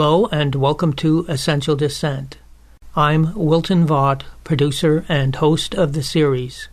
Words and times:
Hello 0.00 0.26
and 0.26 0.54
welcome 0.54 0.92
to 0.92 1.26
Essential 1.28 1.74
Dissent. 1.74 2.38
I'm 2.94 3.34
Wilton 3.34 3.84
Vaught, 3.84 4.22
producer 4.44 5.04
and 5.08 5.34
host 5.34 5.74
of 5.74 5.92
the 5.92 6.04
series. 6.04 6.68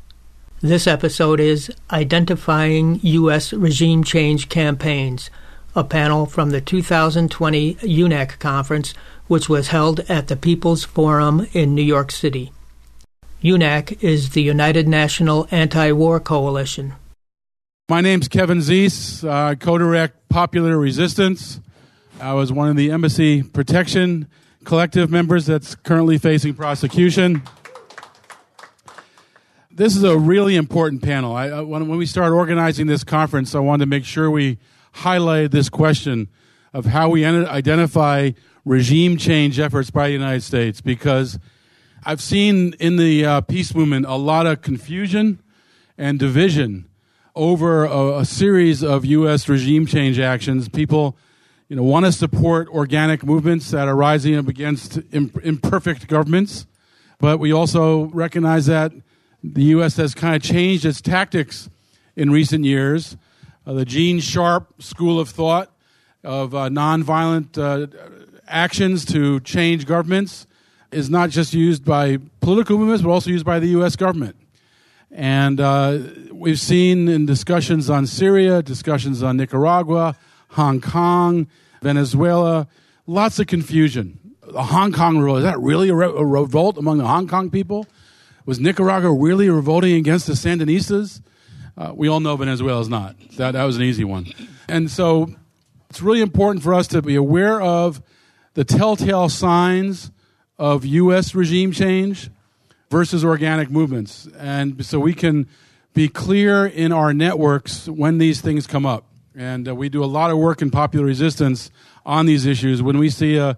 This 0.61 0.85
episode 0.85 1.39
is 1.39 1.71
Identifying 1.89 2.99
U.S. 3.01 3.51
Regime 3.51 4.03
Change 4.03 4.47
Campaigns, 4.47 5.31
a 5.75 5.83
panel 5.83 6.27
from 6.27 6.51
the 6.51 6.61
2020 6.61 7.73
UNAC 7.73 8.37
conference, 8.37 8.93
which 9.25 9.49
was 9.49 9.69
held 9.69 10.01
at 10.01 10.27
the 10.27 10.35
People's 10.35 10.83
Forum 10.83 11.47
in 11.51 11.73
New 11.73 11.81
York 11.81 12.11
City. 12.11 12.51
UNAC 13.41 14.03
is 14.03 14.29
the 14.29 14.43
United 14.43 14.87
National 14.87 15.47
Anti 15.49 15.91
War 15.93 16.19
Coalition. 16.19 16.93
My 17.89 18.01
name's 18.01 18.27
Kevin 18.27 18.59
Zeese. 18.59 19.27
I 19.27 19.55
co 19.55 19.79
direct 19.79 20.29
Popular 20.29 20.77
Resistance. 20.77 21.59
I 22.19 22.33
was 22.33 22.51
one 22.51 22.69
of 22.69 22.77
the 22.77 22.91
Embassy 22.91 23.43
Protection 23.43 24.27
Collective 24.63 25.11
members 25.11 25.45
that's 25.45 25.75
currently 25.75 26.17
facing 26.17 26.53
prosecution. 26.53 27.43
This 29.69 29.97
is 29.97 30.03
a 30.03 30.17
really 30.17 30.55
important 30.55 31.03
panel. 31.03 31.35
I, 31.35 31.59
when, 31.59 31.89
when 31.89 31.97
we 31.97 32.05
started 32.05 32.33
organizing 32.33 32.87
this 32.87 33.03
conference, 33.03 33.53
I 33.53 33.59
wanted 33.59 33.83
to 33.83 33.89
make 33.89 34.05
sure 34.05 34.31
we 34.31 34.57
highlighted 34.95 35.51
this 35.51 35.67
question 35.67 36.29
of 36.73 36.85
how 36.85 37.09
we 37.09 37.25
identify 37.25 38.31
regime 38.63 39.17
change 39.17 39.59
efforts 39.59 39.91
by 39.91 40.07
the 40.07 40.13
United 40.13 40.41
States 40.41 40.79
because 40.79 41.37
I've 42.05 42.21
seen 42.21 42.73
in 42.79 42.95
the 42.95 43.25
uh, 43.25 43.41
peace 43.41 43.75
movement 43.75 44.05
a 44.05 44.15
lot 44.15 44.47
of 44.47 44.61
confusion 44.61 45.41
and 45.97 46.17
division 46.17 46.87
over 47.35 47.83
a, 47.83 48.19
a 48.19 48.25
series 48.25 48.83
of 48.83 49.03
U.S. 49.03 49.49
regime 49.49 49.85
change 49.85 50.17
actions. 50.17 50.69
People 50.69 51.17
you 51.67 51.75
know, 51.75 51.83
want 51.83 52.05
to 52.05 52.11
support 52.11 52.67
organic 52.69 53.23
movements 53.23 53.71
that 53.71 53.87
are 53.87 53.95
rising 53.95 54.35
up 54.35 54.47
against 54.47 54.97
imperfect 55.11 56.07
governments, 56.07 56.67
but 57.19 57.39
we 57.39 57.51
also 57.51 58.05
recognize 58.05 58.67
that 58.67 58.91
the 59.43 59.63
U.S. 59.63 59.97
has 59.97 60.13
kind 60.13 60.35
of 60.35 60.43
changed 60.43 60.85
its 60.85 61.01
tactics 61.01 61.69
in 62.15 62.31
recent 62.31 62.65
years. 62.65 63.17
Uh, 63.65 63.73
the 63.73 63.85
Gene 63.85 64.19
Sharp 64.19 64.81
school 64.81 65.19
of 65.19 65.29
thought 65.29 65.71
of 66.23 66.53
uh, 66.53 66.69
nonviolent 66.69 67.57
uh, 67.57 67.87
actions 68.47 69.05
to 69.05 69.39
change 69.39 69.85
governments 69.85 70.45
is 70.91 71.09
not 71.09 71.29
just 71.29 71.53
used 71.53 71.83
by 71.83 72.17
political 72.41 72.77
movements, 72.77 73.03
but 73.03 73.09
also 73.09 73.29
used 73.29 73.45
by 73.45 73.59
the 73.59 73.67
U.S. 73.69 73.95
government. 73.95 74.35
And 75.11 75.59
uh, 75.59 75.99
we've 76.31 76.59
seen 76.59 77.07
in 77.07 77.25
discussions 77.25 77.89
on 77.89 78.05
Syria, 78.05 78.61
discussions 78.61 79.23
on 79.23 79.37
Nicaragua, 79.37 80.15
Hong 80.49 80.81
Kong, 80.81 81.47
Venezuela, 81.81 82.67
lots 83.07 83.39
of 83.39 83.47
confusion. 83.47 84.19
The 84.47 84.63
Hong 84.63 84.91
Kong 84.91 85.17
revolt, 85.17 85.39
is 85.39 85.43
that 85.43 85.59
really 85.59 85.89
a, 85.89 85.95
re- 85.95 86.07
a 86.07 86.25
revolt 86.25 86.77
among 86.77 86.97
the 86.97 87.07
Hong 87.07 87.27
Kong 87.27 87.49
people? 87.49 87.87
Was 88.45 88.59
Nicaragua 88.59 89.11
really 89.11 89.49
revolting 89.49 89.95
against 89.95 90.27
the 90.27 90.33
Sandinistas? 90.33 91.21
Uh, 91.77 91.91
we 91.93 92.07
all 92.07 92.19
know 92.19 92.35
Venezuela 92.37 92.79
is 92.79 92.89
not. 92.89 93.15
That, 93.37 93.51
that 93.51 93.63
was 93.63 93.75
an 93.75 93.83
easy 93.83 94.03
one. 94.03 94.27
And 94.69 94.89
so 94.89 95.33
it's 95.89 96.01
really 96.01 96.21
important 96.21 96.63
for 96.63 96.73
us 96.73 96.87
to 96.89 97.01
be 97.01 97.15
aware 97.15 97.59
of 97.61 98.01
the 98.53 98.63
telltale 98.63 99.29
signs 99.29 100.11
of 100.57 100.85
U.S. 100.85 101.35
regime 101.35 101.71
change 101.71 102.29
versus 102.89 103.25
organic 103.25 103.69
movements. 103.69 104.27
And 104.37 104.85
so 104.85 104.99
we 104.99 105.13
can 105.13 105.47
be 105.93 106.07
clear 106.07 106.65
in 106.65 106.91
our 106.91 107.13
networks 107.13 107.87
when 107.87 108.17
these 108.17 108.41
things 108.41 108.67
come 108.67 108.85
up. 108.85 109.05
And 109.37 109.67
uh, 109.67 109.75
we 109.75 109.89
do 109.89 110.03
a 110.03 110.05
lot 110.05 110.31
of 110.31 110.37
work 110.37 110.61
in 110.61 110.71
popular 110.71 111.05
resistance 111.05 111.69
on 112.05 112.25
these 112.25 112.45
issues. 112.45 112.81
When 112.81 112.97
we 112.97 113.09
see 113.09 113.35
a, 113.35 113.57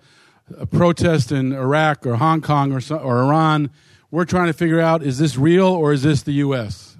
a 0.57 0.65
protest 0.65 1.31
in 1.31 1.53
Iraq 1.53 2.05
or 2.05 2.15
Hong 2.15 2.41
Kong 2.41 2.71
or, 2.71 2.81
or 2.95 3.23
Iran, 3.23 3.69
we're 4.09 4.25
trying 4.25 4.47
to 4.47 4.53
figure 4.53 4.79
out 4.79 5.03
is 5.03 5.19
this 5.19 5.37
real 5.37 5.67
or 5.67 5.93
is 5.93 6.01
this 6.01 6.23
the 6.23 6.31
U.S.? 6.33 6.97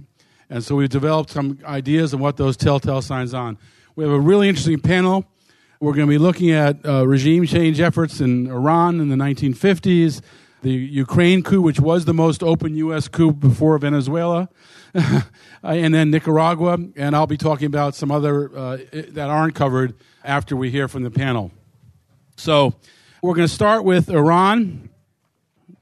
And 0.50 0.64
so 0.64 0.76
we've 0.76 0.90
developed 0.90 1.32
some 1.32 1.60
ideas 1.66 2.14
on 2.14 2.20
what 2.20 2.38
those 2.38 2.56
telltale 2.56 3.02
signs 3.02 3.34
are. 3.34 3.56
We 3.96 4.04
have 4.04 4.14
a 4.14 4.20
really 4.20 4.48
interesting 4.48 4.80
panel. 4.80 5.26
We're 5.80 5.94
going 5.94 6.08
to 6.08 6.12
be 6.12 6.18
looking 6.20 6.52
at 6.52 6.86
uh, 6.86 7.08
regime 7.08 7.46
change 7.46 7.80
efforts 7.80 8.22
in 8.22 8.48
Iran 8.48 9.00
in 9.00 9.10
the 9.10 9.16
1950s, 9.16 10.22
the 10.62 10.72
Ukraine 10.72 11.44
coup, 11.44 11.62
which 11.62 11.80
was 11.80 12.06
the 12.06 12.14
most 12.14 12.44
open 12.44 12.76
U.S. 12.76 13.08
coup 13.08 13.32
before 13.32 13.78
Venezuela, 13.78 14.50
and 15.64 15.94
then 15.94 16.12
Nicaragua. 16.12 16.78
And 16.96 17.16
I'll 17.16 17.28
be 17.28 17.38
talking 17.38 17.68
about 17.68 17.96
some 17.96 18.12
other 18.12 18.56
uh, 18.56 18.78
that 18.92 19.30
aren't 19.30 19.56
covered 19.56 19.96
after 20.24 20.56
we 20.56 20.70
hear 20.72 20.88
from 20.88 21.04
the 21.04 21.12
panel. 21.12 21.52
So 22.36 22.74
we're 23.22 23.36
going 23.36 23.48
to 23.48 23.54
start 23.54 23.84
with 23.84 24.10
Iran. 24.10 24.90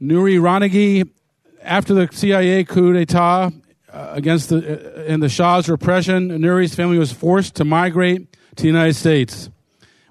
Nouri 0.01 0.39
Roneghei, 0.39 1.09
after 1.61 1.93
the 1.93 2.09
CIA 2.11 2.63
coup 2.63 2.93
d'etat 2.93 3.51
uh, 3.91 4.09
against 4.11 4.49
the 4.49 4.57
uh, 4.57 5.03
in 5.03 5.19
the 5.19 5.29
Shah's 5.29 5.69
repression, 5.69 6.29
Nouri's 6.29 6.75
family 6.75 6.97
was 6.97 7.11
forced 7.11 7.55
to 7.55 7.65
migrate 7.65 8.31
to 8.55 8.63
the 8.63 8.67
United 8.67 8.95
States. 8.95 9.49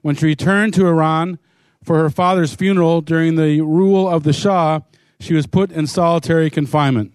When 0.03 0.17
she 0.17 0.27
returned 0.27 0.75
to 0.75 0.87
Iran, 0.87 1.39
for 1.85 1.99
her 1.99 2.11
father's 2.11 2.55
funeral 2.55 3.03
during 3.03 3.37
the 3.37 3.61
rule 3.61 4.09
of 4.09 4.23
the 4.23 4.33
Shah, 4.33 4.81
she 5.21 5.35
was 5.35 5.47
put 5.47 5.71
in 5.71 5.87
solitary 5.87 6.51
confinement. 6.51 7.14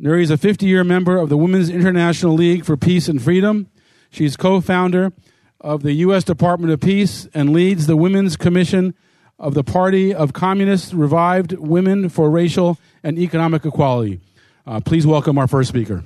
Nouri 0.00 0.22
is 0.22 0.30
a 0.30 0.38
50 0.38 0.66
year 0.66 0.84
member 0.84 1.18
of 1.18 1.28
the 1.28 1.36
Women's 1.36 1.68
International 1.68 2.34
League 2.34 2.64
for 2.64 2.76
Peace 2.76 3.08
and 3.08 3.20
Freedom. 3.20 3.68
She's 4.10 4.36
co 4.36 4.60
founder 4.60 5.12
of 5.60 5.82
the 5.82 5.92
U.S. 5.92 6.24
Department 6.24 6.72
of 6.72 6.80
Peace 6.80 7.28
and 7.34 7.52
leads 7.52 7.86
the 7.86 7.96
Women's 7.96 8.36
Commission 8.36 8.94
of 9.38 9.54
the 9.54 9.62
Party 9.62 10.14
of 10.14 10.32
Communist 10.32 10.92
Revived 10.92 11.52
Women 11.52 12.08
for 12.08 12.30
Racial 12.30 12.78
and 13.02 13.18
Economic 13.18 13.64
Equality. 13.64 14.20
Uh, 14.66 14.80
please 14.80 15.06
welcome 15.06 15.36
our 15.36 15.46
first 15.46 15.68
speaker. 15.68 16.02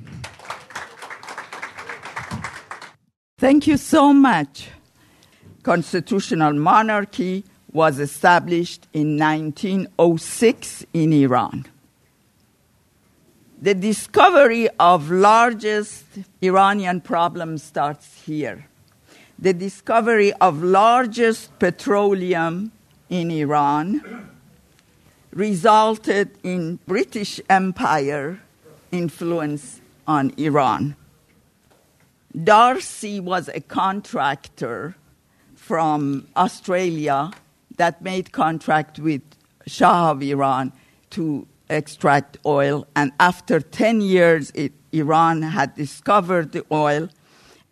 Thank 3.39 3.67
you 3.67 3.77
so 3.77 4.13
much. 4.13 4.69
Constitutional 5.63 6.55
monarchy 6.55 7.45
was 7.73 7.99
established 7.99 8.89
in 8.93 9.19
1906 9.19 10.87
in 10.93 11.13
Iran. 11.13 11.67
The 13.61 13.75
discovery 13.75 14.69
of 14.79 15.11
largest 15.11 16.05
Iranian 16.43 17.01
problem 17.01 17.57
starts 17.57 18.23
here. 18.27 18.67
The 19.39 19.55
discovery 19.55 20.33
of 20.35 20.63
largest 20.63 21.59
petroleum 21.59 22.73
in 23.09 23.31
Iran 23.31 24.29
resulted 25.33 26.37
in 26.43 26.81
British 26.87 27.41
Empire 27.49 28.41
influence 28.93 29.81
on 30.07 30.33
Iran. 30.37 30.95
Darcy 32.45 33.21
was 33.21 33.49
a 33.49 33.61
contractor 33.61 34.97
from 35.55 36.29
Australia 36.37 37.31
that 37.77 38.03
made 38.03 38.33
contract 38.33 38.99
with 38.99 39.23
Shah 39.67 40.11
of 40.11 40.23
Iran 40.23 40.73
to 41.11 41.47
extract 41.69 42.39
oil. 42.45 42.87
And 42.95 43.13
after 43.19 43.61
10 43.61 44.01
years, 44.01 44.51
it, 44.55 44.73
Iran 44.93 45.43
had 45.43 45.75
discovered 45.75 46.53
the 46.53 46.65
oil. 46.71 47.09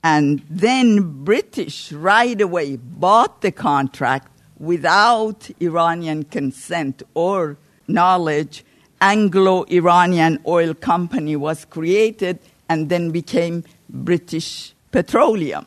And 0.02 0.42
then 0.50 1.24
British 1.24 1.92
right 1.92 2.38
away 2.40 2.76
bought 2.76 3.40
the 3.40 3.52
contract 3.52 4.28
without 4.58 5.50
Iranian 5.60 6.24
consent 6.24 7.02
or 7.14 7.56
knowledge. 7.88 8.64
Anglo-Iranian 9.00 10.40
Oil 10.46 10.74
Company 10.74 11.36
was 11.36 11.64
created 11.64 12.38
and 12.68 12.88
then 12.88 13.10
became 13.10 13.64
British 13.88 14.74
Petroleum 14.90 15.66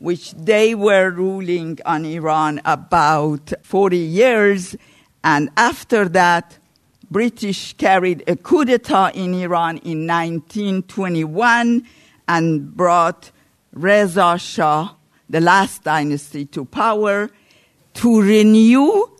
which 0.00 0.32
they 0.32 0.74
were 0.74 1.10
ruling 1.10 1.78
on 1.84 2.04
Iran 2.06 2.60
about 2.64 3.52
40 3.62 3.98
years. 3.98 4.74
And 5.22 5.50
after 5.58 6.08
that, 6.08 6.58
British 7.10 7.72
carried 7.76 8.22
a 8.28 8.36
coup 8.36 8.64
d'etat 8.64 9.10
in 9.14 9.34
Iran 9.34 9.78
in 9.78 10.06
1921 10.06 11.84
and 12.28 12.76
brought 12.76 13.32
Reza 13.72 14.38
Shah, 14.38 14.94
the 15.28 15.40
last 15.40 15.82
dynasty, 15.82 16.44
to 16.46 16.64
power 16.64 17.30
to 17.94 18.22
renew 18.22 19.10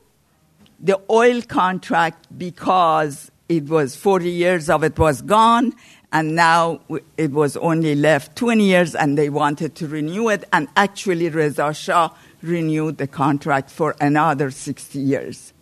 the 0.78 1.00
oil 1.10 1.42
contract 1.42 2.26
because 2.38 3.32
it 3.48 3.68
was 3.68 3.96
40 3.96 4.30
years 4.30 4.70
of 4.70 4.84
it 4.84 4.96
was 4.96 5.20
gone 5.22 5.74
and 6.12 6.36
now 6.36 6.80
it 7.16 7.32
was 7.32 7.56
only 7.56 7.96
left 7.96 8.36
20 8.36 8.64
years 8.64 8.94
and 8.94 9.18
they 9.18 9.28
wanted 9.28 9.74
to 9.74 9.88
renew 9.88 10.28
it 10.28 10.44
and 10.52 10.68
actually 10.76 11.28
Reza 11.28 11.74
Shah 11.74 12.10
renewed 12.40 12.98
the 12.98 13.08
contract 13.08 13.70
for 13.70 13.96
another 14.00 14.52
60 14.52 14.98
years. 14.98 15.52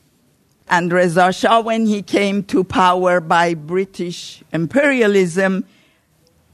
And 0.71 0.93
Reza 0.93 1.33
Shah, 1.33 1.61
when 1.61 1.87
he 1.87 2.03
came 2.03 2.43
to 2.45 2.63
power 2.63 3.21
by 3.21 3.55
British 3.55 4.43
imperialism, 4.53 5.65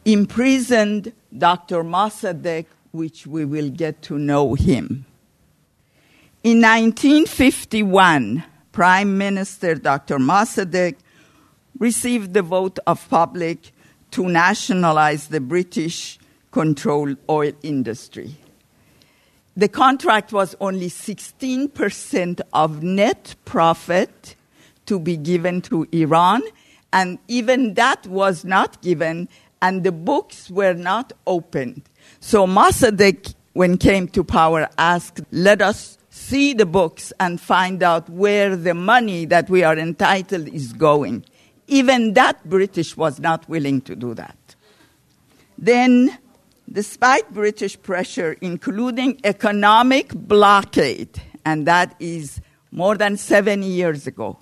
imprisoned 0.04 1.12
Dr. 1.36 1.82
Mossadegh, 1.82 2.66
which 2.92 3.26
we 3.26 3.44
will 3.44 3.70
get 3.70 4.02
to 4.02 4.18
know 4.18 4.54
him. 4.54 5.04
In 6.44 6.60
1951, 6.60 8.44
Prime 8.70 9.18
Minister 9.18 9.74
Dr. 9.74 10.18
Mossadegh 10.18 10.96
received 11.78 12.34
the 12.34 12.42
vote 12.42 12.78
of 12.86 13.08
public 13.08 13.72
to 14.12 14.28
nationalize 14.28 15.28
the 15.28 15.40
British 15.40 16.18
controlled 16.52 17.16
oil 17.28 17.52
industry. 17.62 18.36
The 19.56 19.68
contract 19.68 20.32
was 20.32 20.56
only 20.60 20.88
16% 20.88 22.40
of 22.52 22.82
net 22.82 23.36
profit 23.44 24.34
to 24.86 24.98
be 24.98 25.16
given 25.16 25.60
to 25.62 25.86
Iran, 25.92 26.42
and 26.92 27.18
even 27.28 27.74
that 27.74 28.06
was 28.06 28.44
not 28.44 28.82
given, 28.82 29.28
and 29.62 29.84
the 29.84 29.92
books 29.92 30.50
were 30.50 30.74
not 30.74 31.12
opened. 31.26 31.82
So 32.20 32.46
Mossadegh, 32.46 33.34
when 33.52 33.78
came 33.78 34.08
to 34.08 34.24
power, 34.24 34.68
asked, 34.76 35.20
"Let 35.30 35.62
us 35.62 35.98
see 36.10 36.52
the 36.52 36.66
books 36.66 37.12
and 37.20 37.40
find 37.40 37.82
out 37.82 38.10
where 38.10 38.56
the 38.56 38.74
money 38.74 39.24
that 39.26 39.48
we 39.48 39.62
are 39.62 39.78
entitled 39.78 40.48
is 40.48 40.72
going." 40.72 41.24
Even 41.68 42.14
that 42.14 42.44
British 42.48 42.96
was 42.96 43.20
not 43.20 43.48
willing 43.48 43.80
to 43.82 43.94
do 43.94 44.14
that. 44.14 44.36
Then, 45.56 46.18
despite 46.70 47.32
British 47.32 47.80
pressure, 47.80 48.36
including 48.40 49.20
economic 49.24 50.14
blockade, 50.14 51.20
and 51.44 51.66
that 51.66 51.94
is 51.98 52.40
more 52.70 52.96
than 52.96 53.16
seven 53.16 53.62
years 53.62 54.06
ago, 54.06 54.38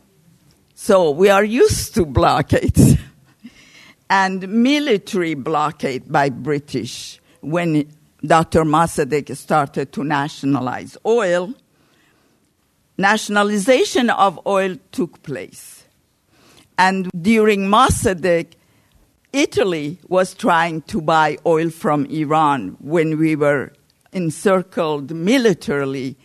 so 0.75 1.11
we 1.11 1.29
are 1.29 1.45
used 1.45 1.95
to 1.95 2.05
blockades. 2.05 2.97
and 4.13 4.47
military 4.47 5.33
blockade 5.33 6.13
by 6.13 6.29
British 6.29 7.19
when 7.41 7.91
Dr. 8.25 8.63
Mossadegh 8.65 9.35
started 9.35 9.91
to 9.93 10.05
nationalize 10.05 10.99
oil. 11.07 11.55
Nationalization 12.99 14.11
of 14.11 14.39
oil 14.47 14.77
took 14.93 15.23
place. 15.23 15.87
And 16.77 17.11
during 17.23 17.69
Mossadegh, 17.69 18.53
Italy 19.33 19.99
was 20.09 20.35
trying 20.35 20.83
to 20.83 21.01
buy 21.01 21.39
oil 21.47 21.71
from 21.71 22.05
Iran 22.07 22.77
when 22.81 23.19
we 23.19 23.35
were 23.35 23.73
encircled 24.13 25.11
militarily 25.11 26.17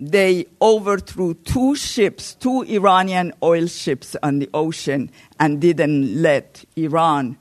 they 0.00 0.46
overthrew 0.60 1.34
two 1.34 1.74
ships, 1.74 2.34
two 2.34 2.62
Iranian 2.62 3.32
oil 3.42 3.66
ships 3.66 4.16
on 4.22 4.38
the 4.38 4.48
ocean, 4.54 5.10
and 5.40 5.60
didn't 5.60 6.22
let 6.22 6.64
Iran 6.76 7.36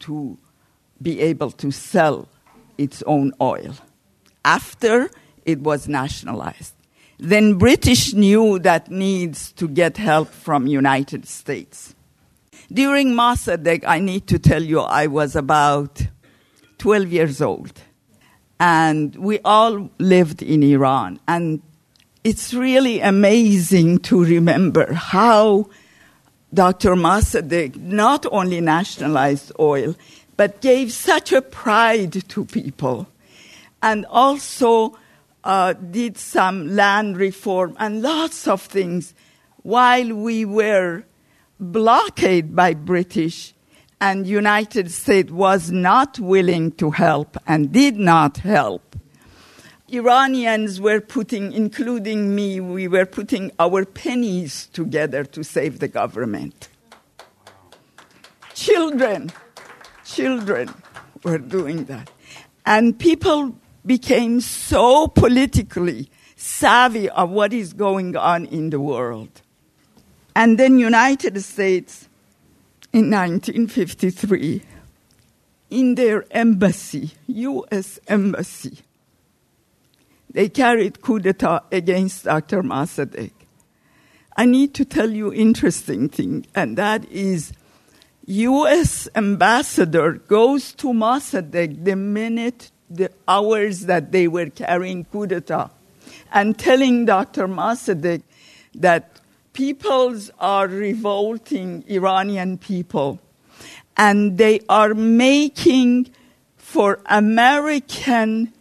to 0.00 0.38
be 1.02 1.20
able 1.20 1.50
to 1.52 1.70
sell 1.70 2.28
its 2.78 3.02
own 3.02 3.32
oil. 3.40 3.74
After 4.44 5.10
it 5.44 5.60
was 5.60 5.86
nationalized, 5.86 6.74
then 7.18 7.58
British 7.58 8.14
knew 8.14 8.58
that 8.60 8.90
needs 8.90 9.52
to 9.52 9.68
get 9.68 9.96
help 9.96 10.28
from 10.28 10.66
United 10.66 11.28
States. 11.28 11.94
During 12.72 13.14
Mossadegh, 13.14 13.84
I 13.86 13.98
need 13.98 14.26
to 14.26 14.38
tell 14.38 14.62
you, 14.62 14.80
I 14.80 15.06
was 15.06 15.34
about 15.34 16.06
12 16.78 17.12
years 17.12 17.40
old. 17.40 17.72
And 18.60 19.16
we 19.16 19.38
all 19.44 19.90
lived 19.98 20.42
in 20.42 20.62
Iran. 20.62 21.18
And 21.26 21.62
it's 22.24 22.52
really 22.52 23.00
amazing 23.00 24.00
to 24.00 24.22
remember 24.22 24.92
how 24.92 25.70
Dr. 26.52 26.94
Mossadegh 26.94 27.76
not 27.76 28.26
only 28.30 28.60
nationalized 28.60 29.52
oil, 29.58 29.94
but 30.36 30.60
gave 30.60 30.92
such 30.92 31.32
a 31.32 31.42
pride 31.42 32.28
to 32.28 32.44
people, 32.44 33.08
and 33.82 34.06
also 34.06 34.96
uh, 35.42 35.72
did 35.72 36.16
some 36.18 36.74
land 36.76 37.16
reform 37.16 37.76
and 37.78 38.02
lots 38.02 38.46
of 38.46 38.62
things 38.62 39.14
while 39.62 40.14
we 40.14 40.44
were 40.44 41.04
blockaded 41.60 42.54
by 42.54 42.74
British 42.74 43.54
and 44.00 44.26
United 44.26 44.90
States 44.90 45.30
was 45.30 45.70
not 45.70 46.18
willing 46.18 46.72
to 46.72 46.90
help 46.90 47.36
and 47.46 47.72
did 47.72 47.96
not 47.96 48.38
help. 48.38 48.96
Iranians 49.90 50.80
were 50.80 51.00
putting, 51.00 51.52
including 51.52 52.34
me, 52.34 52.60
we 52.60 52.86
were 52.86 53.06
putting 53.06 53.50
our 53.58 53.84
pennies 53.84 54.66
together 54.72 55.24
to 55.24 55.42
save 55.42 55.78
the 55.78 55.88
government. 55.88 56.68
Children, 58.54 59.32
children 60.04 60.68
were 61.24 61.38
doing 61.38 61.84
that. 61.84 62.10
And 62.66 62.98
people 62.98 63.56
became 63.86 64.42
so 64.42 65.08
politically 65.08 66.10
savvy 66.36 67.08
of 67.08 67.30
what 67.30 67.52
is 67.54 67.72
going 67.72 68.14
on 68.14 68.44
in 68.46 68.70
the 68.70 68.80
world. 68.80 69.40
And 70.38 70.56
then 70.56 70.78
United 70.78 71.42
States 71.42 72.08
in 72.92 73.10
1953 73.10 74.62
in 75.70 75.96
their 75.96 76.26
embassy, 76.30 77.10
US 77.26 77.98
embassy, 78.06 78.78
they 80.32 80.48
carried 80.48 81.02
coup 81.02 81.18
d'etat 81.18 81.64
against 81.72 82.26
Dr. 82.26 82.62
Mossadegh. 82.62 83.32
I 84.36 84.44
need 84.44 84.74
to 84.74 84.84
tell 84.84 85.10
you 85.10 85.34
interesting 85.34 86.08
thing, 86.08 86.46
and 86.54 86.78
that 86.78 87.04
is 87.10 87.52
U.S. 88.26 89.08
ambassador 89.16 90.12
goes 90.12 90.70
to 90.74 90.92
Mossadegh 90.92 91.82
the 91.82 91.96
minute, 91.96 92.70
the 92.88 93.10
hours 93.26 93.86
that 93.86 94.12
they 94.12 94.28
were 94.28 94.50
carrying 94.50 95.04
coup 95.06 95.26
d'etat, 95.26 95.72
and 96.32 96.56
telling 96.56 97.06
Dr. 97.06 97.48
Mossadegh 97.48 98.22
that 98.76 99.17
peoples 99.58 100.30
are 100.38 100.68
revolting 100.68 101.82
Iranian 101.88 102.56
people, 102.58 103.18
and 103.96 104.38
they 104.38 104.60
are 104.68 104.94
making 104.94 106.08
for 106.56 107.00
American 107.06 108.52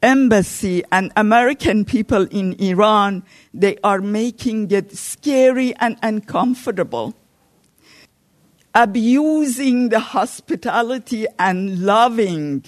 embassy 0.00 0.84
and 0.92 1.10
American 1.16 1.84
people 1.84 2.22
in 2.30 2.52
Iran, 2.60 3.24
they 3.52 3.76
are 3.82 4.00
making 4.00 4.70
it 4.70 4.96
scary 4.96 5.74
and 5.80 5.98
uncomfortable. 6.04 7.14
Abusing 8.76 9.88
the 9.88 9.98
hospitality 9.98 11.26
and 11.36 11.84
loving 11.84 12.64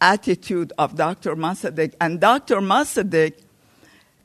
attitude 0.00 0.72
of 0.76 0.96
Dr. 0.96 1.36
Mossadegh. 1.36 1.94
And 2.00 2.18
Dr. 2.18 2.56
Mossadegh 2.56 3.34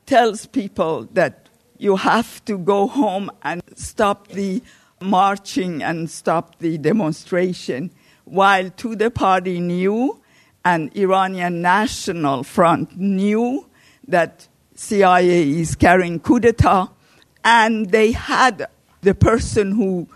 tells 0.04 0.46
people 0.46 1.04
that 1.12 1.45
you 1.78 1.96
have 1.96 2.44
to 2.46 2.58
go 2.58 2.86
home 2.86 3.30
and 3.42 3.62
stop 3.74 4.28
the 4.28 4.62
marching 5.00 5.82
and 5.82 6.10
stop 6.10 6.58
the 6.58 6.78
demonstration, 6.78 7.90
while 8.24 8.70
Tudeh 8.70 9.14
party 9.14 9.60
knew 9.60 10.20
and 10.64 10.94
Iranian 10.96 11.62
National 11.62 12.42
Front 12.42 12.96
knew 12.96 13.66
that 14.08 14.48
CIA 14.74 15.48
is 15.60 15.74
carrying 15.74 16.20
coup 16.20 16.40
d'etat, 16.40 16.88
and 17.44 17.90
they 17.90 18.12
had 18.12 18.66
the 19.02 19.14
person 19.14 19.72
who 19.72 20.08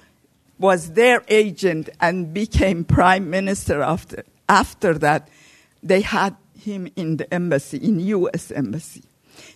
was 0.59 0.93
their 0.93 1.23
agent 1.29 1.88
and 2.00 2.35
became 2.35 2.85
prime 2.85 3.31
minister 3.31 3.81
after, 3.81 4.25
after 4.49 4.95
that, 4.99 5.29
they 5.83 6.00
had 6.00 6.37
him 6.59 6.88
in 6.97 7.17
the 7.17 7.33
embassy, 7.33 7.79
in 7.79 8.00
U.S. 8.00 8.50
embassy. 8.50 9.05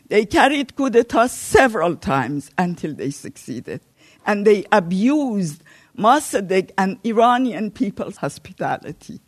They 0.08 0.26
carried 0.26 0.76
coup 0.76 0.90
d'etat 0.90 1.28
several 1.28 1.96
times 1.96 2.50
until 2.58 2.94
they 2.94 3.10
succeeded. 3.10 3.80
And 4.26 4.46
they 4.46 4.64
abused 4.72 5.62
Mossadegh 5.96 6.70
and 6.76 6.98
Iranian 7.04 7.70
people's 7.70 8.16
hospitality 8.16 9.20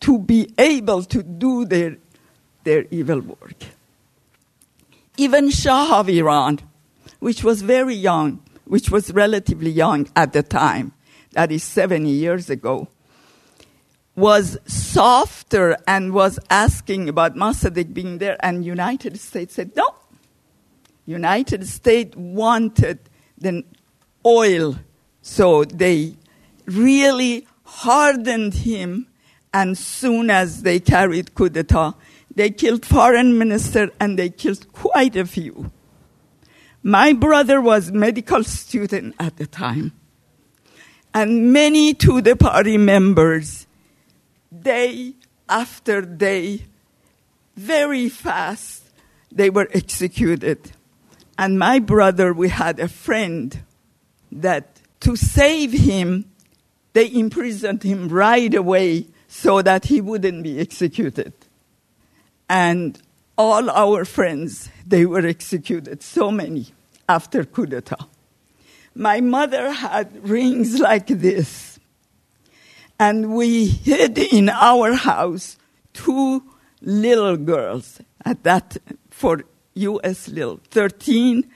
to 0.00 0.18
be 0.18 0.52
able 0.58 1.02
to 1.04 1.22
do 1.22 1.64
their, 1.64 1.96
their 2.64 2.84
evil 2.90 3.20
work. 3.20 3.64
Even 5.16 5.50
Shah 5.50 6.00
of 6.00 6.08
Iran, 6.08 6.60
which 7.20 7.44
was 7.44 7.62
very 7.62 7.94
young, 7.94 8.42
which 8.64 8.90
was 8.90 9.12
relatively 9.12 9.70
young 9.70 10.08
at 10.16 10.32
the 10.32 10.42
time, 10.42 10.92
that 11.32 11.50
is 11.50 11.62
70 11.62 12.08
years 12.10 12.50
ago, 12.50 12.88
was 14.16 14.58
softer 14.66 15.76
and 15.86 16.12
was 16.12 16.38
asking 16.50 17.08
about 17.08 17.34
Mossadegh 17.34 17.92
being 17.92 18.18
there, 18.18 18.36
and 18.40 18.64
United 18.64 19.18
States 19.18 19.54
said 19.54 19.74
no. 19.76 19.94
United 21.06 21.66
States 21.66 22.16
wanted 22.16 22.98
the 23.36 23.64
oil, 24.24 24.76
so 25.20 25.64
they 25.64 26.16
really 26.66 27.46
hardened 27.64 28.54
him 28.54 29.08
and 29.54 29.78
soon 29.78 30.30
as 30.30 30.62
they 30.62 30.80
carried 30.80 31.34
coup 31.36 31.48
d'etat, 31.48 31.94
they 32.34 32.50
killed 32.50 32.84
foreign 32.84 33.38
minister 33.38 33.88
and 34.00 34.18
they 34.18 34.28
killed 34.28 34.70
quite 34.72 35.14
a 35.14 35.24
few. 35.24 35.70
My 36.82 37.12
brother 37.12 37.60
was 37.60 37.92
medical 37.92 38.42
student 38.42 39.14
at 39.20 39.36
the 39.36 39.46
time. 39.46 39.92
And 41.14 41.52
many 41.52 41.94
Tudeh 41.94 42.38
party 42.38 42.76
members, 42.76 43.68
day 44.62 45.14
after 45.48 46.02
day, 46.02 46.66
very 47.56 48.08
fast, 48.08 48.82
they 49.30 49.50
were 49.50 49.68
executed. 49.72 50.72
And 51.38 51.58
my 51.58 51.78
brother, 51.78 52.32
we 52.32 52.48
had 52.48 52.78
a 52.78 52.88
friend 52.88 53.64
that 54.30 54.80
to 55.00 55.16
save 55.16 55.72
him, 55.72 56.30
they 56.92 57.12
imprisoned 57.12 57.82
him 57.82 58.08
right 58.08 58.54
away 58.54 59.06
so 59.28 59.62
that 59.62 59.86
he 59.86 60.00
wouldn't 60.00 60.42
be 60.42 60.60
executed. 60.60 61.32
And 62.48 63.00
all 63.36 63.68
our 63.68 64.04
friends, 64.04 64.70
they 64.86 65.04
were 65.06 65.26
executed, 65.26 66.02
so 66.02 66.30
many, 66.30 66.68
after 67.08 67.44
coup 67.44 67.66
d'etat. 67.66 68.06
My 68.94 69.20
mother 69.20 69.72
had 69.72 70.28
rings 70.28 70.78
like 70.78 71.08
this, 71.08 71.73
and 72.98 73.34
we 73.34 73.66
hid 73.66 74.18
in 74.18 74.48
our 74.48 74.94
house 74.94 75.56
two 75.92 76.42
little 76.80 77.36
girls 77.36 78.00
at 78.24 78.42
that 78.44 78.76
for 79.10 79.42
U.S. 79.74 80.28
little, 80.28 80.60
13 80.70 81.50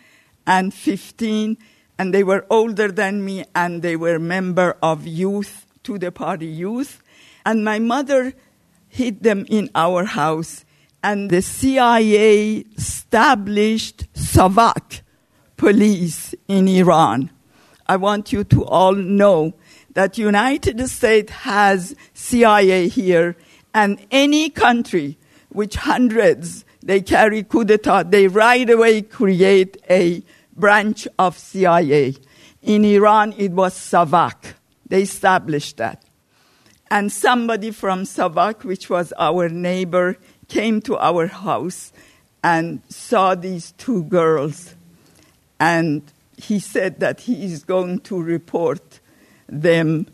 and 0.47 0.73
15, 0.75 1.57
and 1.99 2.15
they 2.15 2.25
were 2.25 2.47
older 2.51 2.91
than 2.91 3.25
me, 3.25 3.45
and 3.55 3.83
they 3.83 3.97
were 3.97 4.19
member 4.19 4.77
of 4.83 5.07
youth 5.07 5.67
Tudeh 5.85 6.13
party 6.13 6.47
youth, 6.47 7.03
and 7.47 7.65
my 7.65 7.79
mother 7.79 8.35
hid 8.89 9.23
them 9.23 9.47
in 9.49 9.71
our 9.75 10.05
house, 10.05 10.65
and 11.03 11.31
the 11.31 11.41
CIA 11.41 12.65
established 12.77 14.13
Savak 14.13 15.01
police 15.57 16.35
in 16.47 16.69
Iran. 16.69 17.31
I 17.87 17.97
want 17.97 18.33
you 18.33 18.45
to 18.45 18.65
all 18.65 18.95
know 18.95 19.55
that 19.99 20.17
United 20.17 20.89
States 20.89 21.33
has 21.33 21.93
CIA 22.15 22.87
here, 22.87 23.35
and 23.75 23.99
any 24.13 24.49
country 24.49 25.19
which 25.49 25.75
hundreds 25.75 26.65
they 26.81 27.01
carry 27.01 27.43
coup 27.43 27.65
d'etat, 27.65 28.05
they 28.05 28.29
right 28.29 28.71
away 28.71 29.03
create 29.03 29.77
a 29.91 30.23
branch 30.55 31.09
of 31.19 31.37
CIA. 31.37 32.15
In 32.63 32.85
Iran, 32.85 33.35
it 33.37 33.51
was 33.51 33.75
Savak. 33.75 34.55
They 34.87 35.03
established 35.03 35.79
that. 35.79 36.05
And 36.93 37.11
somebody 37.11 37.73
from 37.73 38.05
Savak, 38.05 38.63
which 38.63 38.89
was 38.89 39.13
our 39.19 39.49
neighbor, 39.49 40.17
came 40.47 40.81
to 40.83 40.97
our 40.97 41.27
house 41.27 41.93
and 42.45 42.83
saw 42.89 43.35
these 43.35 43.73
two 43.73 44.05
girls. 44.05 44.77
And 45.59 46.03
he 46.37 46.61
said 46.61 47.01
that 47.01 47.23
he 47.23 47.45
is 47.45 47.65
going 47.65 47.99
to 48.03 48.23
report 48.23 49.01
them 49.49 50.07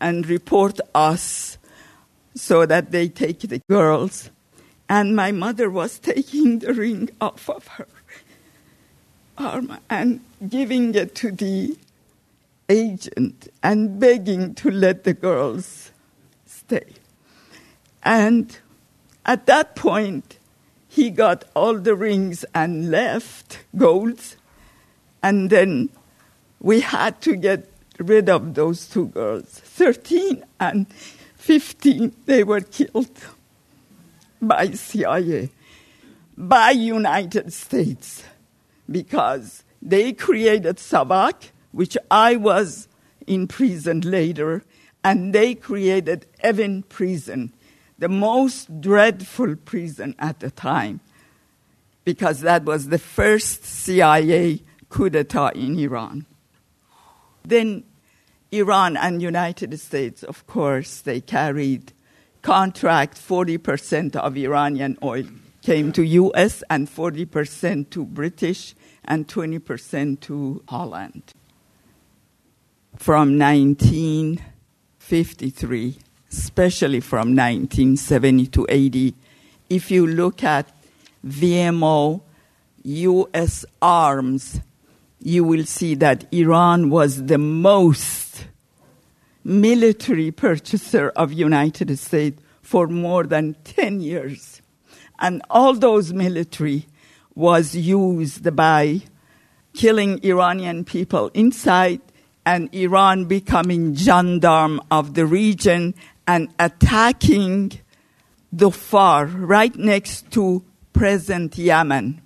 and 0.00 0.26
report 0.26 0.80
us 0.94 1.58
so 2.34 2.66
that 2.66 2.90
they 2.90 3.08
take 3.08 3.40
the 3.40 3.60
girls. 3.70 4.30
And 4.88 5.16
my 5.16 5.32
mother 5.32 5.70
was 5.70 5.98
taking 5.98 6.58
the 6.58 6.74
ring 6.74 7.10
off 7.20 7.48
of 7.48 7.66
her 7.68 7.86
arm 9.38 9.78
and 9.88 10.20
giving 10.48 10.94
it 10.94 11.14
to 11.16 11.32
the 11.32 11.76
agent 12.68 13.48
and 13.62 13.98
begging 13.98 14.54
to 14.54 14.70
let 14.70 15.04
the 15.04 15.14
girls 15.14 15.90
stay. 16.46 16.94
And 18.02 18.56
at 19.24 19.46
that 19.46 19.74
point, 19.74 20.38
he 20.88 21.10
got 21.10 21.44
all 21.54 21.78
the 21.78 21.94
rings 21.94 22.44
and 22.54 22.90
left 22.90 23.64
golds. 23.76 24.36
And 25.22 25.50
then 25.50 25.88
we 26.60 26.80
had 26.80 27.20
to 27.22 27.34
get 27.34 27.68
rid 27.98 28.28
of 28.28 28.54
those 28.54 28.88
two 28.88 29.06
girls. 29.06 29.46
13 29.46 30.44
and 30.60 30.86
15, 31.36 32.14
they 32.26 32.42
were 32.42 32.60
killed 32.60 33.18
by 34.40 34.70
CIA, 34.70 35.50
by 36.36 36.70
United 36.70 37.52
States, 37.52 38.24
because 38.90 39.62
they 39.80 40.12
created 40.12 40.76
Savak, 40.76 41.50
which 41.72 41.96
I 42.10 42.36
was 42.36 42.88
in 43.26 43.46
prison 43.46 44.00
later, 44.00 44.64
and 45.02 45.34
they 45.34 45.54
created 45.54 46.26
Evin 46.42 46.88
prison, 46.88 47.52
the 47.98 48.08
most 48.08 48.80
dreadful 48.80 49.56
prison 49.56 50.14
at 50.18 50.40
the 50.40 50.50
time, 50.50 51.00
because 52.04 52.40
that 52.40 52.64
was 52.64 52.88
the 52.88 52.98
first 52.98 53.64
CIA 53.64 54.62
coup 54.88 55.10
d'etat 55.10 55.50
in 55.54 55.78
Iran. 55.78 56.26
Then 57.46 57.84
Iran 58.50 58.96
and 58.96 59.20
United 59.20 59.78
States, 59.78 60.22
of 60.22 60.46
course, 60.46 61.00
they 61.00 61.20
carried 61.20 61.92
contract 62.42 63.16
40% 63.16 64.16
of 64.16 64.36
Iranian 64.36 64.98
oil 65.02 65.24
came 65.64 65.90
to 65.92 66.04
US 66.04 66.62
and 66.68 66.86
40% 66.88 67.88
to 67.90 68.04
British 68.04 68.74
and 69.04 69.26
20% 69.26 70.20
to 70.20 70.62
Holland. 70.68 71.22
From 72.96 73.36
1953, 73.38 75.98
especially 76.30 77.00
from 77.00 77.34
1970 77.34 78.46
to 78.48 78.66
80, 78.68 79.14
if 79.70 79.90
you 79.90 80.06
look 80.06 80.44
at 80.44 80.70
VMO 81.26 82.20
US 82.84 83.64
arms, 83.80 84.60
you 85.24 85.42
will 85.42 85.64
see 85.64 85.94
that 85.94 86.32
Iran 86.32 86.90
was 86.90 87.24
the 87.24 87.38
most 87.38 88.44
military 89.42 90.30
purchaser 90.30 91.08
of 91.16 91.32
United 91.32 91.98
States 91.98 92.40
for 92.60 92.86
more 92.86 93.24
than 93.24 93.56
10 93.64 94.00
years. 94.00 94.60
And 95.18 95.40
all 95.48 95.74
those 95.74 96.12
military 96.12 96.86
was 97.34 97.74
used 97.74 98.54
by 98.54 99.00
killing 99.72 100.22
Iranian 100.22 100.84
people 100.84 101.30
inside 101.32 102.00
and 102.44 102.72
Iran 102.74 103.24
becoming 103.24 103.94
gendarme 103.94 104.80
of 104.90 105.14
the 105.14 105.24
region 105.24 105.94
and 106.26 106.52
attacking 106.58 107.72
Dhofar 108.54 109.32
right 109.34 109.74
next 109.74 110.30
to 110.32 110.62
present 110.92 111.56
Yemen. 111.56 112.20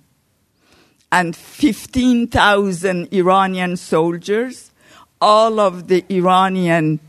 And 1.11 1.35
15,000 1.35 3.13
Iranian 3.13 3.77
soldiers, 3.77 4.71
all 5.19 5.59
of 5.59 5.87
the 5.87 6.05
Iranian 6.09 6.99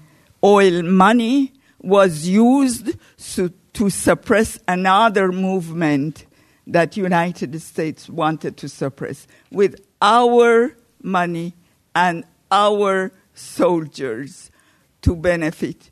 oil 0.43 0.83
money 0.83 1.53
was 1.81 2.27
used 2.27 2.97
to, 3.35 3.53
to 3.75 3.91
suppress 3.91 4.59
another 4.67 5.33
movement 5.33 6.27
that 6.67 6.97
United 6.97 7.61
States 7.61 8.09
wanted 8.09 8.57
to 8.59 8.69
suppress 8.69 9.27
with 9.51 9.81
our 10.01 10.75
money 11.03 11.55
and 11.95 12.25
our 12.51 13.13
soldiers 13.35 14.51
to 15.03 15.17
benefit 15.17 15.91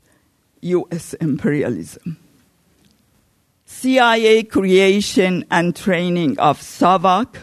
US 0.61 1.13
imperialism. 1.15 2.17
CIA 3.65 4.43
creation 4.43 5.45
and 5.51 5.75
training 5.75 6.37
of 6.39 6.59
Savak, 6.59 7.35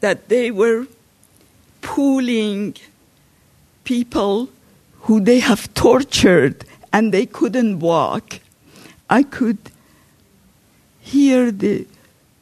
that 0.00 0.28
they 0.28 0.50
were 0.50 0.86
pulling 1.82 2.76
people 3.84 4.48
who 5.02 5.20
they 5.20 5.40
have 5.40 5.72
tortured 5.74 6.64
and 6.92 7.12
they 7.12 7.26
couldn't 7.26 7.80
walk. 7.80 8.40
I 9.10 9.22
could 9.22 9.58
hear 11.00 11.50
the 11.50 11.86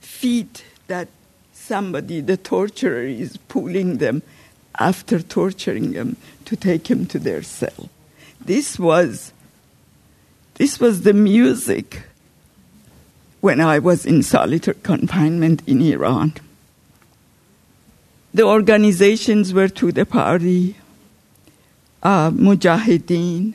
feet 0.01 0.65
that 0.89 1.09
somebody, 1.53 2.21
the 2.21 2.37
torturer, 2.37 3.03
is 3.03 3.37
pulling 3.49 3.99
them 3.99 4.23
after 4.79 5.21
torturing 5.21 5.93
him 5.93 6.17
to 6.45 6.57
take 6.57 6.91
him 6.91 7.07
to 7.07 7.19
their 7.19 7.43
cell. 7.43 7.89
This 8.41 8.79
was 8.79 9.33
this 10.55 10.81
was 10.81 11.03
the 11.03 11.13
music 11.13 12.03
when 13.41 13.61
I 13.61 13.79
was 13.79 14.07
in 14.07 14.23
solitary 14.23 14.79
confinement 14.83 15.63
in 15.67 15.83
Iran. 15.83 16.33
The 18.33 18.45
organizations 18.45 19.53
were 19.53 19.69
Tudeh 19.69 20.09
party, 20.09 20.77
uh, 22.03 22.31
Mujahideen 22.31 23.55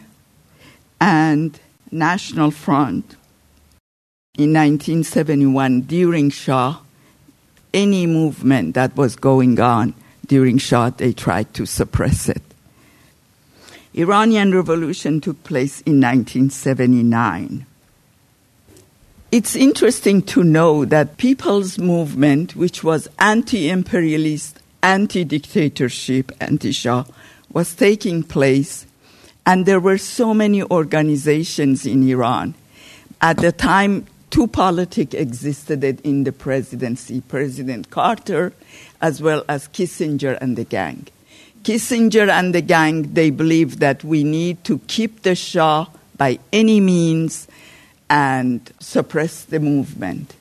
and 0.99 1.59
National 1.91 2.51
Front. 2.51 3.15
In 4.37 4.53
1971, 4.53 5.81
during 5.81 6.29
Shah, 6.29 6.79
any 7.73 8.05
movement 8.05 8.75
that 8.75 8.95
was 8.95 9.15
going 9.15 9.59
on 9.59 9.93
during 10.31 10.57
Shah, 10.57 10.91
they 10.91 11.11
tried 11.11 11.53
to 11.55 11.65
suppress 11.65 12.29
it. 12.29 12.41
Iranian 13.93 14.55
Revolution 14.55 15.19
took 15.19 15.43
place 15.43 15.81
in 15.81 15.99
1979. 15.99 17.65
It's 19.29 19.57
interesting 19.57 20.21
to 20.21 20.41
know 20.41 20.85
that 20.85 21.17
People's 21.17 21.77
Movement, 21.77 22.55
which 22.55 22.81
was 22.81 23.09
anti-imperialist, 23.19 24.61
anti-dictatorship, 24.81 26.31
anti-Shah, 26.39 27.03
was 27.51 27.75
taking 27.75 28.23
place, 28.23 28.85
and 29.45 29.65
there 29.65 29.81
were 29.81 29.97
so 29.97 30.33
many 30.33 30.63
organizations 30.63 31.85
in 31.85 32.07
Iran. 32.07 32.53
At 33.19 33.35
the 33.35 33.51
time, 33.51 34.07
two 34.31 34.47
politics 34.47 35.13
existed 35.13 35.83
in 35.83 36.23
the 36.23 36.31
presidency 36.31 37.21
President 37.21 37.91
Carter, 37.91 38.53
as 39.01 39.21
well 39.21 39.43
as 39.47 39.67
Kissinger 39.67 40.37
and 40.41 40.57
the 40.57 40.63
gang. 40.63 41.07
Kissinger 41.63 42.27
and 42.29 42.55
the 42.55 42.61
gang, 42.61 43.13
they 43.13 43.29
believed 43.29 43.79
that 43.79 44.03
we 44.03 44.23
need 44.23 44.63
to 44.63 44.79
keep 44.87 45.21
the 45.21 45.35
Shah 45.35 45.85
by 46.17 46.39
any 46.51 46.79
means 46.79 47.47
and 48.09 48.71
suppress 48.79 49.43
the 49.43 49.59
movement. 49.59 50.33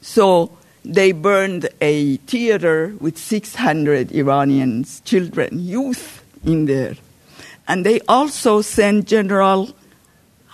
So 0.00 0.56
they 0.84 1.12
burned 1.12 1.68
a 1.80 2.16
theater 2.18 2.94
with 3.00 3.18
600 3.18 4.12
Iranians, 4.12 5.00
children, 5.00 5.58
youth 5.58 6.22
in 6.44 6.66
there. 6.66 6.94
And 7.66 7.84
they 7.84 8.00
also 8.08 8.62
sent 8.62 9.06
General 9.06 9.70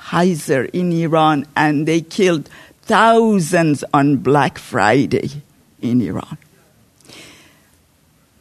Huyser 0.08 0.70
in 0.72 0.92
Iran 0.92 1.46
and 1.56 1.86
they 1.86 2.00
killed 2.00 2.48
thousands 2.86 3.82
on 3.92 4.18
Black 4.18 4.58
Friday 4.58 5.42
in 5.82 6.00
Iran. 6.00 6.38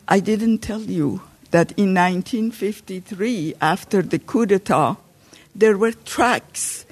I 0.08 0.20
didn't 0.20 0.60
tell 0.60 0.82
you 0.82 1.22
that 1.50 1.72
in 1.72 1.96
1953, 1.96 3.56
after 3.60 4.04
the 4.04 4.20
coup 4.20 4.46
d'etat, 4.46 4.98
there 5.56 5.78
were 5.78 5.94
trucks 5.94 6.86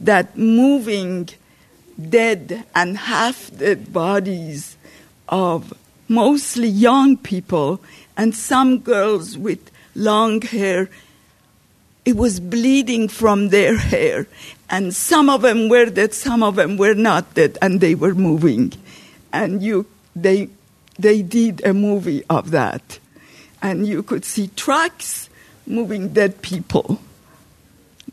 that 0.00 0.36
moving 0.36 1.30
dead 1.98 2.64
and 2.74 2.98
half 2.98 3.50
dead 3.56 3.90
bodies 3.90 4.76
of 5.28 5.72
mostly 6.08 6.68
young 6.68 7.16
people 7.16 7.80
and 8.18 8.34
some 8.34 8.80
girls 8.80 9.38
with 9.38 9.70
long 9.94 10.42
hair. 10.42 10.90
It 12.08 12.16
was 12.16 12.40
bleeding 12.40 13.08
from 13.08 13.50
their 13.50 13.76
hair, 13.76 14.26
and 14.70 14.94
some 14.94 15.28
of 15.28 15.42
them 15.42 15.68
were 15.68 15.86
dead, 15.86 16.14
some 16.14 16.42
of 16.42 16.56
them 16.56 16.76
were 16.76 16.94
not 16.94 17.34
dead, 17.34 17.58
and 17.60 17.80
they 17.80 17.94
were 17.94 18.14
moving. 18.14 18.72
And 19.32 19.62
you, 19.62 19.86
they, 20.16 20.48
they 20.98 21.22
did 21.22 21.64
a 21.64 21.74
movie 21.74 22.22
of 22.30 22.50
that 22.52 22.98
and 23.62 23.86
you 23.86 24.02
could 24.02 24.24
see 24.24 24.48
trucks 24.56 25.28
moving 25.66 26.08
dead 26.12 26.42
people. 26.42 27.00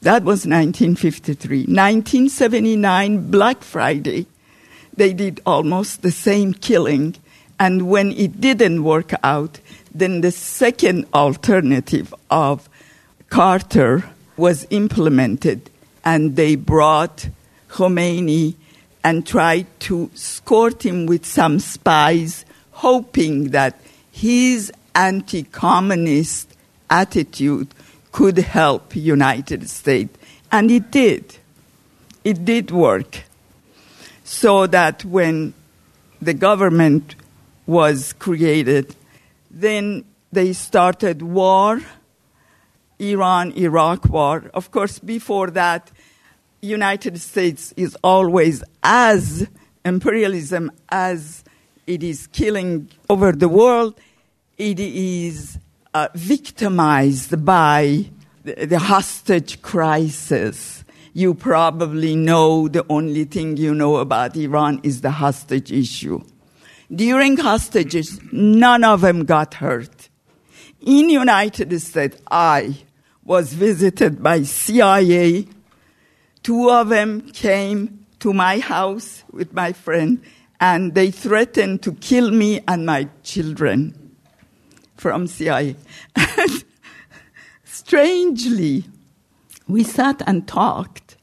That 0.02 0.24
was 0.24 0.46
1953. 0.46 1.60
1979, 1.60 3.32
Black 3.32 3.64
Friday, 3.64 4.28
they 4.96 5.14
did 5.14 5.42
almost 5.46 6.02
the 6.02 6.12
same 6.12 6.54
killing. 6.54 7.16
And 7.60 7.88
when 7.90 8.12
it 8.12 8.42
didn't 8.42 8.84
work 8.84 9.14
out, 9.24 9.60
then 9.94 10.22
the 10.22 10.32
second 10.32 11.06
alternative 11.14 12.14
of 12.30 12.70
Carter 13.30 14.10
was 14.38 14.68
implemented, 14.70 15.70
and 16.04 16.36
they 16.36 16.56
brought 16.56 17.30
Khomeini 17.70 18.56
and 19.04 19.26
tried 19.26 19.68
to 19.82 20.10
escort 20.14 20.86
him 20.86 21.06
with 21.06 21.26
some 21.26 21.60
spies, 21.60 22.46
hoping 22.72 23.50
that 23.50 23.80
his 24.12 24.72
anti 24.96 25.44
communist 25.44 26.56
attitude 26.90 27.68
could 28.12 28.38
help 28.38 28.96
United 28.96 29.70
States. 29.70 30.18
And 30.52 30.72
it 30.72 30.90
did. 30.90 31.38
It 32.24 32.46
did 32.46 32.72
work. 32.72 33.24
So 34.24 34.68
that 34.68 35.04
when 35.06 35.54
the 36.22 36.34
government 36.34 37.16
was 37.68 38.14
created, 38.14 38.96
then 39.52 40.06
they 40.32 40.54
started 40.54 41.22
war, 41.22 41.82
Iran-Iraq 43.00 44.06
war. 44.10 44.50
Of 44.54 44.72
course, 44.72 45.00
before 45.00 45.52
that, 45.52 45.92
United 46.62 47.20
States 47.20 47.74
is 47.78 47.98
always 48.04 48.64
as 48.82 49.48
imperialism 49.84 50.72
as 50.90 51.44
it 51.86 52.02
is 52.02 52.28
killing 52.28 52.90
over 53.10 53.32
the 53.32 53.50
world 53.50 54.00
it 54.58 54.80
is 54.80 55.60
uh, 55.94 56.08
victimized 56.14 57.44
by 57.44 58.06
the, 58.44 58.66
the 58.66 58.80
hostage 58.80 59.62
crisis. 59.62 60.84
You 61.14 61.34
probably 61.34 62.16
know 62.16 62.68
the 62.68 62.86
only 62.90 63.26
thing 63.26 63.58
you 63.58 63.74
know 63.74 63.98
about 63.98 64.36
Iran 64.36 64.80
is 64.84 65.02
the 65.02 65.12
hostage 65.12 65.72
issue. 65.72 66.24
During 66.94 67.38
hostages, 67.38 68.20
none 68.32 68.84
of 68.84 69.02
them 69.02 69.26
got 69.26 69.56
hurt. 69.56 69.95
In 70.86 71.10
United 71.10 71.78
States, 71.82 72.22
I 72.30 72.78
was 73.24 73.54
visited 73.54 74.22
by 74.22 74.44
CIA. 74.44 75.48
Two 76.44 76.70
of 76.70 76.90
them 76.90 77.22
came 77.32 78.06
to 78.20 78.32
my 78.34 78.60
house 78.60 79.24
with 79.32 79.52
my 79.52 79.74
friend 79.74 80.22
and 80.60 80.94
they 80.94 81.10
threatened 81.10 81.82
to 81.82 81.94
kill 81.94 82.30
me 82.30 82.62
and 82.68 82.86
my 82.86 83.10
children 83.24 84.16
from 84.96 85.26
CIA. 85.26 85.76
And 86.16 86.64
strangely, 87.64 88.86
we 89.68 89.84
sat 89.84 90.22
and 90.28 90.48
talked, 90.48 91.18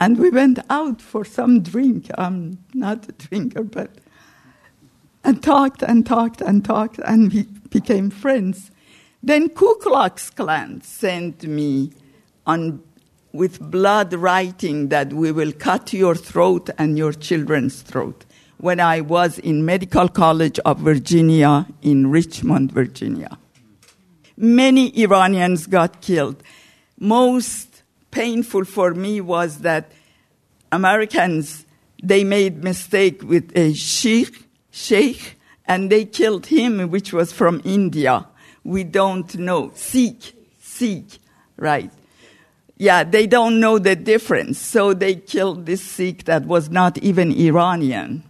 and 0.00 0.18
we 0.18 0.30
went 0.30 0.60
out 0.70 1.02
for 1.02 1.24
some 1.24 1.62
drink. 1.62 2.06
I'm 2.16 2.58
not 2.74 3.08
a 3.08 3.12
drinker, 3.12 3.64
but 3.64 3.90
and 5.24 5.42
talked 5.42 5.82
and 5.82 6.06
talked 6.06 6.40
and 6.40 6.64
talked, 6.64 7.00
and 7.00 7.32
we 7.32 7.42
became 7.70 8.10
friends. 8.10 8.70
Then 9.22 9.50
Ku 9.50 9.76
Klux 9.80 10.30
Klan 10.30 10.80
sent 10.82 11.44
me 11.44 11.92
on 12.46 12.82
with 13.32 13.60
blood 13.60 14.12
writing 14.14 14.88
that 14.88 15.12
we 15.12 15.30
will 15.30 15.52
cut 15.52 15.92
your 15.92 16.14
throat 16.14 16.70
and 16.78 16.98
your 16.98 17.12
children's 17.12 17.82
throat 17.82 18.24
when 18.58 18.80
I 18.80 19.00
was 19.00 19.38
in 19.38 19.64
Medical 19.64 20.08
College 20.08 20.58
of 20.60 20.80
Virginia 20.80 21.66
in 21.80 22.10
Richmond, 22.10 22.72
Virginia. 22.72 23.38
Many 24.36 24.98
Iranians 25.02 25.66
got 25.66 26.00
killed. 26.00 26.42
Most 26.98 27.82
painful 28.10 28.64
for 28.64 28.94
me 28.94 29.20
was 29.20 29.58
that 29.58 29.92
Americans, 30.72 31.64
they 32.02 32.24
made 32.24 32.62
mistake 32.62 33.22
with 33.22 33.56
a 33.56 33.72
sheikh, 33.74 34.46
sheikh, 34.70 35.38
and 35.66 35.90
they 35.90 36.04
killed 36.04 36.46
him, 36.46 36.90
which 36.90 37.12
was 37.12 37.32
from 37.32 37.62
India. 37.64 38.26
We 38.64 38.84
don't 38.84 39.34
know. 39.38 39.72
Sikh, 39.74 40.34
Sikh, 40.60 41.18
right. 41.56 41.90
Yeah, 42.76 43.04
they 43.04 43.26
don't 43.26 43.60
know 43.60 43.78
the 43.78 43.94
difference. 43.94 44.58
So 44.58 44.94
they 44.94 45.16
killed 45.16 45.66
this 45.66 45.82
Sikh 45.82 46.24
that 46.24 46.46
was 46.46 46.70
not 46.70 46.98
even 46.98 47.32
Iranian. 47.32 48.22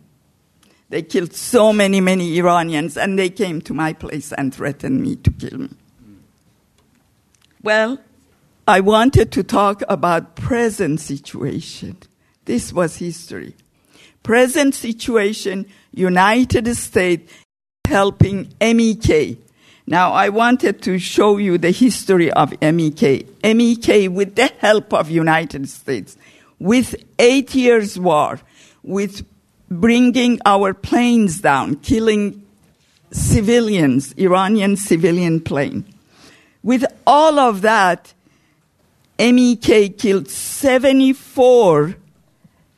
They 0.89 1.03
killed 1.03 1.35
so 1.35 1.73
many, 1.73 2.01
many 2.01 2.37
Iranians, 2.39 2.97
and 2.97 3.17
they 3.17 3.31
came 3.31 3.61
to 3.63 3.73
my 3.73 3.93
place 3.93 4.33
and 4.33 4.53
threatened 4.53 5.01
me 5.01 5.17
to 5.17 5.31
kill 5.31 5.59
me. 5.59 5.71
Well, 7.63 7.99
I 8.67 8.81
wanted 8.81 9.31
to 9.33 9.45
talk 9.45 9.83
about 9.89 10.35
present 10.35 11.01
situation. 11.01 11.99
This 12.45 12.73
was 12.73 12.97
history. 12.97 13.55
Present 14.23 14.75
situation, 14.75 15.67
United 15.93 16.75
States 16.77 17.33
helping 17.87 18.53
MEK, 18.61 19.39
Now, 19.91 20.13
I 20.13 20.29
wanted 20.29 20.81
to 20.83 20.99
show 21.01 21.37
you 21.39 21.59
the 21.59 21.73
history 21.73 22.31
of 22.31 22.53
MEK. 22.63 23.27
MEK, 23.43 24.09
with 24.09 24.37
the 24.37 24.53
help 24.59 24.95
of 24.95 25.11
United 25.11 25.69
States, 25.69 26.17
with 26.61 26.95
eight 27.19 27.57
years 27.57 27.99
war, 27.99 28.39
with 28.85 29.27
bringing 29.69 30.39
our 30.47 30.75
planes 30.75 31.41
down, 31.41 31.75
killing 31.75 32.47
civilians, 33.11 34.13
Iranian 34.13 34.77
civilian 34.77 35.41
plane. 35.41 35.85
With 36.63 36.85
all 37.05 37.41
of 37.41 37.63
that, 37.63 38.15
MEK 39.19 39.99
killed 39.99 40.29
74, 40.29 41.97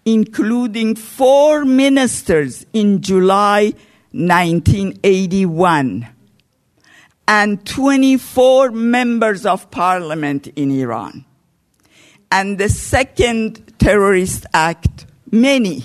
including 0.06 0.94
four 0.94 1.66
ministers 1.66 2.64
in 2.72 3.02
July 3.02 3.74
1981 4.12 6.08
and 7.26 7.64
24 7.66 8.70
members 8.72 9.46
of 9.46 9.70
parliament 9.70 10.48
in 10.48 10.70
Iran. 10.70 11.24
And 12.30 12.58
the 12.58 12.68
second 12.68 13.78
terrorist 13.78 14.46
act, 14.54 15.06
many. 15.30 15.84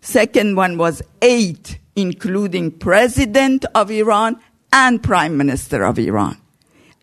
Second 0.00 0.56
one 0.56 0.78
was 0.78 1.02
eight, 1.22 1.78
including 1.94 2.70
president 2.70 3.64
of 3.74 3.90
Iran 3.90 4.40
and 4.72 5.02
prime 5.02 5.36
minister 5.36 5.84
of 5.84 5.98
Iran. 5.98 6.38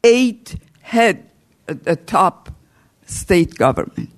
Eight 0.03 0.55
head 0.81 1.29
uh, 1.67 1.75
the 1.81 1.95
top 1.95 2.49
state 3.05 3.55
government. 3.55 4.09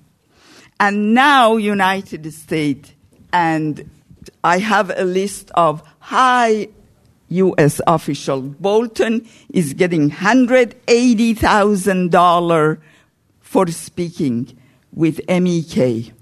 And 0.80 1.14
now 1.14 1.56
United 1.56 2.32
States 2.32 2.92
and 3.32 3.90
I 4.42 4.58
have 4.58 4.90
a 4.96 5.04
list 5.04 5.50
of 5.54 5.82
high 5.98 6.68
U.S. 7.28 7.80
official. 7.86 8.42
Bolton 8.42 9.24
is 9.50 9.74
getting 9.74 10.10
$180,000 10.10 12.78
for 13.40 13.66
speaking 13.68 14.58
with 14.92 15.20
MEK. 15.28 16.12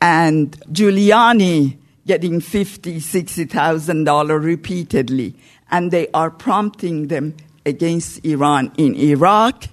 And 0.00 0.58
Giuliani 0.72 1.76
getting 2.06 2.40
$50,000, 2.40 3.48
$60,000 3.48 4.44
repeatedly. 4.44 5.34
And 5.70 5.90
they 5.90 6.08
are 6.12 6.30
prompting 6.30 7.08
them 7.08 7.34
against 7.64 8.24
Iran 8.24 8.72
in 8.76 8.94
Iraq, 8.96 9.68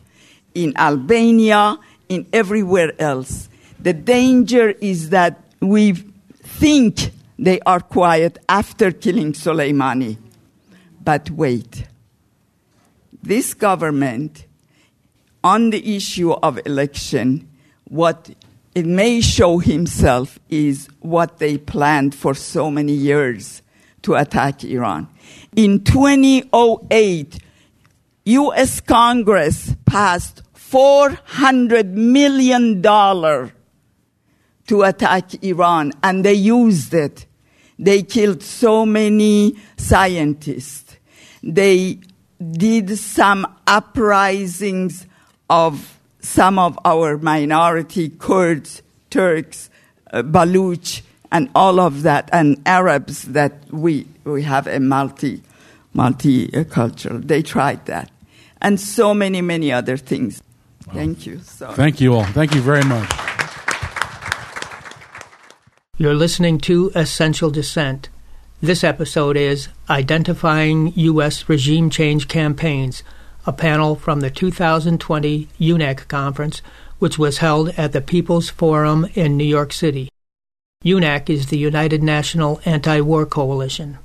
in 0.54 0.78
Albania, 0.78 1.78
in 2.08 2.28
everywhere 2.32 2.94
else. 3.00 3.50
The 3.80 3.94
danger 3.94 4.70
is 4.70 5.10
that 5.10 5.44
we 5.62 5.94
think 5.94 7.12
they 7.38 7.60
are 7.62 7.80
quiet 7.80 8.38
after 8.48 8.92
killing 8.92 9.34
Soleimani. 9.34 10.18
But 11.04 11.30
wait. 11.32 11.86
This 13.22 13.54
government, 13.54 14.46
on 15.44 15.72
the 15.72 15.96
issue 15.96 16.32
of 16.32 16.60
election, 16.66 17.50
what 17.86 18.30
it 18.76 18.86
may 18.86 19.22
show 19.22 19.58
himself 19.58 20.40
is 20.50 20.88
what 21.00 21.40
they 21.40 21.58
planned 21.58 22.16
for 22.16 22.34
so 22.34 22.70
many 22.70 22.94
years 22.94 23.62
to 24.04 24.16
attack 24.16 24.64
Iran. 24.64 25.08
In 25.56 25.84
2008, 25.84 27.40
US 28.26 28.80
Congress 28.80 29.76
passed 29.86 30.44
$400 30.56 31.92
million 31.92 32.82
to 32.82 34.84
attack 34.84 35.44
Iran, 35.44 35.92
and 36.04 36.24
they 36.24 36.36
used 36.36 36.94
it. 36.94 37.26
They 37.80 38.04
killed 38.04 38.44
so 38.44 38.86
many 38.86 39.58
scientists 39.78 40.89
they 41.44 42.00
did 42.52 42.98
some 42.98 43.48
uprisings 43.68 45.06
of 45.50 46.00
some 46.22 46.60
of 46.60 46.78
our 46.86 47.18
minority 47.18 48.10
Kurds, 48.10 48.82
Turks, 49.10 49.70
uh, 50.12 50.22
Baluch, 50.22 51.02
and 51.32 51.50
all 51.56 51.80
of 51.80 52.04
that, 52.04 52.30
and 52.34 52.62
Arabs 52.66 53.24
that 53.24 53.54
we, 53.72 54.06
we 54.24 54.44
have 54.44 54.68
a 54.68 54.80
multi, 54.80 55.42
multi-cultural. 55.94 57.20
They 57.20 57.42
tried 57.42 57.86
that. 57.86 58.12
And 58.62 58.80
so 58.80 59.14
many, 59.14 59.42
many 59.42 59.72
other 59.72 59.96
things. 59.96 60.42
Thank 60.94 61.26
you. 61.26 61.40
Sorry. 61.40 61.76
Thank 61.76 62.02
you 62.02 62.16
all. 62.16 62.26
Thank 62.26 62.56
you 62.56 62.62
very 62.62 62.84
much. 62.84 63.10
You're 65.98 66.16
listening 66.16 66.60
to 66.60 66.92
Essential 66.96 67.50
Dissent. 67.50 68.10
This 68.62 68.84
episode 68.84 69.38
is 69.38 69.70
Identifying 69.90 70.92
U.S. 70.94 71.48
Regime 71.48 71.90
Change 71.90 72.28
Campaigns, 72.28 73.04
a 73.46 73.54
panel 73.54 73.96
from 73.96 74.20
the 74.20 74.30
2020 74.30 75.48
UNAC 75.62 76.10
conference, 76.10 76.62
which 76.98 77.18
was 77.18 77.38
held 77.38 77.70
at 77.78 77.94
the 77.94 78.02
People's 78.02 78.50
Forum 78.50 79.08
in 79.14 79.38
New 79.38 79.46
York 79.46 79.72
City. 79.72 80.10
UNAC 80.84 81.30
is 81.30 81.48
the 81.48 81.58
United 81.58 82.04
National 82.04 82.60
Anti 82.66 83.00
War 83.00 83.26
Coalition. 83.26 83.98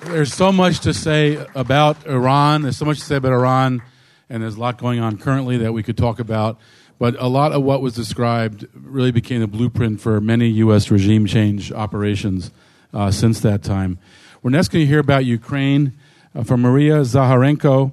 There's 0.00 0.34
so 0.34 0.50
much 0.50 0.80
to 0.80 0.92
say 0.92 1.46
about 1.54 2.04
Iran. 2.04 2.62
There's 2.62 2.78
so 2.78 2.86
much 2.86 2.98
to 2.98 3.04
say 3.04 3.14
about 3.14 3.30
Iran, 3.30 3.80
and 4.28 4.42
there's 4.42 4.56
a 4.56 4.60
lot 4.60 4.76
going 4.76 4.98
on 4.98 5.18
currently 5.18 5.56
that 5.58 5.72
we 5.72 5.84
could 5.84 5.96
talk 5.96 6.18
about. 6.18 6.58
But 6.98 7.14
a 7.20 7.28
lot 7.28 7.52
of 7.52 7.62
what 7.62 7.80
was 7.80 7.94
described 7.94 8.66
really 8.74 9.12
became 9.12 9.40
a 9.40 9.46
blueprint 9.46 10.00
for 10.00 10.20
many 10.20 10.48
U.S. 10.48 10.90
regime 10.90 11.26
change 11.26 11.70
operations 11.70 12.50
uh, 12.94 13.10
since 13.10 13.40
that 13.40 13.62
time. 13.62 13.98
We're 14.42 14.50
next 14.50 14.68
going 14.68 14.84
to 14.84 14.86
hear 14.86 15.00
about 15.00 15.24
Ukraine 15.24 15.92
uh, 16.34 16.44
from 16.44 16.62
Maria 16.62 17.00
Zaharenko. 17.00 17.92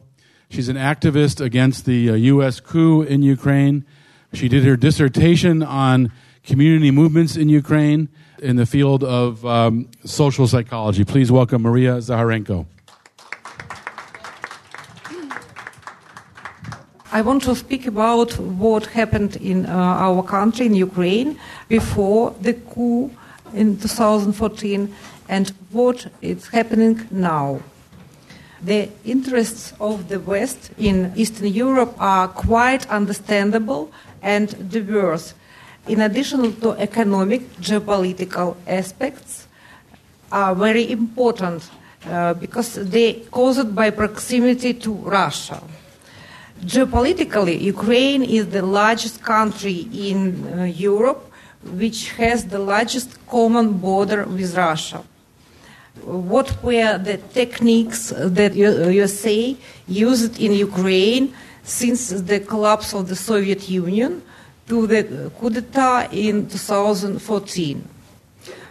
She's 0.49 0.69
an 0.69 0.75
activist 0.75 1.43
against 1.43 1.85
the 1.85 2.11
uh, 2.11 2.13
U.S. 2.13 2.59
coup 2.59 3.01
in 3.01 3.23
Ukraine. 3.23 3.85
She 4.33 4.47
did 4.47 4.63
her 4.63 4.77
dissertation 4.77 5.63
on 5.63 6.11
community 6.43 6.91
movements 6.91 7.35
in 7.35 7.49
Ukraine 7.49 8.09
in 8.39 8.55
the 8.55 8.65
field 8.65 9.03
of 9.03 9.45
um, 9.45 9.89
social 10.05 10.47
psychology. 10.47 11.03
Please 11.03 11.31
welcome 11.31 11.61
Maria 11.61 11.97
Zaharenko. 11.97 12.65
I 17.13 17.21
want 17.21 17.43
to 17.43 17.55
speak 17.55 17.87
about 17.87 18.39
what 18.39 18.85
happened 18.85 19.35
in 19.35 19.65
uh, 19.65 19.75
our 19.75 20.23
country, 20.23 20.65
in 20.65 20.75
Ukraine, 20.75 21.37
before 21.67 22.33
the 22.39 22.53
coup 22.53 23.11
in 23.53 23.77
2014 23.77 24.93
and 25.29 25.53
what 25.71 26.07
is 26.21 26.47
happening 26.49 27.07
now. 27.11 27.61
The 28.61 28.89
interests 29.05 29.73
of 29.79 30.07
the 30.09 30.19
West 30.19 30.71
in 30.77 31.13
Eastern 31.15 31.47
Europe 31.47 31.95
are 31.99 32.27
quite 32.27 32.87
understandable 32.89 33.91
and 34.21 34.69
diverse. 34.69 35.33
In 35.87 36.01
addition 36.01 36.59
to 36.61 36.71
economic, 36.73 37.41
geopolitical 37.57 38.55
aspects 38.67 39.47
are 40.31 40.53
very 40.53 40.91
important 40.91 41.69
uh, 42.05 42.33
because 42.35 42.75
they 42.75 43.13
caused 43.31 43.73
by 43.73 43.89
proximity 43.89 44.73
to 44.75 44.93
Russia. 44.93 45.61
Geopolitically, 46.63 47.59
Ukraine 47.59 48.21
is 48.21 48.49
the 48.49 48.61
largest 48.61 49.23
country 49.23 49.87
in 49.91 50.19
uh, 50.59 50.63
Europe 50.65 51.30
which 51.63 52.11
has 52.11 52.45
the 52.45 52.59
largest 52.59 53.17
common 53.27 53.73
border 53.73 54.25
with 54.25 54.55
Russia. 54.55 55.03
What 56.03 56.63
were 56.63 56.97
the 56.97 57.17
techniques 57.17 58.13
that 58.15 58.55
USA 58.55 59.55
used 59.87 60.39
in 60.39 60.53
Ukraine 60.53 61.33
since 61.63 62.09
the 62.09 62.39
collapse 62.39 62.93
of 62.93 63.07
the 63.07 63.15
Soviet 63.15 63.69
Union 63.69 64.23
to 64.67 64.87
the 64.87 65.31
coup 65.39 65.49
d'etat 65.49 66.09
in 66.11 66.47
2014? 66.47 67.87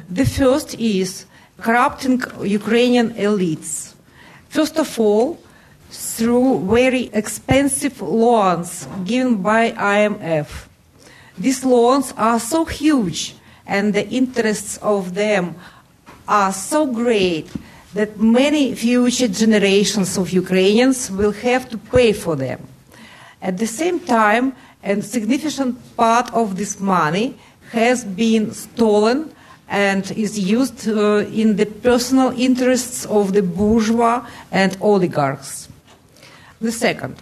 The 0.09 0.24
first 0.24 0.74
is 0.74 1.26
corrupting 1.61 2.22
Ukrainian 2.42 3.11
elites. 3.14 3.94
First 4.48 4.79
of 4.79 4.98
all, 4.98 5.38
through 5.90 6.66
very 6.66 7.11
expensive 7.12 8.00
loans 8.03 8.88
given 9.05 9.37
by 9.37 9.72
IMF 9.72 10.69
these 11.40 11.64
loans 11.64 12.12
are 12.16 12.38
so 12.38 12.64
huge 12.64 13.35
and 13.66 13.94
the 13.94 14.07
interests 14.09 14.76
of 14.83 15.14
them 15.14 15.55
are 16.29 16.53
so 16.53 16.87
great 16.87 17.50
that 17.94 18.20
many 18.20 18.74
future 18.74 19.26
generations 19.26 20.16
of 20.16 20.31
Ukrainians 20.31 21.11
will 21.11 21.33
have 21.33 21.68
to 21.70 21.79
pay 21.79 22.12
for 22.12 22.37
them. 22.37 22.61
At 23.42 23.59
the 23.59 23.66
same 23.66 23.98
time, 24.00 24.55
a 24.85 25.00
significant 25.03 25.96
part 25.96 26.33
of 26.33 26.57
this 26.57 26.79
money 26.79 27.37
has 27.72 28.05
been 28.05 28.53
stolen 28.53 29.35
and 29.68 30.11
is 30.12 30.38
used 30.38 30.88
uh, 30.88 31.24
in 31.33 31.57
the 31.57 31.66
personal 31.66 32.31
interests 32.38 33.07
of 33.07 33.33
the 33.33 33.42
bourgeois 33.42 34.26
and 34.50 34.76
oligarchs. 34.81 35.68
The 36.61 36.72
second, 36.72 37.16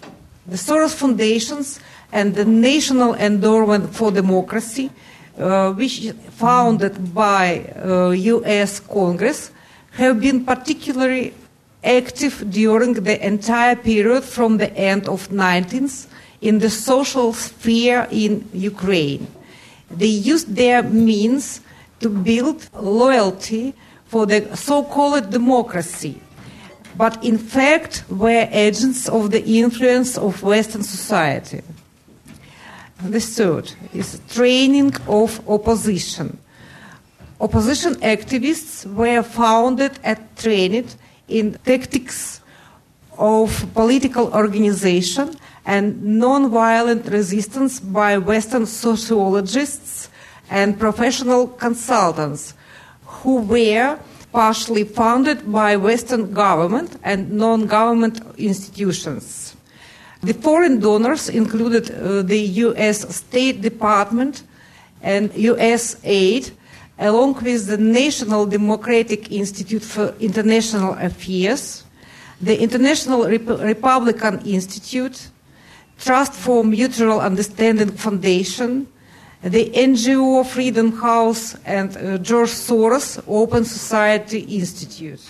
the 0.46 0.56
Soros 0.56 0.94
foundations 0.94 1.78
and 2.12 2.34
the 2.34 2.44
National 2.44 3.14
Endowment 3.14 3.94
for 3.94 4.10
Democracy, 4.10 4.90
uh, 5.38 5.72
which 5.72 6.10
founded 6.30 7.14
by 7.14 7.72
uh, 7.84 8.10
U.S. 8.10 8.80
Congress, 8.80 9.50
have 9.92 10.20
been 10.20 10.44
particularly 10.44 11.34
active 11.84 12.50
during 12.50 12.94
the 12.94 13.24
entire 13.24 13.76
period 13.76 14.24
from 14.24 14.58
the 14.58 14.72
end 14.76 15.08
of 15.08 15.28
19th 15.28 16.06
in 16.40 16.58
the 16.58 16.70
social 16.70 17.32
sphere 17.32 18.06
in 18.10 18.48
Ukraine. 18.52 19.26
They 19.90 20.06
used 20.06 20.54
their 20.54 20.82
means 20.82 21.60
to 22.00 22.08
build 22.08 22.68
loyalty 22.74 23.74
for 24.06 24.26
the 24.26 24.56
so-called 24.56 25.30
democracy, 25.30 26.20
but 26.96 27.22
in 27.24 27.38
fact 27.38 28.04
were 28.08 28.48
agents 28.50 29.08
of 29.08 29.30
the 29.30 29.44
influence 29.44 30.16
of 30.16 30.42
Western 30.42 30.82
society. 30.82 31.62
The 33.02 33.20
third 33.20 33.72
is 33.94 34.20
training 34.28 34.94
of 35.06 35.40
opposition. 35.48 36.38
Opposition 37.40 37.94
activists 37.96 38.84
were 38.92 39.22
founded 39.22 40.00
and 40.02 40.18
trained 40.36 40.96
in 41.28 41.54
tactics 41.64 42.40
of 43.16 43.66
political 43.74 44.34
organization 44.34 45.36
and 45.64 46.02
non-violent 46.02 47.06
resistance 47.06 47.78
by 47.78 48.18
Western 48.18 48.66
sociologists 48.66 50.08
and 50.50 50.78
professional 50.78 51.46
consultants 51.46 52.54
who 53.04 53.42
were 53.42 53.98
partially 54.32 54.84
funded 54.84 55.50
by 55.50 55.76
Western 55.76 56.32
government 56.32 56.98
and 57.04 57.30
non-government 57.30 58.20
institutions. 58.38 59.47
The 60.22 60.34
foreign 60.34 60.80
donors 60.80 61.28
included 61.28 61.90
uh, 61.90 62.22
the 62.22 62.40
U.S. 62.66 63.14
State 63.14 63.60
Department 63.60 64.42
and 65.00 65.30
USAID, 65.32 66.50
along 66.98 67.34
with 67.34 67.66
the 67.66 67.78
National 67.78 68.44
Democratic 68.44 69.30
Institute 69.30 69.82
for 69.82 70.14
International 70.18 70.94
Affairs, 70.94 71.84
the 72.40 72.60
International 72.60 73.28
Rep- 73.28 73.60
Republican 73.60 74.40
Institute, 74.44 75.28
Trust 75.98 76.32
for 76.32 76.62
Mutual 76.64 77.20
Understanding 77.20 77.90
Foundation, 77.90 78.86
the 79.42 79.70
NGO 79.70 80.46
Freedom 80.46 80.92
House, 80.92 81.56
and 81.64 81.96
uh, 81.96 82.18
George 82.18 82.50
Soros 82.50 83.22
Open 83.26 83.64
Society 83.64 84.40
Institute. 84.40 85.20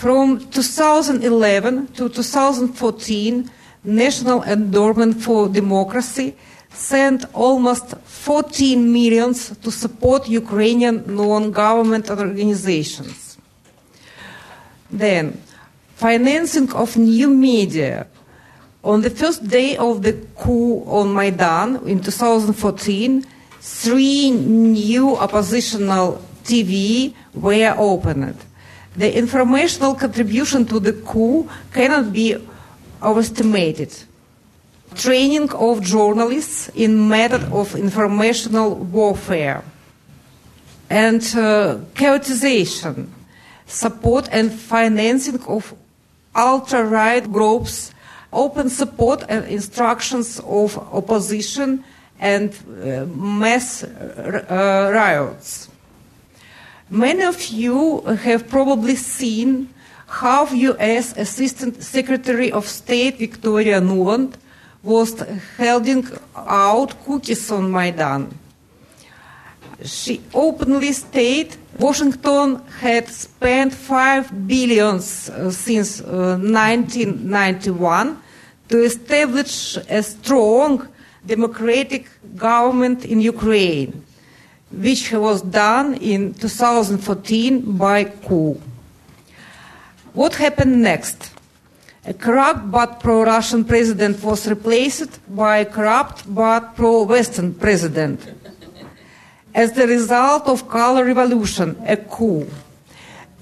From 0.00 0.40
2011 0.50 1.88
to 1.88 2.08
2014, 2.08 3.50
National 3.84 4.42
Endowment 4.44 5.22
for 5.22 5.46
Democracy 5.46 6.34
sent 6.72 7.26
almost 7.34 7.94
14 8.06 8.90
million 8.90 9.34
to 9.34 9.70
support 9.70 10.26
Ukrainian 10.26 11.04
non-government 11.06 12.08
organizations. 12.08 13.36
Then, 14.90 15.38
financing 15.96 16.72
of 16.72 16.96
new 16.96 17.28
media. 17.28 18.06
On 18.82 19.02
the 19.02 19.10
first 19.10 19.46
day 19.46 19.76
of 19.76 20.00
the 20.00 20.14
coup 20.34 20.82
on 20.86 21.12
Maidan 21.12 21.86
in 21.86 22.00
2014, 22.00 23.26
three 23.60 24.30
new 24.30 25.14
oppositional 25.14 26.24
TV 26.42 27.12
were 27.34 27.74
opened. 27.76 28.38
The 28.96 29.16
informational 29.16 29.94
contribution 29.94 30.66
to 30.66 30.80
the 30.80 30.92
coup 30.92 31.48
cannot 31.72 32.12
be 32.12 32.36
overestimated. 33.02 33.94
Training 34.94 35.50
of 35.52 35.82
journalists 35.82 36.68
in 36.74 37.08
method 37.08 37.44
of 37.52 37.76
informational 37.76 38.74
warfare 38.74 39.62
and 40.90 41.22
uh, 41.36 41.78
chaotization, 41.94 43.06
support 43.66 44.28
and 44.32 44.52
financing 44.52 45.40
of 45.46 45.72
ultra-right 46.34 47.30
groups, 47.30 47.94
open 48.32 48.68
support 48.68 49.24
and 49.28 49.46
instructions 49.46 50.40
of 50.40 50.76
opposition 50.92 51.84
and 52.18 52.52
uh, 52.82 53.06
mass 53.06 53.84
uh, 53.84 54.90
riots. 54.92 55.68
Many 56.90 57.22
of 57.22 57.40
you 57.46 58.00
have 58.00 58.48
probably 58.48 58.96
seen 58.96 59.72
how 60.08 60.46
U.S. 60.46 61.16
Assistant 61.16 61.82
Secretary 61.84 62.50
of 62.50 62.66
State 62.66 63.18
Victoria 63.18 63.80
Nuland 63.80 64.34
was 64.82 65.22
holding 65.56 66.04
out 66.34 67.04
cookies 67.04 67.48
on 67.52 67.70
Maidan. 67.70 68.36
She 69.84 70.20
openly 70.34 70.92
stated 70.92 71.56
Washington 71.78 72.60
had 72.80 73.08
spent 73.08 73.72
five 73.72 74.48
billions 74.48 75.30
uh, 75.30 75.50
since 75.52 76.00
uh, 76.00 76.36
1991 76.38 78.20
to 78.68 78.82
establish 78.82 79.78
a 79.88 80.02
strong 80.02 80.88
democratic 81.24 82.08
government 82.36 83.04
in 83.04 83.20
Ukraine, 83.20 84.04
which 84.70 85.12
was 85.12 85.42
done 85.42 85.94
in 85.94 86.34
2014 86.34 87.76
by 87.76 88.04
coup. 88.04 88.60
What 90.12 90.34
happened 90.34 90.82
next? 90.82 91.32
A 92.06 92.14
corrupt 92.14 92.70
but 92.70 93.00
pro 93.00 93.24
Russian 93.24 93.64
president 93.64 94.22
was 94.22 94.48
replaced 94.48 95.20
by 95.34 95.58
a 95.58 95.64
corrupt 95.64 96.24
but 96.32 96.74
pro 96.74 97.02
Western 97.02 97.54
president. 97.54 98.20
As 99.54 99.72
the 99.72 99.86
result 99.86 100.46
of 100.46 100.68
color 100.68 101.04
revolution, 101.04 101.76
a 101.86 101.96
coup, 101.96 102.46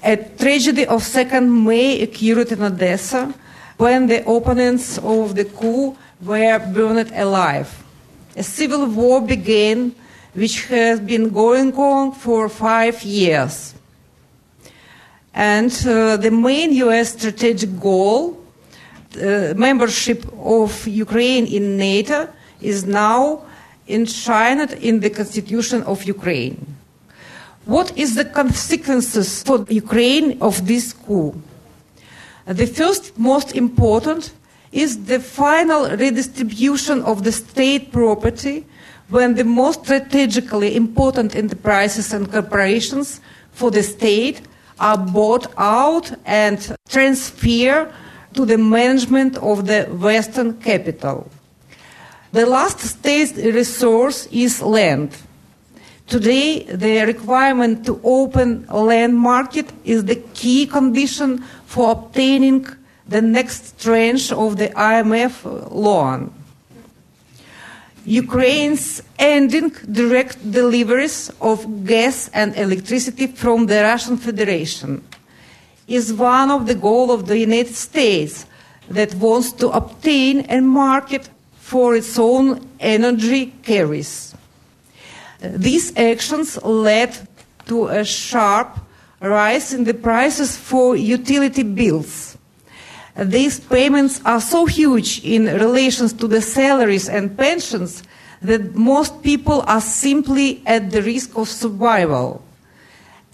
a 0.03 0.17
tragedy 0.17 0.85
of 0.85 1.03
2nd 1.03 1.47
May 1.65 2.01
occurred 2.01 2.51
in 2.51 2.63
Odessa 2.63 3.33
when 3.77 4.07
the 4.07 4.27
opponents 4.29 4.97
of 4.97 5.35
the 5.35 5.45
coup 5.45 5.95
were 6.21 6.59
burned 6.59 7.11
alive. 7.13 7.83
A 8.35 8.43
civil 8.43 8.85
war 8.87 9.21
began, 9.21 9.95
which 10.33 10.65
has 10.67 10.99
been 10.99 11.29
going 11.29 11.73
on 11.75 12.11
for 12.11 12.49
five 12.49 13.01
years. 13.03 13.73
And 15.33 15.71
uh, 15.87 16.17
the 16.17 16.31
main 16.31 16.73
US 16.73 17.13
strategic 17.13 17.79
goal, 17.79 18.43
uh, 19.15 19.53
membership 19.55 20.25
of 20.39 20.87
Ukraine 20.87 21.45
in 21.47 21.77
NATO, 21.77 22.29
is 22.61 22.85
now 22.85 23.43
enshrined 23.87 24.71
in 24.73 24.99
the 24.99 25.09
constitution 25.09 25.83
of 25.83 26.03
Ukraine. 26.03 26.77
What 27.65 27.97
is 27.97 28.15
the 28.15 28.25
consequences 28.25 29.43
for 29.43 29.65
Ukraine 29.69 30.37
of 30.41 30.67
this 30.67 30.93
coup? 30.93 31.39
The 32.45 32.65
first 32.65 33.17
most 33.17 33.55
important 33.55 34.31
is 34.71 35.05
the 35.05 35.19
final 35.19 35.89
redistribution 35.89 37.03
of 37.03 37.23
the 37.23 37.31
state 37.31 37.91
property 37.91 38.65
when 39.09 39.35
the 39.35 39.43
most 39.43 39.85
strategically 39.85 40.75
important 40.75 41.35
enterprises 41.35 42.13
and 42.13 42.31
corporations 42.31 43.21
for 43.51 43.71
the 43.71 43.83
state 43.83 44.41
are 44.79 44.97
bought 44.97 45.47
out 45.57 46.11
and 46.25 46.75
transferred 46.87 47.91
to 48.33 48.45
the 48.45 48.57
management 48.57 49.37
of 49.37 49.65
the 49.65 49.83
Western 49.85 50.53
capital. 50.61 51.29
The 52.31 52.45
last 52.45 52.79
state 52.79 53.35
resource 53.35 54.27
is 54.31 54.61
land. 54.61 55.17
Today, 56.05 56.63
the 56.63 57.05
requirement 57.05 57.85
to 57.85 57.99
open 58.03 58.65
land 58.67 59.17
market 59.17 59.71
is 59.83 60.05
the 60.05 60.15
key 60.33 60.65
condition 60.67 61.39
for 61.65 61.91
obtaining 61.91 62.67
the 63.07 63.21
next 63.21 63.81
tranche 63.81 64.31
of 64.31 64.57
the 64.57 64.69
IMF 64.69 65.43
loan. 65.71 66.31
Ukraine's 68.09 69.03
ending 69.19 69.69
direct 69.91 70.51
deliveries 70.51 71.29
of 71.39 71.85
gas 71.85 72.27
and 72.33 72.57
electricity 72.57 73.27
from 73.27 73.67
the 73.67 73.83
Russian 73.83 74.17
Federation 74.17 75.03
is 75.87 76.11
one 76.11 76.49
of 76.49 76.65
the 76.65 76.73
goals 76.73 77.11
of 77.11 77.27
the 77.27 77.37
United 77.37 77.75
States 77.75 78.47
that 78.89 79.13
wants 79.13 79.51
to 79.61 79.69
obtain 79.69 80.49
a 80.49 80.59
market 80.59 81.29
for 81.59 81.95
its 81.95 82.17
own 82.17 82.67
energy 82.79 83.53
carries. 83.61 84.33
These 85.39 85.95
actions 85.95 86.57
led 86.63 87.15
to 87.67 87.89
a 87.89 88.03
sharp 88.03 88.79
rise 89.21 89.71
in 89.71 89.83
the 89.83 89.93
prices 89.93 90.57
for 90.57 90.95
utility 90.95 91.61
bills. 91.61 92.38
These 93.21 93.59
payments 93.59 94.21
are 94.25 94.41
so 94.41 94.65
huge 94.65 95.21
in 95.23 95.45
relation 95.45 96.07
to 96.07 96.27
the 96.27 96.41
salaries 96.41 97.09
and 97.09 97.37
pensions 97.37 98.03
that 98.41 98.75
most 98.75 99.21
people 99.21 99.63
are 99.67 99.81
simply 99.81 100.61
at 100.65 100.91
the 100.91 101.01
risk 101.01 101.37
of 101.37 101.49
survival. 101.49 102.41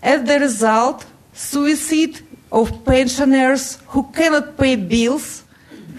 As 0.02 0.24
the 0.24 0.40
result, 0.40 1.06
suicide 1.34 2.20
of 2.52 2.84
pensioners 2.84 3.78
who 3.88 4.04
cannot 4.12 4.58
pay 4.58 4.76
bills 4.76 5.44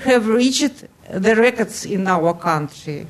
have 0.04 0.26
reached 0.26 0.84
the 1.10 1.36
records 1.36 1.86
in 1.86 2.06
our 2.08 2.34
country. 2.34 3.06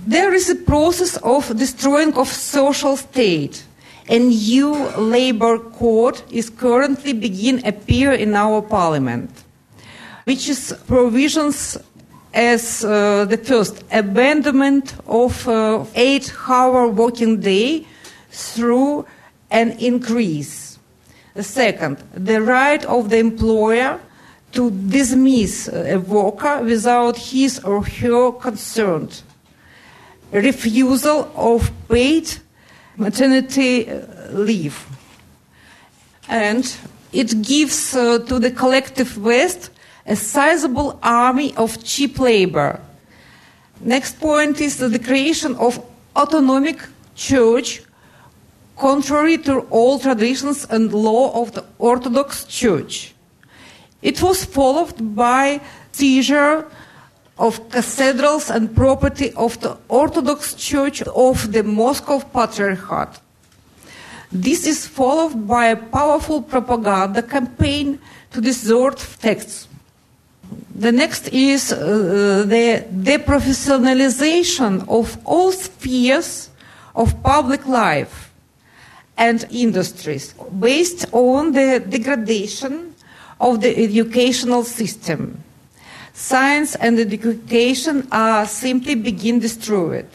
There 0.00 0.34
is 0.34 0.50
a 0.50 0.56
process 0.56 1.16
of 1.18 1.56
destroying 1.56 2.14
of 2.14 2.28
social 2.28 2.96
state. 2.96 3.64
a 4.08 4.18
new 4.18 4.74
labor 4.98 5.58
code 5.58 6.20
is 6.30 6.50
currently 6.50 7.12
begin 7.12 7.64
appear 7.66 8.12
in 8.12 8.34
our 8.34 8.60
parliament, 8.60 9.43
which 10.24 10.48
is 10.48 10.74
provisions 10.86 11.78
as 12.32 12.84
uh, 12.84 13.24
the 13.26 13.36
first 13.36 13.84
abandonment 13.92 14.94
of 15.06 15.46
uh, 15.48 15.84
eight-hour 15.94 16.88
working 16.88 17.40
day 17.40 17.86
through 18.30 19.06
an 19.50 19.72
increase. 19.78 20.78
The 21.34 21.42
second, 21.42 21.98
the 22.12 22.42
right 22.42 22.84
of 22.84 23.10
the 23.10 23.18
employer 23.18 24.00
to 24.52 24.70
dismiss 24.70 25.68
a 25.68 25.98
worker 25.98 26.62
without 26.62 27.16
his 27.16 27.58
or 27.60 27.82
her 27.82 28.32
consent. 28.32 29.22
Refusal 30.32 31.30
of 31.36 31.70
paid 31.88 32.28
maternity 32.96 33.90
leave. 34.30 34.86
And 36.28 36.76
it 37.12 37.42
gives 37.42 37.94
uh, 37.94 38.18
to 38.20 38.38
the 38.38 38.50
collective 38.50 39.18
West 39.18 39.70
a 40.06 40.16
sizable 40.16 40.98
army 41.02 41.54
of 41.56 41.82
cheap 41.82 42.18
labor. 42.18 42.80
Next 43.80 44.20
point 44.20 44.60
is 44.60 44.78
the 44.78 44.98
creation 44.98 45.54
of 45.56 45.84
autonomic 46.16 46.80
church 47.14 47.82
contrary 48.76 49.38
to 49.38 49.60
all 49.70 49.98
traditions 49.98 50.66
and 50.70 50.92
law 50.92 51.40
of 51.40 51.52
the 51.52 51.64
Orthodox 51.78 52.44
Church. 52.44 53.14
It 54.02 54.20
was 54.22 54.44
followed 54.44 55.14
by 55.14 55.60
seizure 55.92 56.66
of 57.38 57.68
cathedrals 57.70 58.50
and 58.50 58.74
property 58.74 59.32
of 59.32 59.58
the 59.60 59.76
Orthodox 59.88 60.54
Church 60.54 61.02
of 61.02 61.52
the 61.52 61.62
Moscow 61.62 62.20
Patriarchate. 62.20 63.20
This 64.30 64.66
is 64.66 64.86
followed 64.86 65.46
by 65.46 65.66
a 65.66 65.76
powerful 65.76 66.42
propaganda 66.42 67.22
campaign 67.22 67.98
to 68.32 68.40
distort 68.40 68.98
texts. 69.20 69.68
The 70.74 70.92
next 70.92 71.28
is 71.28 71.72
uh, 71.72 72.44
the 72.46 72.84
deprofessionalization 72.92 74.88
of 74.88 75.16
all 75.24 75.52
spheres 75.52 76.50
of 76.94 77.22
public 77.22 77.66
life 77.66 78.32
and 79.16 79.46
industries 79.50 80.34
based 80.58 81.06
on 81.12 81.52
the 81.52 81.80
degradation 81.80 82.94
of 83.40 83.60
the 83.60 83.76
educational 83.76 84.64
system. 84.64 85.42
Science 86.12 86.74
and 86.76 86.98
education 86.98 88.06
are 88.12 88.46
simply 88.46 88.94
begin 88.94 89.38
destroyed 89.38 90.08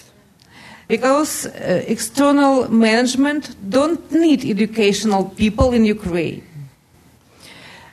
because 0.88 1.46
uh, 1.46 1.84
external 1.88 2.70
management 2.70 3.56
don't 3.70 4.12
need 4.12 4.44
educational 4.44 5.26
people 5.26 5.72
in 5.72 5.86
Ukraine. 5.86 6.44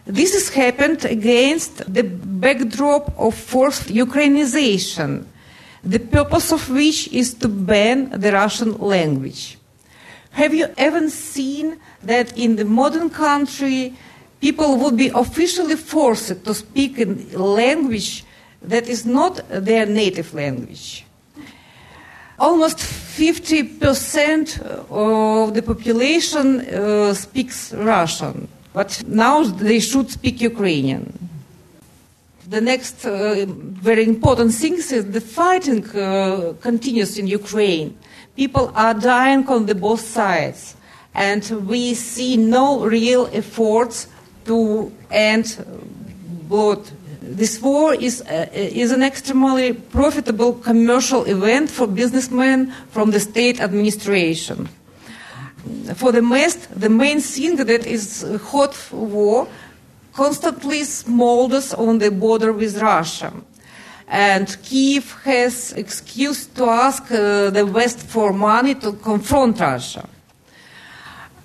This 0.07 0.35
has 0.35 0.49
happened 0.51 1.05
against 1.05 1.93
the 1.93 2.05
backdrop 2.05 3.13
of 3.19 3.35
forced 3.35 3.89
Ukrainization, 3.89 5.27
the 5.83 5.99
purpose 5.99 6.53
of 6.53 6.71
which 6.71 7.09
is 7.09 7.35
to 7.35 7.49
ban 7.49 8.11
the 8.11 8.31
Russian 8.31 8.79
language. 8.79 9.59
Have 10.31 10.55
you 10.55 10.69
ever 10.79 11.11
seen 11.11 11.81
that 12.05 12.39
in 12.39 12.55
the 12.55 12.65
modern 12.65 13.11
country, 13.11 13.95
people 14.41 14.77
would 14.77 14.97
be 14.97 15.09
officially 15.09 15.75
forced 15.75 16.45
to 16.45 16.55
speak 16.55 17.01
a 17.01 17.07
language 17.37 18.25
that 18.63 18.89
is 18.89 19.05
not 19.07 19.41
their 19.49 19.87
native 19.87 20.33
language? 20.35 21.05
Almost 22.39 22.79
50% 22.79 24.61
of 24.89 25.53
the 25.53 25.63
population 25.63 26.61
uh, 26.61 27.13
speaks 27.13 27.73
Russian. 27.73 28.47
But 28.77 29.05
now 29.09 29.43
they 29.43 29.81
should 29.81 30.11
speak 30.11 30.43
Ukrainian. 30.43 31.05
The 32.47 32.61
next 32.61 33.07
uh, 33.07 33.47
very 33.89 34.05
important 34.05 34.53
thing 34.53 34.75
is 34.75 34.89
the 35.19 35.25
fighting 35.41 35.83
uh, 35.89 36.53
continues 36.61 37.17
in 37.17 37.27
Ukraine. 37.27 37.97
People 38.37 38.71
are 38.75 38.93
dying 38.93 39.49
on 39.49 39.65
the 39.65 39.75
both 39.75 40.03
sides, 40.19 40.77
and 41.15 41.43
we 41.73 41.95
see 41.95 42.37
no 42.37 42.85
real 42.85 43.31
efforts 43.33 44.09
to 44.45 44.93
end 45.11 45.47
blood. 46.51 46.83
This 47.23 47.63
war 47.63 47.95
is, 47.95 48.21
uh, 48.21 48.47
is 48.53 48.93
an 48.93 49.03
extremely 49.03 49.73
profitable 49.73 50.53
commercial 50.53 51.25
event 51.25 51.71
for 51.71 51.87
businessmen 51.87 52.75
from 52.91 53.11
the 53.11 53.21
state 53.21 53.59
administration 53.59 54.69
for 55.95 56.13
the 56.13 56.23
West, 56.23 56.69
the 56.79 56.89
main 56.89 57.21
thing 57.21 57.57
that 57.57 57.87
is 57.87 58.25
hot 58.51 58.75
war 58.93 59.49
constantly 60.13 60.81
smolders 60.81 61.77
on 61.79 61.99
the 61.99 62.11
border 62.11 62.53
with 62.53 62.81
Russia. 62.81 63.33
And 64.09 64.57
Kiev 64.63 65.13
has 65.25 65.73
excuse 65.73 66.47
to 66.47 66.65
ask 66.65 67.03
uh, 67.11 67.51
the 67.51 67.67
West 67.67 68.01
for 68.01 68.33
money 68.33 68.75
to 68.77 68.93
confront 68.93 69.61
Russia. 69.61 70.09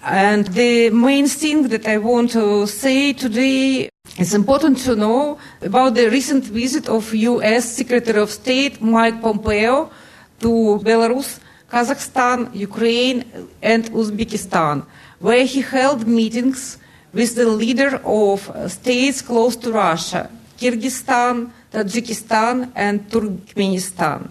And 0.04 0.48
the 0.48 0.90
main 0.90 1.28
thing 1.28 1.68
that 1.70 1.88
I 1.88 1.98
want 1.98 2.32
to 2.32 2.66
say 2.68 3.14
today 3.14 3.90
is 4.18 4.34
important 4.34 4.78
to 4.80 4.96
know 4.96 5.38
about 5.62 5.96
the 5.96 6.10
recent 6.10 6.46
visit 6.46 6.88
of 6.88 7.14
U.S. 7.14 7.76
Secretary 7.76 8.20
of 8.20 8.30
State 8.30 8.82
Mike 8.82 9.22
Pompeo 9.22 9.92
to 10.40 10.80
Belarus 10.84 11.40
Kazakhstan, 11.72 12.54
Ukraine, 12.54 13.24
and 13.62 13.86
Uzbekistan, 13.92 14.84
where 15.20 15.46
he 15.46 15.62
held 15.62 16.06
meetings 16.06 16.78
with 17.14 17.36
the 17.36 17.46
leader 17.48 18.02
of 18.04 18.52
states 18.68 19.22
close 19.22 19.56
to 19.56 19.72
Russia, 19.72 20.30
Kyrgyzstan, 20.60 21.50
Tajikistan, 21.72 22.72
and 22.76 23.10
Turkmenistan. 23.10 24.30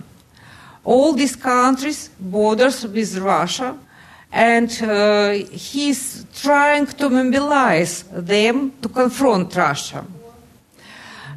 All 0.85 1.14
these 1.14 1.37
countries 1.37 2.11
borders 2.20 2.87
with 2.87 3.16
Russia, 3.16 3.76
and 4.33 4.70
uh, 4.83 5.33
he's 5.50 6.26
trying 6.35 6.87
to 6.87 7.09
mobilize 7.09 8.05
them 8.12 8.72
to 8.83 8.88
confront 8.88 9.57
Russia. 9.57 10.05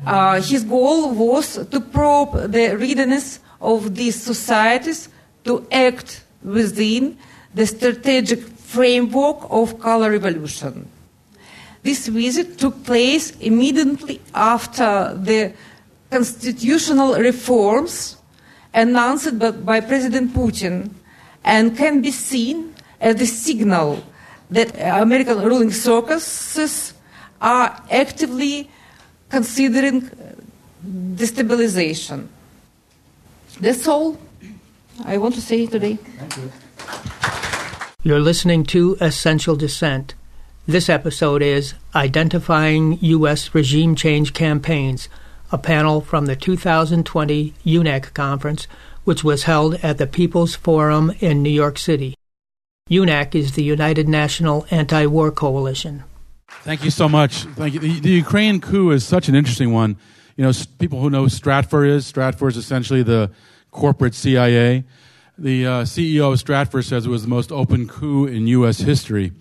Uh, 0.05 0.41
his 0.41 0.63
goal 0.63 1.11
was 1.11 1.65
to 1.65 1.79
probe 1.79 2.51
the 2.51 2.75
readiness 2.77 3.39
of 3.61 3.95
these 3.95 4.21
societies 4.21 5.07
to 5.43 5.65
act 5.71 6.23
within 6.43 7.17
the 7.53 7.65
strategic 7.65 8.39
framework 8.39 9.38
of 9.49 9.79
color 9.79 10.12
revolution. 10.12 10.89
This 11.84 12.08
visit 12.08 12.58
took 12.58 12.84
place 12.84 13.32
immediately 13.39 14.21
after 14.34 15.13
the 15.15 15.53
constitutional 16.10 17.15
reforms 17.15 18.17
announced 18.73 19.38
by 19.65 19.79
President 19.82 20.34
Putin 20.34 20.89
and 21.43 21.77
can 21.77 22.01
be 22.01 22.12
seen 22.12 22.73
as 23.01 23.19
a 23.21 23.25
signal 23.25 24.03
that 24.49 24.73
American 24.79 25.41
ruling 25.41 25.71
circuses 25.71 26.93
are 27.41 27.84
actively 27.91 28.69
considering 29.29 30.10
destabilization. 31.15 32.27
That's 33.60 33.88
all. 33.88 34.17
I 35.03 35.17
want 35.17 35.36
to 35.36 35.41
say 35.41 35.65
today. 35.65 35.95
Thank 35.95 36.38
you. 36.38 36.51
You're 38.03 38.19
listening 38.19 38.63
to 38.65 38.97
Essential 39.01 39.56
Dissent. 39.56 40.13
This 40.67 40.89
episode 40.89 41.41
is 41.41 41.73
Identifying 41.95 42.97
U.S. 43.01 43.53
Regime 43.56 43.96
Change 43.96 44.33
Campaigns, 44.33 45.10
a 45.52 45.58
panel 45.58 46.02
from 46.02 46.25
the 46.25 46.35
2020 46.35 47.54
UNAC 47.65 48.13
conference, 48.13 48.67
which 49.04 49.23
was 49.23 49.44
held 49.44 49.75
at 49.75 49.98
the 49.98 50.08
People's 50.08 50.56
Forum 50.56 51.13
in 51.19 51.44
New 51.44 51.50
York 51.50 51.77
City. 51.77 52.15
UNAC 52.89 53.35
is 53.35 53.54
the 53.54 53.63
United 53.63 54.08
National 54.08 54.65
Anti 54.69 55.06
War 55.06 55.31
Coalition. 55.31 56.04
Thank 56.63 56.83
you 56.83 56.91
so 56.91 57.10
much. 57.10 57.44
Thank 57.44 57.73
you. 57.73 57.79
The, 57.79 58.00
the 58.00 58.10
Ukraine 58.12 58.62
coup 58.62 58.91
is 58.91 59.06
such 59.06 59.27
an 59.27 59.35
interesting 59.35 59.73
one. 59.73 59.98
You 60.35 60.46
know, 60.46 60.52
people 60.79 61.00
who 61.00 61.10
know 61.10 61.25
Stratfor 61.25 61.87
is, 61.87 62.12
Stratfor 62.12 62.50
is 62.50 62.58
essentially 62.58 63.04
the 63.04 63.31
corporate 63.74 64.15
CIA. 64.15 64.86
The 65.38 65.65
uh, 65.65 65.71
CEO 65.82 66.32
of 66.32 66.40
Stratfor 66.42 66.84
says 66.84 67.06
it 67.06 67.10
was 67.10 67.24
the 67.24 67.28
most 67.28 67.52
open 67.52 67.88
coup 67.88 68.26
in 68.26 68.48
U.S. 68.48 68.80
history. 68.80 69.34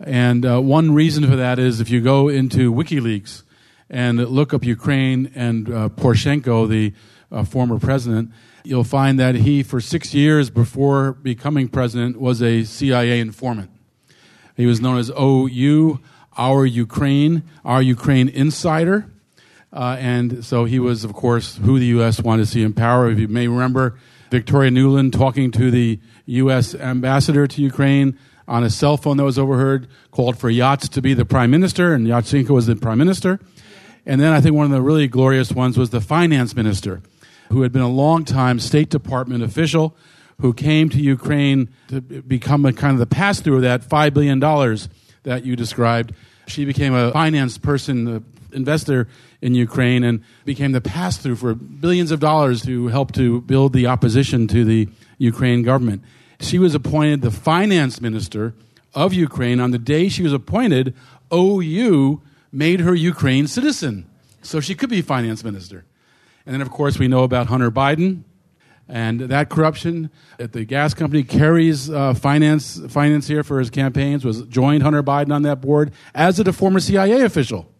And 0.00 0.46
uh, 0.46 0.60
one 0.60 0.94
reason 0.94 1.28
for 1.28 1.36
that 1.36 1.58
is 1.58 1.80
if 1.80 1.90
you 1.90 2.00
go 2.00 2.28
into 2.28 2.72
WikiLeaks 2.72 3.42
and 3.90 4.18
look 4.18 4.54
up 4.54 4.64
Ukraine 4.64 5.30
and 5.34 5.68
uh, 5.68 5.88
Poroshenko, 5.90 6.68
the 6.68 6.94
uh, 7.30 7.44
former 7.44 7.78
president, 7.78 8.30
you'll 8.64 8.84
find 8.84 9.18
that 9.18 9.34
he, 9.34 9.62
for 9.62 9.80
six 9.80 10.14
years 10.14 10.48
before 10.48 11.12
becoming 11.12 11.68
president, 11.68 12.20
was 12.20 12.42
a 12.42 12.64
CIA 12.64 13.20
informant. 13.20 13.70
He 14.56 14.66
was 14.66 14.80
known 14.80 14.98
as 14.98 15.10
OU, 15.10 16.00
Our 16.36 16.66
Ukraine, 16.66 17.42
Our 17.64 17.82
Ukraine 17.82 18.28
Insider. 18.28 19.10
Uh, 19.72 19.96
and 19.98 20.44
so 20.44 20.64
he 20.64 20.78
was, 20.78 21.04
of 21.04 21.14
course, 21.14 21.56
who 21.56 21.78
the 21.78 21.86
U.S. 21.86 22.20
wanted 22.20 22.44
to 22.44 22.50
see 22.50 22.62
in 22.62 22.74
power. 22.74 23.10
If 23.10 23.18
you 23.18 23.28
may 23.28 23.48
remember, 23.48 23.98
Victoria 24.30 24.70
Nuland 24.70 25.12
talking 25.12 25.50
to 25.52 25.70
the 25.70 25.98
U.S. 26.26 26.74
ambassador 26.74 27.46
to 27.46 27.62
Ukraine 27.62 28.18
on 28.46 28.64
a 28.64 28.70
cell 28.70 28.96
phone 28.96 29.16
that 29.16 29.24
was 29.24 29.38
overheard, 29.38 29.88
called 30.10 30.36
for 30.36 30.50
Yats 30.50 30.88
to 30.90 31.00
be 31.00 31.14
the 31.14 31.24
prime 31.24 31.50
minister, 31.50 31.94
and 31.94 32.06
Yatsenko 32.06 32.50
was 32.50 32.66
the 32.66 32.76
prime 32.76 32.98
minister. 32.98 33.40
And 34.04 34.20
then 34.20 34.32
I 34.32 34.40
think 34.40 34.54
one 34.54 34.66
of 34.66 34.72
the 34.72 34.82
really 34.82 35.06
glorious 35.06 35.52
ones 35.52 35.78
was 35.78 35.90
the 35.90 36.00
finance 36.00 36.54
minister, 36.54 37.02
who 37.50 37.62
had 37.62 37.72
been 37.72 37.82
a 37.82 37.88
long-time 37.88 38.58
State 38.58 38.90
Department 38.90 39.42
official 39.42 39.96
who 40.40 40.52
came 40.52 40.88
to 40.88 41.00
Ukraine 41.00 41.68
to 41.88 42.00
become 42.00 42.66
a 42.66 42.72
kind 42.72 42.94
of 42.94 42.98
the 42.98 43.06
pass 43.06 43.40
through 43.40 43.56
of 43.56 43.62
that 43.62 43.82
$5 43.82 44.12
billion 44.12 44.40
that 45.22 45.44
you 45.44 45.54
described. 45.54 46.12
She 46.48 46.64
became 46.64 46.94
a 46.94 47.12
finance 47.12 47.58
person, 47.58 48.24
investor 48.52 49.08
in 49.40 49.54
Ukraine, 49.54 50.04
and 50.04 50.22
became 50.44 50.72
the 50.72 50.80
pass 50.80 51.16
through 51.16 51.36
for 51.36 51.54
billions 51.54 52.10
of 52.10 52.20
dollars 52.20 52.62
to 52.62 52.88
help 52.88 53.12
to 53.12 53.40
build 53.42 53.72
the 53.72 53.86
opposition 53.86 54.46
to 54.48 54.64
the 54.64 54.88
Ukraine 55.18 55.62
government. 55.62 56.02
She 56.40 56.58
was 56.58 56.74
appointed 56.74 57.22
the 57.22 57.30
finance 57.30 58.00
minister 58.00 58.54
of 58.94 59.14
Ukraine. 59.14 59.60
On 59.60 59.70
the 59.70 59.78
day 59.78 60.08
she 60.08 60.22
was 60.22 60.32
appointed, 60.32 60.94
OU 61.32 62.20
made 62.50 62.80
her 62.80 62.94
Ukraine 62.94 63.46
citizen. 63.46 64.06
So 64.42 64.60
she 64.60 64.74
could 64.74 64.90
be 64.90 65.02
finance 65.02 65.44
minister. 65.44 65.84
And 66.44 66.52
then, 66.52 66.60
of 66.60 66.70
course, 66.70 66.98
we 66.98 67.08
know 67.08 67.22
about 67.22 67.46
Hunter 67.46 67.70
Biden 67.70 68.24
and 68.88 69.20
that 69.20 69.48
corruption 69.48 70.10
at 70.38 70.52
the 70.52 70.64
gas 70.64 70.92
company. 70.92 71.22
Kerry's 71.22 71.88
uh, 71.88 72.14
finance 72.14 72.80
financier 72.88 73.42
for 73.42 73.58
his 73.58 73.70
campaigns 73.70 74.24
was 74.24 74.42
joined 74.42 74.82
Hunter 74.82 75.02
Biden 75.02 75.32
on 75.32 75.42
that 75.42 75.60
board, 75.60 75.92
as 76.14 76.38
a 76.40 76.52
former 76.52 76.80
CIA 76.80 77.22
official. 77.22 77.71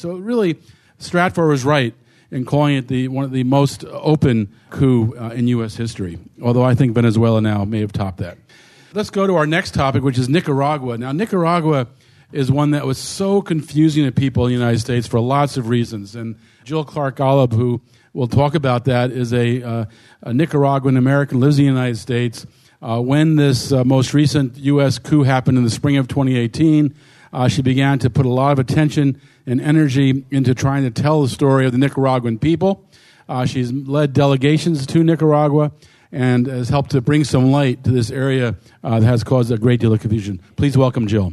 So 0.00 0.16
really, 0.16 0.54
Stratfor 0.98 1.48
was 1.48 1.62
right 1.62 1.94
in 2.30 2.46
calling 2.46 2.76
it 2.76 2.88
the 2.88 3.08
one 3.08 3.24
of 3.24 3.32
the 3.32 3.44
most 3.44 3.84
open 3.84 4.54
coup 4.70 5.14
uh, 5.16 5.30
in 5.34 5.46
U.S. 5.48 5.76
history. 5.76 6.18
Although 6.42 6.62
I 6.62 6.74
think 6.74 6.94
Venezuela 6.94 7.42
now 7.42 7.66
may 7.66 7.80
have 7.80 7.92
topped 7.92 8.18
that. 8.18 8.38
Let's 8.94 9.10
go 9.10 9.26
to 9.26 9.36
our 9.36 9.46
next 9.46 9.74
topic, 9.74 10.02
which 10.02 10.18
is 10.18 10.28
Nicaragua. 10.28 10.96
Now, 10.96 11.12
Nicaragua 11.12 11.86
is 12.32 12.50
one 12.50 12.70
that 12.70 12.86
was 12.86 12.96
so 12.96 13.42
confusing 13.42 14.04
to 14.04 14.12
people 14.12 14.46
in 14.46 14.52
the 14.52 14.58
United 14.58 14.80
States 14.80 15.06
for 15.06 15.20
lots 15.20 15.56
of 15.56 15.68
reasons. 15.68 16.16
And 16.16 16.38
Jill 16.64 16.84
Clark 16.84 17.16
Gollub, 17.16 17.52
who 17.52 17.82
will 18.14 18.28
talk 18.28 18.54
about 18.54 18.86
that, 18.86 19.10
is 19.10 19.34
a, 19.34 19.62
uh, 19.62 19.84
a 20.22 20.32
Nicaraguan 20.32 20.96
American, 20.96 21.40
lives 21.40 21.58
in 21.58 21.66
the 21.66 21.70
United 21.70 21.98
States. 21.98 22.46
Uh, 22.82 23.00
when 23.00 23.36
this 23.36 23.70
uh, 23.70 23.84
most 23.84 24.14
recent 24.14 24.56
U.S. 24.56 24.98
coup 24.98 25.24
happened 25.24 25.58
in 25.58 25.64
the 25.64 25.70
spring 25.70 25.98
of 25.98 26.08
2018, 26.08 26.94
uh, 27.32 27.48
she 27.48 27.62
began 27.62 27.98
to 27.98 28.10
put 28.10 28.26
a 28.26 28.28
lot 28.30 28.52
of 28.52 28.58
attention 28.58 29.20
and 29.46 29.60
energy 29.60 30.24
into 30.30 30.54
trying 30.54 30.82
to 30.82 30.90
tell 30.90 31.22
the 31.22 31.28
story 31.28 31.66
of 31.66 31.72
the 31.72 31.78
Nicaraguan 31.78 32.38
people. 32.38 32.84
Uh, 33.28 33.46
she's 33.46 33.72
led 33.72 34.12
delegations 34.12 34.86
to 34.86 35.04
Nicaragua 35.04 35.72
and 36.12 36.46
has 36.46 36.68
helped 36.68 36.90
to 36.90 37.00
bring 37.00 37.24
some 37.24 37.52
light 37.52 37.84
to 37.84 37.90
this 37.90 38.10
area 38.10 38.56
uh, 38.82 38.98
that 38.98 39.06
has 39.06 39.22
caused 39.22 39.52
a 39.52 39.58
great 39.58 39.80
deal 39.80 39.92
of 39.92 40.00
confusion. 40.00 40.40
Please 40.56 40.76
welcome 40.76 41.06
Jill. 41.06 41.32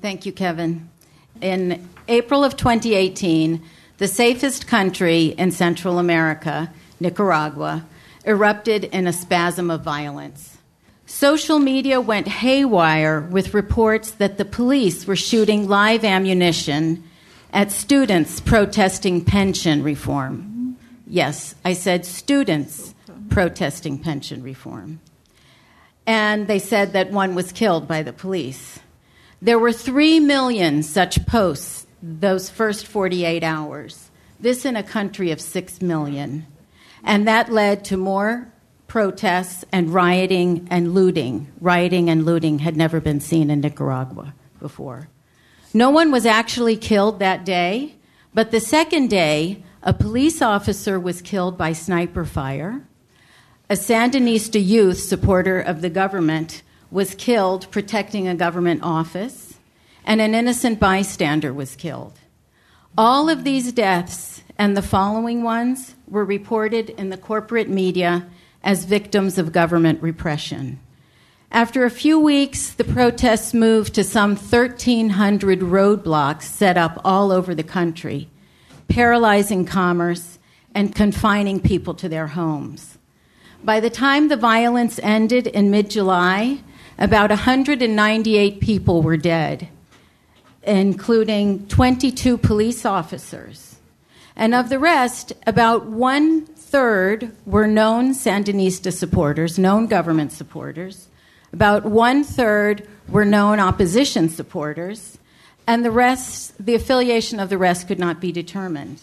Thank 0.00 0.26
you, 0.26 0.32
Kevin. 0.32 0.88
In 1.40 1.88
April 2.08 2.44
of 2.44 2.56
2018, 2.56 3.62
the 3.98 4.06
safest 4.06 4.66
country 4.66 5.28
in 5.28 5.50
Central 5.50 5.98
America, 5.98 6.70
Nicaragua, 7.00 7.86
erupted 8.24 8.84
in 8.84 9.06
a 9.06 9.12
spasm 9.12 9.70
of 9.70 9.82
violence. 9.82 10.53
Social 11.14 11.60
media 11.60 12.00
went 12.00 12.26
haywire 12.26 13.20
with 13.20 13.54
reports 13.54 14.10
that 14.10 14.36
the 14.36 14.44
police 14.44 15.06
were 15.06 15.14
shooting 15.14 15.68
live 15.68 16.02
ammunition 16.04 17.04
at 17.52 17.70
students 17.70 18.40
protesting 18.40 19.24
pension 19.24 19.84
reform. 19.84 20.76
Yes, 21.06 21.54
I 21.64 21.74
said 21.74 22.04
students 22.04 22.96
protesting 23.28 24.00
pension 24.00 24.42
reform. 24.42 25.00
And 26.04 26.48
they 26.48 26.58
said 26.58 26.94
that 26.94 27.12
one 27.12 27.36
was 27.36 27.52
killed 27.52 27.86
by 27.86 28.02
the 28.02 28.12
police. 28.12 28.80
There 29.40 29.60
were 29.60 29.72
3 29.72 30.18
million 30.18 30.82
such 30.82 31.24
posts 31.26 31.86
those 32.02 32.50
first 32.50 32.88
48 32.88 33.44
hours. 33.44 34.10
This 34.40 34.64
in 34.64 34.74
a 34.74 34.82
country 34.82 35.30
of 35.30 35.40
6 35.40 35.80
million. 35.80 36.48
And 37.04 37.28
that 37.28 37.52
led 37.52 37.84
to 37.84 37.96
more 37.96 38.52
protests 38.86 39.64
and 39.72 39.92
rioting 39.92 40.66
and 40.70 40.94
looting. 40.94 41.50
Rioting 41.60 42.10
and 42.10 42.24
looting 42.24 42.60
had 42.60 42.76
never 42.76 43.00
been 43.00 43.20
seen 43.20 43.50
in 43.50 43.60
Nicaragua 43.60 44.34
before. 44.60 45.08
No 45.72 45.90
one 45.90 46.12
was 46.12 46.26
actually 46.26 46.76
killed 46.76 47.18
that 47.18 47.44
day, 47.44 47.96
but 48.32 48.50
the 48.50 48.60
second 48.60 49.08
day, 49.08 49.62
a 49.82 49.92
police 49.92 50.40
officer 50.40 50.98
was 50.98 51.20
killed 51.20 51.58
by 51.58 51.72
sniper 51.72 52.24
fire. 52.24 52.86
A 53.68 53.74
Sandinista 53.74 54.64
youth 54.64 55.00
supporter 55.00 55.60
of 55.60 55.80
the 55.80 55.90
government 55.90 56.62
was 56.90 57.14
killed 57.14 57.70
protecting 57.70 58.28
a 58.28 58.34
government 58.34 58.80
office, 58.82 59.54
and 60.04 60.20
an 60.20 60.34
innocent 60.34 60.78
bystander 60.78 61.52
was 61.52 61.74
killed. 61.74 62.18
All 62.96 63.28
of 63.28 63.42
these 63.42 63.72
deaths 63.72 64.42
and 64.56 64.76
the 64.76 64.82
following 64.82 65.42
ones 65.42 65.96
were 66.06 66.24
reported 66.24 66.90
in 66.90 67.10
the 67.10 67.16
corporate 67.16 67.68
media 67.68 68.26
as 68.64 68.86
victims 68.86 69.38
of 69.38 69.52
government 69.52 70.02
repression. 70.02 70.80
After 71.52 71.84
a 71.84 71.90
few 71.90 72.18
weeks, 72.18 72.70
the 72.70 72.82
protests 72.82 73.54
moved 73.54 73.94
to 73.94 74.02
some 74.02 74.34
1,300 74.34 75.60
roadblocks 75.60 76.42
set 76.42 76.76
up 76.76 77.00
all 77.04 77.30
over 77.30 77.54
the 77.54 77.62
country, 77.62 78.28
paralyzing 78.88 79.64
commerce 79.64 80.40
and 80.74 80.94
confining 80.94 81.60
people 81.60 81.94
to 81.94 82.08
their 82.08 82.26
homes. 82.26 82.98
By 83.62 83.78
the 83.78 83.90
time 83.90 84.28
the 84.28 84.36
violence 84.36 84.98
ended 85.02 85.46
in 85.46 85.70
mid 85.70 85.90
July, 85.90 86.60
about 86.98 87.30
198 87.30 88.60
people 88.60 89.02
were 89.02 89.16
dead, 89.16 89.68
including 90.64 91.66
22 91.68 92.36
police 92.38 92.84
officers. 92.84 93.76
And 94.36 94.54
of 94.54 94.68
the 94.68 94.80
rest, 94.80 95.32
about 95.46 95.86
one 95.86 96.48
third 96.74 97.30
were 97.46 97.68
known 97.68 98.12
Sandinista 98.12 98.92
supporters, 98.92 99.60
known 99.60 99.86
government 99.86 100.32
supporters. 100.32 101.06
About 101.52 101.84
one 101.84 102.24
third 102.24 102.88
were 103.08 103.24
known 103.24 103.60
opposition 103.60 104.28
supporters. 104.28 105.18
And 105.68 105.84
the 105.84 105.92
rest, 105.92 106.54
the 106.58 106.74
affiliation 106.74 107.38
of 107.38 107.48
the 107.48 107.58
rest 107.58 107.86
could 107.86 108.00
not 108.00 108.20
be 108.20 108.32
determined. 108.32 109.00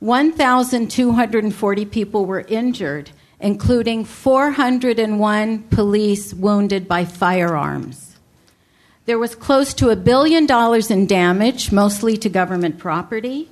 1,240 0.00 1.84
people 1.84 2.26
were 2.26 2.40
injured 2.48 3.12
including 3.38 4.04
401 4.04 5.62
police 5.70 6.34
wounded 6.34 6.86
by 6.86 7.04
firearms. 7.04 8.18
There 9.06 9.18
was 9.18 9.34
close 9.34 9.72
to 9.74 9.90
a 9.90 9.96
billion 9.96 10.44
dollars 10.44 10.90
in 10.90 11.06
damage, 11.06 11.72
mostly 11.72 12.18
to 12.18 12.28
government 12.28 12.78
property. 12.78 13.48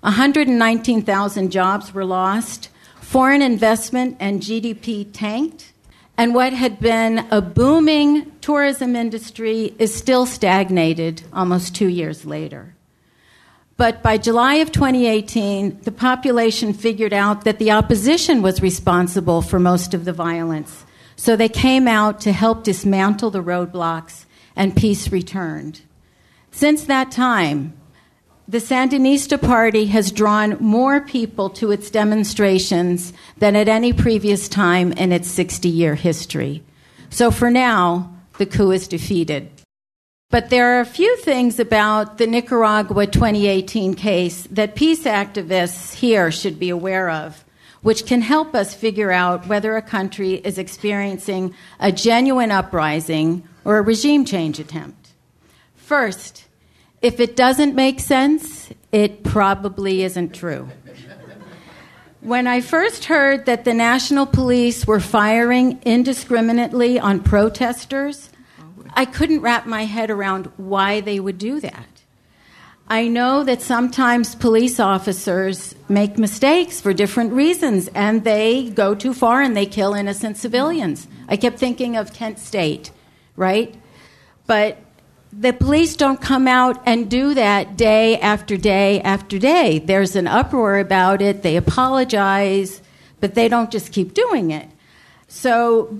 119,000 0.00 1.50
jobs 1.50 1.94
were 1.94 2.04
lost. 2.04 2.68
Foreign 3.12 3.42
investment 3.42 4.16
and 4.20 4.40
GDP 4.40 5.06
tanked. 5.12 5.74
And 6.16 6.34
what 6.34 6.54
had 6.54 6.80
been 6.80 7.26
a 7.30 7.42
booming 7.42 8.32
tourism 8.40 8.96
industry 8.96 9.74
is 9.78 9.94
still 9.94 10.24
stagnated 10.24 11.22
almost 11.30 11.76
two 11.76 11.88
years 11.88 12.24
later. 12.24 12.74
But 13.76 14.02
by 14.02 14.16
July 14.16 14.54
of 14.54 14.72
2018, 14.72 15.82
the 15.82 15.92
population 15.92 16.72
figured 16.72 17.12
out 17.12 17.44
that 17.44 17.58
the 17.58 17.72
opposition 17.72 18.40
was 18.40 18.62
responsible 18.62 19.42
for 19.42 19.58
most 19.58 19.92
of 19.92 20.06
the 20.06 20.14
violence. 20.14 20.86
So 21.14 21.36
they 21.36 21.50
came 21.50 21.86
out 21.86 22.18
to 22.22 22.32
help 22.32 22.64
dismantle 22.64 23.30
the 23.30 23.42
roadblocks, 23.42 24.24
and 24.56 24.74
peace 24.74 25.12
returned. 25.12 25.82
Since 26.50 26.84
that 26.84 27.10
time, 27.10 27.74
the 28.48 28.58
Sandinista 28.58 29.40
Party 29.40 29.86
has 29.86 30.10
drawn 30.10 30.56
more 30.58 31.00
people 31.00 31.48
to 31.50 31.70
its 31.70 31.90
demonstrations 31.90 33.12
than 33.38 33.54
at 33.54 33.68
any 33.68 33.92
previous 33.92 34.48
time 34.48 34.92
in 34.92 35.12
its 35.12 35.30
60 35.30 35.68
year 35.68 35.94
history. 35.94 36.62
So 37.10 37.30
for 37.30 37.50
now, 37.50 38.14
the 38.38 38.46
coup 38.46 38.72
is 38.72 38.88
defeated. 38.88 39.48
But 40.30 40.48
there 40.48 40.76
are 40.76 40.80
a 40.80 40.86
few 40.86 41.14
things 41.18 41.60
about 41.60 42.16
the 42.16 42.26
Nicaragua 42.26 43.06
2018 43.06 43.94
case 43.94 44.48
that 44.50 44.74
peace 44.74 45.04
activists 45.04 45.94
here 45.94 46.32
should 46.32 46.58
be 46.58 46.70
aware 46.70 47.10
of, 47.10 47.44
which 47.82 48.06
can 48.06 48.22
help 48.22 48.54
us 48.54 48.74
figure 48.74 49.12
out 49.12 49.46
whether 49.46 49.76
a 49.76 49.82
country 49.82 50.36
is 50.36 50.56
experiencing 50.56 51.54
a 51.78 51.92
genuine 51.92 52.50
uprising 52.50 53.46
or 53.64 53.76
a 53.76 53.82
regime 53.82 54.24
change 54.24 54.58
attempt. 54.58 55.10
First, 55.76 56.46
if 57.02 57.18
it 57.20 57.36
doesn't 57.36 57.74
make 57.74 58.00
sense, 58.00 58.70
it 58.92 59.24
probably 59.24 60.04
isn't 60.04 60.34
true. 60.34 60.68
When 62.20 62.46
I 62.46 62.60
first 62.60 63.06
heard 63.06 63.46
that 63.46 63.64
the 63.64 63.74
national 63.74 64.26
police 64.26 64.86
were 64.86 65.00
firing 65.00 65.80
indiscriminately 65.84 67.00
on 67.00 67.20
protesters, 67.20 68.30
I 68.94 69.06
couldn't 69.06 69.40
wrap 69.40 69.66
my 69.66 69.86
head 69.86 70.08
around 70.08 70.46
why 70.56 71.00
they 71.00 71.18
would 71.18 71.38
do 71.38 71.58
that. 71.58 71.86
I 72.88 73.08
know 73.08 73.42
that 73.42 73.62
sometimes 73.62 74.34
police 74.36 74.78
officers 74.78 75.74
make 75.88 76.18
mistakes 76.18 76.80
for 76.80 76.92
different 76.92 77.32
reasons 77.32 77.88
and 77.94 78.22
they 78.22 78.68
go 78.70 78.94
too 78.94 79.14
far 79.14 79.40
and 79.40 79.56
they 79.56 79.66
kill 79.66 79.94
innocent 79.94 80.36
civilians. 80.36 81.08
I 81.26 81.36
kept 81.36 81.58
thinking 81.58 81.96
of 81.96 82.12
Kent 82.12 82.38
State, 82.38 82.90
right? 83.34 83.74
But 84.46 84.78
the 85.32 85.52
police 85.52 85.96
don't 85.96 86.20
come 86.20 86.46
out 86.46 86.82
and 86.84 87.10
do 87.10 87.32
that 87.34 87.76
day 87.76 88.20
after 88.20 88.56
day 88.56 89.00
after 89.00 89.38
day. 89.38 89.78
There's 89.78 90.14
an 90.14 90.26
uproar 90.26 90.78
about 90.78 91.22
it, 91.22 91.42
they 91.42 91.56
apologize, 91.56 92.82
but 93.20 93.34
they 93.34 93.48
don't 93.48 93.70
just 93.70 93.92
keep 93.92 94.12
doing 94.12 94.50
it. 94.50 94.68
So, 95.28 95.98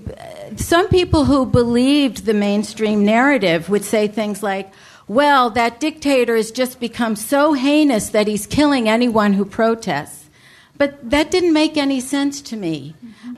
some 0.57 0.87
people 0.89 1.25
who 1.25 1.47
believed 1.47 2.25
the 2.25 2.35
mainstream 2.35 3.03
narrative 3.03 3.67
would 3.67 3.83
say 3.83 4.07
things 4.07 4.43
like, 4.43 4.71
well, 5.07 5.49
that 5.49 5.79
dictator 5.79 6.35
has 6.35 6.51
just 6.51 6.79
become 6.79 7.15
so 7.15 7.53
heinous 7.53 8.09
that 8.09 8.27
he's 8.27 8.45
killing 8.45 8.87
anyone 8.87 9.33
who 9.33 9.43
protests. 9.43 10.29
But 10.77 11.09
that 11.09 11.31
didn't 11.31 11.53
make 11.53 11.77
any 11.77 11.99
sense 11.99 12.41
to 12.43 12.55
me. 12.55 12.95
Mm-hmm. 13.03 13.33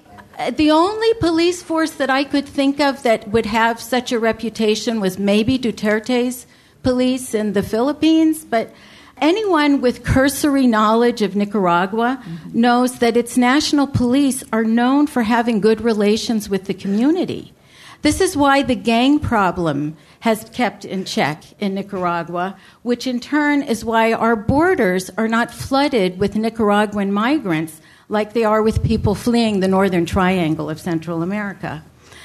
The 0.52 0.72
only 0.72 1.14
police 1.16 1.64
force 1.64 1.92
that 1.92 2.10
I 2.10 2.26
could 2.26 2.46
think 2.46 2.82
of 2.82 3.04
that 3.04 3.28
would 3.30 3.46
have 3.46 3.80
such 3.80 4.12
a 4.12 4.20
reputation 4.20 5.00
was 5.00 5.18
maybe 5.18 5.58
Duterte's 5.58 6.46
police 6.84 7.34
in 7.34 7.54
the 7.54 7.64
Philippines, 7.64 8.44
but 8.44 8.74
anyone 9.18 9.80
with 9.80 10.04
cursory 10.04 10.68
knowledge 10.68 11.22
of 11.22 11.36
Nicaragua 11.36 12.22
mm-hmm. 12.22 12.62
knows 12.62 13.00
that 13.00 13.16
its 13.16 13.38
national 13.38 13.88
police 13.88 14.44
are 14.52 14.66
known 14.66 15.08
for 15.08 15.24
having 15.24 15.62
good 15.62 15.80
relations 15.80 16.50
with 16.50 16.66
the 16.66 16.74
community. 16.74 17.54
This 18.02 18.20
is 18.20 18.38
why 18.38 18.62
the 18.62 18.76
gang 18.76 19.20
problem 19.20 19.96
has 20.20 20.50
kept 20.54 20.86
in 20.86 21.06
check 21.06 21.44
in 21.60 21.74
Nicaragua, 21.74 22.58
which 22.84 23.08
in 23.08 23.20
turn 23.20 23.64
is 23.64 23.86
why 23.86 24.12
our 24.12 24.36
borders 24.36 25.10
are 25.18 25.28
not 25.28 25.50
flooded 25.50 26.20
with 26.20 26.36
Nicaraguan 26.36 27.12
migrants 27.12 27.82
like 28.10 28.34
they 28.34 28.44
are 28.44 28.62
with 28.62 28.84
people 28.84 29.16
fleeing 29.16 29.60
the 29.60 29.68
northern 29.68 30.06
triangle 30.06 30.70
of 30.70 30.80
Central 30.80 31.24
America. 31.24 31.84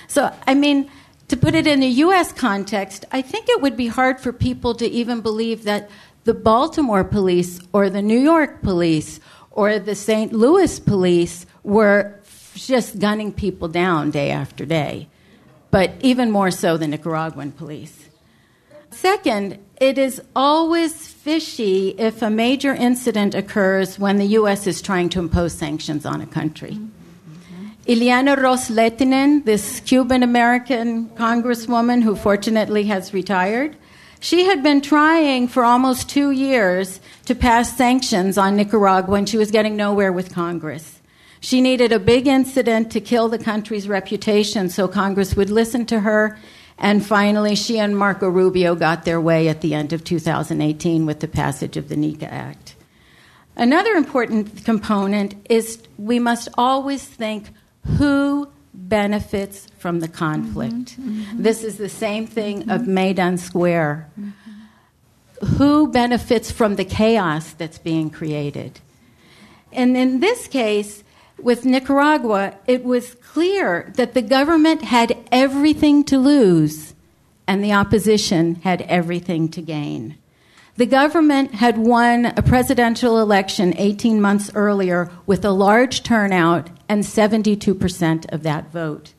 So, 0.08 0.34
I 0.46 0.54
mean, 0.54 0.90
to 1.28 1.36
put 1.36 1.54
it 1.54 1.66
in 1.66 1.82
a 1.82 1.88
U.S. 1.88 2.32
context, 2.32 3.04
I 3.12 3.22
think 3.22 3.48
it 3.48 3.60
would 3.60 3.76
be 3.76 3.86
hard 3.86 4.20
for 4.20 4.32
people 4.32 4.74
to 4.74 4.86
even 4.86 5.20
believe 5.20 5.64
that 5.64 5.90
the 6.24 6.34
Baltimore 6.34 7.04
police 7.04 7.60
or 7.72 7.88
the 7.88 8.02
New 8.02 8.18
York 8.18 8.62
police 8.62 9.20
or 9.50 9.78
the 9.78 9.94
St. 9.94 10.32
Louis 10.32 10.78
police 10.80 11.46
were 11.62 12.20
just 12.54 12.98
gunning 12.98 13.32
people 13.32 13.68
down 13.68 14.10
day 14.10 14.30
after 14.30 14.66
day 14.66 15.08
but 15.70 15.92
even 16.00 16.30
more 16.30 16.50
so 16.50 16.76
the 16.76 16.88
Nicaraguan 16.88 17.52
police. 17.52 18.08
Second, 18.90 19.58
it 19.80 19.98
is 19.98 20.20
always 20.34 20.92
fishy 21.22 21.90
if 21.98 22.22
a 22.22 22.30
major 22.30 22.72
incident 22.72 23.34
occurs 23.34 23.98
when 23.98 24.16
the 24.16 24.24
U.S. 24.40 24.66
is 24.66 24.80
trying 24.80 25.10
to 25.10 25.18
impose 25.18 25.52
sanctions 25.52 26.06
on 26.06 26.22
a 26.22 26.26
country. 26.26 26.72
Mm-hmm. 26.72 27.66
Ileana 27.86 29.44
this 29.44 29.80
Cuban 29.80 30.22
American 30.22 31.10
congresswoman 31.10 32.02
who 32.02 32.16
fortunately 32.16 32.84
has 32.84 33.12
retired, 33.12 33.76
she 34.18 34.44
had 34.44 34.62
been 34.62 34.80
trying 34.80 35.46
for 35.46 35.62
almost 35.62 36.08
two 36.08 36.30
years 36.30 37.00
to 37.26 37.34
pass 37.34 37.76
sanctions 37.76 38.38
on 38.38 38.56
Nicaragua 38.56 39.16
and 39.16 39.28
she 39.28 39.36
was 39.36 39.50
getting 39.50 39.76
nowhere 39.76 40.12
with 40.12 40.32
Congress. 40.32 41.00
She 41.40 41.60
needed 41.60 41.92
a 41.92 41.98
big 41.98 42.26
incident 42.26 42.90
to 42.92 43.00
kill 43.00 43.28
the 43.28 43.38
country's 43.38 43.88
reputation 43.88 44.70
so 44.70 44.88
Congress 44.88 45.36
would 45.36 45.50
listen 45.50 45.84
to 45.86 46.00
her. 46.00 46.38
And 46.80 47.04
finally, 47.04 47.54
she 47.54 47.78
and 47.78 47.96
Marco 47.96 48.28
Rubio 48.28 48.74
got 48.74 49.04
their 49.04 49.20
way 49.20 49.48
at 49.48 49.60
the 49.60 49.74
end 49.74 49.92
of 49.92 50.02
2018 50.02 51.04
with 51.04 51.20
the 51.20 51.28
passage 51.28 51.76
of 51.76 51.90
the 51.90 51.96
NICA 51.96 52.32
Act. 52.32 52.74
Another 53.54 53.92
important 53.92 54.64
component 54.64 55.34
is 55.50 55.82
we 55.98 56.18
must 56.18 56.48
always 56.56 57.04
think 57.04 57.50
who 57.98 58.48
benefits 58.72 59.68
from 59.78 60.00
the 60.00 60.08
conflict. 60.08 60.98
Mm-hmm, 60.98 61.20
mm-hmm. 61.20 61.42
This 61.42 61.64
is 61.64 61.76
the 61.76 61.88
same 61.90 62.26
thing 62.26 62.60
mm-hmm. 62.60 62.70
of 62.70 62.86
Maidan 62.86 63.36
Square. 63.36 64.08
Mm-hmm. 64.18 65.46
Who 65.56 65.88
benefits 65.88 66.50
from 66.50 66.76
the 66.76 66.84
chaos 66.84 67.52
that's 67.52 67.78
being 67.78 68.08
created? 68.08 68.80
And 69.72 69.96
in 69.96 70.20
this 70.20 70.46
case, 70.46 71.04
with 71.38 71.64
Nicaragua, 71.64 72.54
it 72.66 72.84
was 72.84 73.14
clear 73.32 73.92
that 73.96 74.14
the 74.14 74.22
government 74.22 74.82
had 74.82 75.16
everything 75.30 76.02
to 76.04 76.18
lose 76.18 76.94
and 77.46 77.62
the 77.62 77.72
opposition 77.72 78.56
had 78.56 78.82
everything 78.82 79.48
to 79.48 79.62
gain. 79.62 80.16
The 80.76 80.86
government 80.86 81.54
had 81.54 81.78
won 81.78 82.26
a 82.26 82.42
presidential 82.42 83.20
election 83.20 83.74
18 83.76 84.20
months 84.20 84.50
earlier 84.54 85.10
with 85.26 85.44
a 85.44 85.50
large 85.50 86.02
turnout 86.02 86.70
and 86.88 87.04
72% 87.04 88.32
of 88.32 88.42
that 88.42 88.72
vote. 88.72 89.12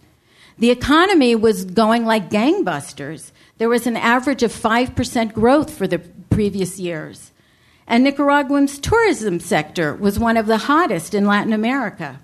The 0.57 0.72
economy 0.72 1.36
was 1.36 1.64
going 1.66 2.05
like 2.05 2.30
gangbusters. 2.30 3.32
There 3.59 3.70
was 3.70 3.88
an 3.88 3.97
average 3.97 4.43
of 4.43 4.51
5% 4.51 5.34
growth 5.34 5.74
for 5.74 5.88
the 5.88 5.99
previous 6.30 6.80
years 6.80 7.32
and 7.91 8.05
Nicaraguan's 8.05 8.80
tourism 8.80 9.41
sector 9.41 9.93
was 9.93 10.18
one 10.18 10.38
of 10.38 10.47
the 10.47 10.59
hottest 10.59 11.14
in 11.14 11.26
Latin 11.26 11.51
America. 11.51 12.22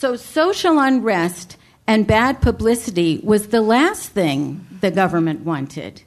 So 0.00 0.16
social 0.16 0.78
unrest 0.78 1.58
and 1.86 2.06
bad 2.06 2.40
publicity 2.40 3.20
was 3.22 3.48
the 3.48 3.60
last 3.60 4.08
thing 4.08 4.66
the 4.80 4.90
government 4.90 5.40
wanted. 5.40 6.00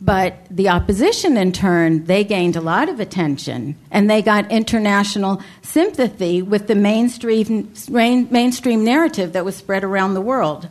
But 0.00 0.38
the 0.50 0.70
opposition, 0.70 1.36
in 1.36 1.52
turn, 1.52 2.06
they 2.06 2.24
gained 2.24 2.56
a 2.56 2.60
lot 2.60 2.88
of 2.88 2.98
attention 2.98 3.76
and 3.92 4.10
they 4.10 4.22
got 4.22 4.50
international 4.50 5.40
sympathy 5.62 6.42
with 6.42 6.66
the 6.66 6.74
mainstream, 6.74 7.72
mainstream 7.88 8.82
narrative 8.82 9.34
that 9.34 9.44
was 9.44 9.54
spread 9.54 9.84
around 9.84 10.14
the 10.14 10.20
world. 10.20 10.68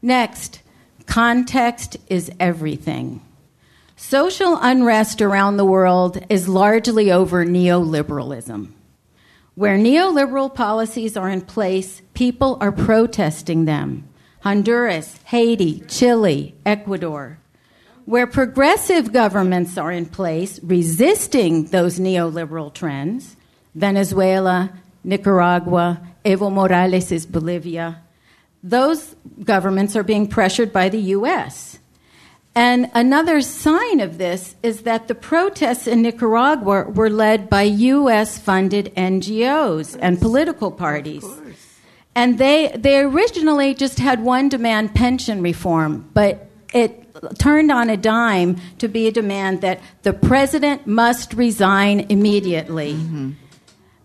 Next, 0.00 0.60
context 1.06 1.96
is 2.06 2.30
everything. 2.38 3.22
Social 3.96 4.56
unrest 4.62 5.20
around 5.20 5.56
the 5.56 5.64
world 5.64 6.24
is 6.28 6.48
largely 6.48 7.10
over 7.10 7.44
neoliberalism. 7.44 8.70
Where 9.60 9.76
neoliberal 9.76 10.54
policies 10.54 11.18
are 11.18 11.28
in 11.28 11.42
place, 11.42 12.00
people 12.14 12.56
are 12.62 12.72
protesting 12.72 13.66
them. 13.66 14.08
Honduras, 14.42 15.20
Haiti, 15.24 15.80
Chile, 15.80 16.54
Ecuador. 16.64 17.38
Where 18.06 18.26
progressive 18.26 19.12
governments 19.12 19.76
are 19.76 19.92
in 19.92 20.06
place 20.06 20.60
resisting 20.62 21.66
those 21.66 22.00
neoliberal 22.00 22.72
trends, 22.72 23.36
Venezuela, 23.74 24.72
Nicaragua, 25.04 26.08
Evo 26.24 26.50
Morales' 26.50 27.26
Bolivia, 27.26 28.00
those 28.62 29.14
governments 29.44 29.94
are 29.94 30.02
being 30.02 30.26
pressured 30.26 30.72
by 30.72 30.88
the 30.88 31.02
U.S. 31.20 31.79
And 32.54 32.90
another 32.94 33.40
sign 33.40 34.00
of 34.00 34.18
this 34.18 34.56
is 34.62 34.82
that 34.82 35.06
the 35.06 35.14
protests 35.14 35.86
in 35.86 36.02
Nicaragua 36.02 36.90
were 36.90 37.10
led 37.10 37.48
by 37.48 37.62
U.S. 37.62 38.38
funded 38.38 38.92
NGOs 38.96 39.96
and 40.00 40.20
political 40.20 40.72
parties. 40.72 41.24
And 42.14 42.38
they, 42.38 42.74
they 42.76 42.98
originally 42.98 43.72
just 43.74 44.00
had 44.00 44.22
one 44.22 44.48
demand 44.48 44.94
pension 44.94 45.42
reform, 45.42 46.10
but 46.12 46.50
it 46.74 47.06
turned 47.38 47.70
on 47.70 47.88
a 47.88 47.96
dime 47.96 48.56
to 48.78 48.88
be 48.88 49.06
a 49.06 49.12
demand 49.12 49.60
that 49.60 49.80
the 50.02 50.12
president 50.12 50.86
must 50.86 51.34
resign 51.34 52.00
immediately. 52.08 52.94
Mm-hmm. 52.94 53.30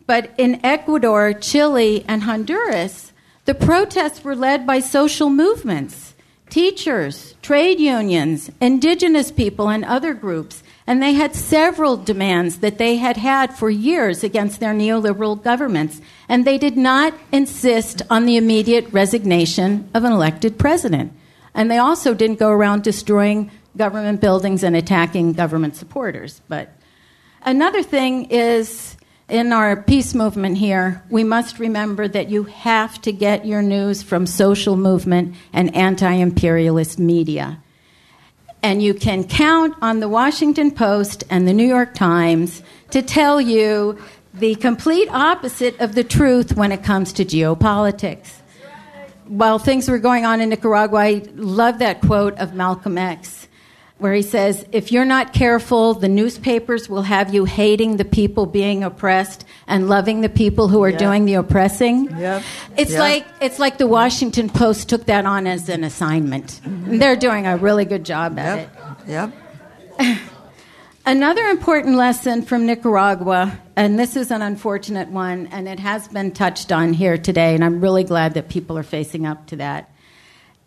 But 0.06 0.32
in 0.38 0.64
Ecuador, 0.64 1.34
Chile, 1.34 2.06
and 2.08 2.24
Honduras, 2.24 3.12
the 3.46 3.56
protests 3.56 4.24
were 4.24 4.36
led 4.36 4.68
by 4.68 4.80
social 4.80 5.30
movements 5.30 6.15
teachers, 6.50 7.36
trade 7.42 7.80
unions, 7.80 8.50
indigenous 8.62 9.32
people, 9.32 9.70
and 9.70 9.84
other 9.86 10.14
groups. 10.14 10.64
And 10.88 11.02
they 11.02 11.14
had 11.14 11.36
several 11.36 11.98
demands 11.98 12.60
that 12.60 12.78
they 12.78 12.98
had 12.98 13.18
had 13.18 13.56
for 13.58 13.70
years 13.70 14.24
against 14.24 14.60
their 14.60 14.74
neoliberal 14.74 15.42
governments. 15.42 16.00
And 16.30 16.46
they 16.46 16.58
did 16.58 16.78
not 16.78 17.14
insist 17.32 18.02
on 18.10 18.26
the 18.26 18.38
immediate 18.38 18.88
resignation 18.92 19.90
of 19.94 20.04
an 20.04 20.12
elected 20.12 20.60
president. 20.60 21.12
And 21.54 21.72
they 21.72 21.78
also 21.78 22.14
didn't 22.14 22.40
go 22.40 22.50
around 22.50 22.84
destroying 22.84 23.50
government 23.76 24.22
buildings 24.22 24.64
and 24.64 24.76
attacking 24.76 25.34
government 25.34 25.76
supporters. 25.76 26.42
But 26.48 26.70
another 27.42 27.82
thing 27.82 28.26
is 28.26 28.96
in 29.28 29.52
our 29.52 29.82
peace 29.82 30.14
movement 30.14 30.58
here, 30.58 31.04
we 31.10 31.24
must 31.24 31.60
remember 31.60 32.08
that 32.08 32.30
you 32.30 32.44
have 32.44 33.02
to 33.02 33.12
get 33.12 33.46
your 33.46 33.62
news 33.62 34.04
from 34.04 34.28
social 34.28 34.76
movement 34.78 35.36
and 35.52 35.76
anti 35.76 36.12
imperialist 36.12 37.00
media. 37.00 37.62
And 38.62 38.82
you 38.82 38.94
can 38.94 39.24
count 39.24 39.76
on 39.82 40.00
the 40.00 40.10
Washington 40.10 40.72
Post 40.72 41.24
and 41.30 41.48
the 41.48 41.54
New 41.54 41.68
York 41.68 41.94
Times 41.94 42.62
to 42.92 43.02
tell 43.02 43.42
you 43.42 43.98
the 44.34 44.56
complete 44.56 45.08
opposite 45.10 45.80
of 45.80 45.96
the 45.96 46.04
truth 46.04 46.56
when 46.56 46.72
it 46.72 46.84
comes 46.84 47.14
to 47.14 47.26
geopolitics. 47.26 48.32
While 49.28 49.58
things 49.58 49.90
were 49.90 49.98
going 49.98 50.26
on 50.26 50.40
in 50.40 50.50
Nicaragua, 50.50 51.00
I 51.00 51.24
love 51.36 51.80
that 51.80 52.02
quote 52.02 52.38
of 52.38 52.54
Malcolm 52.54 52.98
X. 52.98 53.48
where 53.98 54.14
he 54.14 54.22
says, 54.22 54.66
If 54.72 54.92
you're 54.92 55.06
not 55.06 55.34
careful, 55.34 55.94
the 55.94 56.10
newspapers 56.10 56.90
will 56.90 57.04
have 57.04 57.34
you 57.34 57.46
hating 57.46 57.98
the 57.98 58.06
people 58.06 58.46
being 58.46 58.84
oppressed 58.84 59.46
and 59.68 59.88
loving 59.88 60.22
the 60.22 60.30
people 60.30 60.68
who 60.68 60.84
are 60.84 60.90
Yep. 60.90 61.00
doing 61.00 61.26
the 61.26 61.36
oppressing. 61.36 62.10
Yep. 62.18 62.44
It's 62.78 62.92
Yep. 62.92 63.00
like 63.00 63.26
it's 63.42 63.60
like 63.60 63.78
the 63.78 63.88
Washington 63.88 64.50
Post 64.50 64.90
took 64.90 65.06
that 65.06 65.26
on 65.26 65.48
as 65.48 65.70
an 65.70 65.84
assignment. 65.84 66.60
Mm-hmm. 66.66 66.98
They're 66.98 67.16
doing 67.16 67.48
a 67.48 67.58
really 67.58 67.86
good 67.86 68.04
job 68.04 68.38
at 68.38 68.60
it. 68.60 68.70
Yep. 69.08 69.32
Another 71.08 71.44
important 71.44 71.98
lesson 71.98 72.42
from 72.42 72.66
Nicaragua, 72.66 73.60
and 73.76 74.00
this 74.00 74.16
is 74.16 74.32
an 74.32 74.42
unfortunate 74.42 75.10
one, 75.10 75.48
and 75.52 75.68
it 75.68 75.80
has 75.80 76.08
been 76.08 76.32
touched 76.32 76.72
on 76.72 76.94
here 76.94 77.16
today, 77.16 77.54
and 77.54 77.64
I'm 77.64 77.80
really 77.80 78.04
glad 78.04 78.34
that 78.34 78.50
people 78.50 78.76
are 78.76 78.84
facing 78.84 79.28
up 79.28 79.46
to 79.48 79.58
that. 79.58 79.92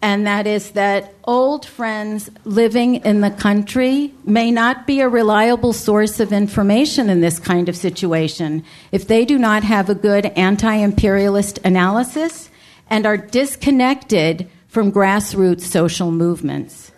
And 0.01 0.27
that 0.29 0.47
is 0.47 0.73
that 0.73 1.13
old 1.25 1.67
friends 1.67 2.31
living 2.45 2.97
in 2.97 3.21
the 3.21 3.33
country 3.33 4.15
may 4.25 4.53
not 4.53 4.87
be 4.87 5.01
a 5.01 5.09
reliable 5.09 5.73
source 5.73 6.21
of 6.21 6.33
information 6.33 7.11
in 7.11 7.21
this 7.21 7.41
kind 7.41 7.69
of 7.69 7.77
situation 7.77 8.65
if 8.93 9.09
they 9.09 9.25
do 9.25 9.39
not 9.39 9.65
have 9.65 9.91
a 9.91 9.97
good 9.97 10.27
anti 10.27 10.75
imperialist 10.75 11.59
analysis 11.65 12.49
and 12.89 13.07
are 13.07 13.17
disconnected 13.17 14.49
from 14.69 14.93
grassroots 14.93 15.63
social 15.63 16.13
movements. 16.13 16.93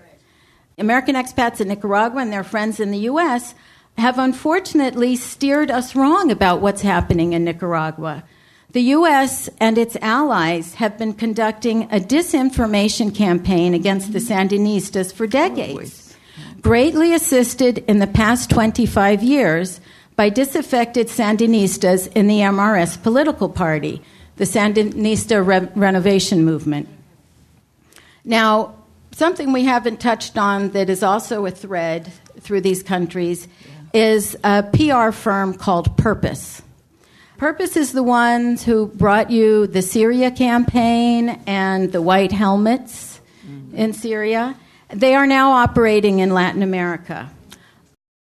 American 0.77 1.15
expats 1.15 1.61
in 1.61 1.69
Nicaragua 1.69 2.21
and 2.21 2.33
their 2.33 2.45
friends 2.45 2.81
in 2.81 2.91
the 2.91 2.99
U.S. 2.99 3.55
have 3.97 4.19
unfortunately 4.19 5.17
steered 5.17 5.71
us 5.71 5.95
wrong 5.95 6.31
about 6.31 6.61
what's 6.61 6.83
happening 6.83 7.33
in 7.33 7.45
Nicaragua. 7.45 8.25
The 8.73 8.83
U.S. 8.83 9.51
and 9.59 9.77
its 9.77 9.97
allies 9.97 10.75
have 10.75 10.97
been 10.97 11.13
conducting 11.13 11.85
a 11.85 11.99
disinformation 11.99 13.13
campaign 13.13 13.75
against 13.75 14.13
the 14.13 14.21
Sandinistas 14.21 15.13
for 15.13 15.27
decades, 15.27 16.15
greatly 16.61 17.13
assisted 17.13 17.79
in 17.89 17.99
the 17.99 18.07
past 18.07 18.49
25 18.51 19.25
years 19.25 19.81
by 20.15 20.29
disaffected 20.29 21.09
Sandinistas 21.09 22.13
in 22.15 22.29
the 22.29 22.39
MRS 22.39 23.03
political 23.03 23.49
party, 23.49 24.03
the 24.37 24.45
Sandinista 24.45 25.45
Re- 25.45 25.69
Renovation 25.75 26.45
Movement. 26.45 26.89
Now, 28.25 28.77
something 29.11 29.53
we 29.53 29.65
haven't 29.65 29.99
touched 29.99 30.39
on 30.39 30.71
that 30.71 30.89
is 30.89 31.03
also 31.03 31.45
a 31.45 31.51
thread 31.51 32.13
through 32.39 32.61
these 32.61 32.85
countries 32.85 33.49
is 33.93 34.37
a 34.45 34.63
PR 34.63 35.11
firm 35.11 35.55
called 35.55 35.97
Purpose. 35.97 36.63
Purpose 37.41 37.75
is 37.75 37.93
the 37.93 38.03
ones 38.03 38.65
who 38.65 38.89
brought 38.89 39.31
you 39.31 39.67
the 39.67 39.81
Syria 39.81 40.31
campaign 40.31 41.41
and 41.47 41.91
the 41.91 42.03
white 42.03 42.33
helmets 42.33 43.19
mm-hmm. 43.47 43.75
in 43.75 43.95
Syria. 43.95 44.55
They 44.91 45.15
are 45.15 45.27
now 45.27 45.53
operating 45.53 46.19
in 46.19 46.35
Latin 46.35 46.63
America. 46.63 47.31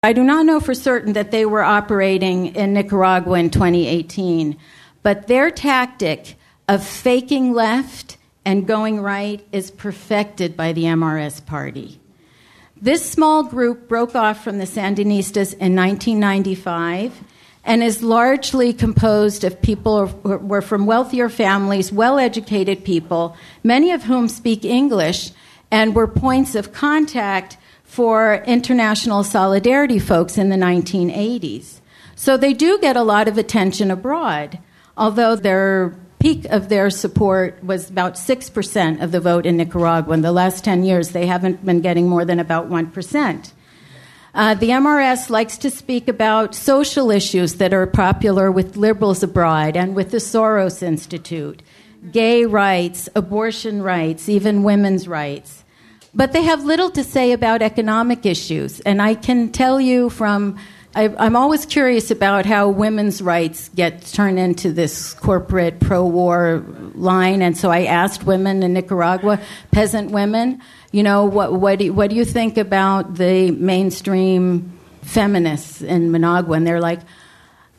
I 0.03 0.13
do 0.13 0.23
not 0.23 0.45
know 0.45 0.59
for 0.59 0.75
certain 0.75 1.13
that 1.13 1.31
they 1.31 1.47
were 1.47 1.63
operating 1.63 2.55
in 2.55 2.73
Nicaragua 2.73 3.39
in 3.39 3.49
2018, 3.49 4.55
but 5.01 5.25
their 5.25 5.49
tactic 5.49 6.35
of 6.67 6.85
faking 6.85 7.53
left 7.53 8.17
and 8.45 8.67
going 8.67 9.01
right 9.01 9.43
is 9.51 9.71
perfected 9.71 10.55
by 10.55 10.73
the 10.73 10.83
MRS 10.83 11.43
party. 11.43 11.99
This 12.79 13.03
small 13.03 13.41
group 13.41 13.87
broke 13.87 14.13
off 14.13 14.43
from 14.43 14.59
the 14.59 14.65
Sandinistas 14.65 15.53
in 15.53 15.75
1995 15.75 17.23
and 17.67 17.83
is 17.83 18.01
largely 18.01 18.71
composed 18.71 19.43
of 19.43 19.61
people 19.61 20.07
who 20.07 20.37
were 20.37 20.61
from 20.61 20.85
wealthier 20.85 21.27
families, 21.27 21.91
well 21.91 22.17
educated 22.17 22.85
people, 22.85 23.35
many 23.61 23.91
of 23.91 24.03
whom 24.03 24.29
speak 24.29 24.63
English 24.63 25.31
and 25.69 25.93
were 25.93 26.07
points 26.07 26.55
of 26.55 26.71
contact 26.71 27.57
for 27.83 28.35
international 28.47 29.21
solidarity 29.21 29.99
folks 29.99 30.37
in 30.37 30.47
the 30.47 30.55
1980s. 30.55 31.81
So 32.15 32.37
they 32.37 32.53
do 32.53 32.79
get 32.79 32.95
a 32.95 33.03
lot 33.03 33.27
of 33.27 33.37
attention 33.37 33.91
abroad, 33.91 34.59
although 34.95 35.35
their 35.35 35.93
peak 36.19 36.45
of 36.45 36.69
their 36.69 36.89
support 36.89 37.61
was 37.61 37.89
about 37.89 38.13
6% 38.13 39.03
of 39.03 39.11
the 39.11 39.19
vote 39.19 39.45
in 39.45 39.57
Nicaragua. 39.57 40.13
In 40.13 40.21
the 40.21 40.31
last 40.31 40.63
10 40.63 40.83
years, 40.83 41.09
they 41.09 41.27
haven't 41.27 41.65
been 41.65 41.81
getting 41.81 42.07
more 42.07 42.23
than 42.23 42.39
about 42.39 42.69
1%. 42.69 43.51
Uh, 44.37 44.53
the 44.53 44.69
MRS 44.69 45.31
likes 45.31 45.57
to 45.57 45.71
speak 45.71 46.07
about 46.07 46.53
social 46.53 47.09
issues 47.09 47.55
that 47.55 47.73
are 47.73 47.87
popular 47.87 48.51
with 48.51 48.77
liberals 48.77 49.23
abroad 49.23 49.75
and 49.75 49.95
with 49.95 50.11
the 50.11 50.17
Soros 50.17 50.83
Institute 50.83 51.63
gay 52.11 52.45
rights, 52.45 53.09
abortion 53.15 53.81
rights, 53.81 54.29
even 54.29 54.61
women's 54.61 55.07
rights. 55.07 55.63
But 56.13 56.33
they 56.33 56.43
have 56.43 56.63
little 56.63 56.91
to 56.91 57.03
say 57.03 57.31
about 57.31 57.63
economic 57.63 58.27
issues. 58.27 58.79
And 58.81 59.01
I 59.01 59.15
can 59.15 59.51
tell 59.51 59.81
you 59.81 60.11
from, 60.11 60.59
I, 60.93 61.07
I'm 61.17 61.35
always 61.35 61.65
curious 61.65 62.11
about 62.11 62.45
how 62.45 62.69
women's 62.69 63.23
rights 63.23 63.69
get 63.69 64.05
turned 64.05 64.37
into 64.37 64.71
this 64.71 65.15
corporate 65.15 65.79
pro 65.79 66.05
war 66.05 66.63
line. 66.93 67.41
And 67.41 67.57
so 67.57 67.71
I 67.71 67.85
asked 67.85 68.23
women 68.23 68.61
in 68.61 68.73
Nicaragua, 68.73 69.41
peasant 69.71 70.11
women, 70.11 70.61
you 70.91 71.03
know, 71.03 71.25
what, 71.25 71.53
what, 71.53 71.79
do, 71.79 71.85
you- 71.85 71.93
what 71.93 72.09
do 72.09 72.15
you 72.15 72.25
think 72.25 72.57
about 72.57 73.15
the 73.15 73.51
mainstream 73.51 74.77
feminists 75.01 75.81
in 75.81 76.11
Managua? 76.11 76.55
And 76.57 76.65
they're 76.67 76.79
like, 76.81 76.99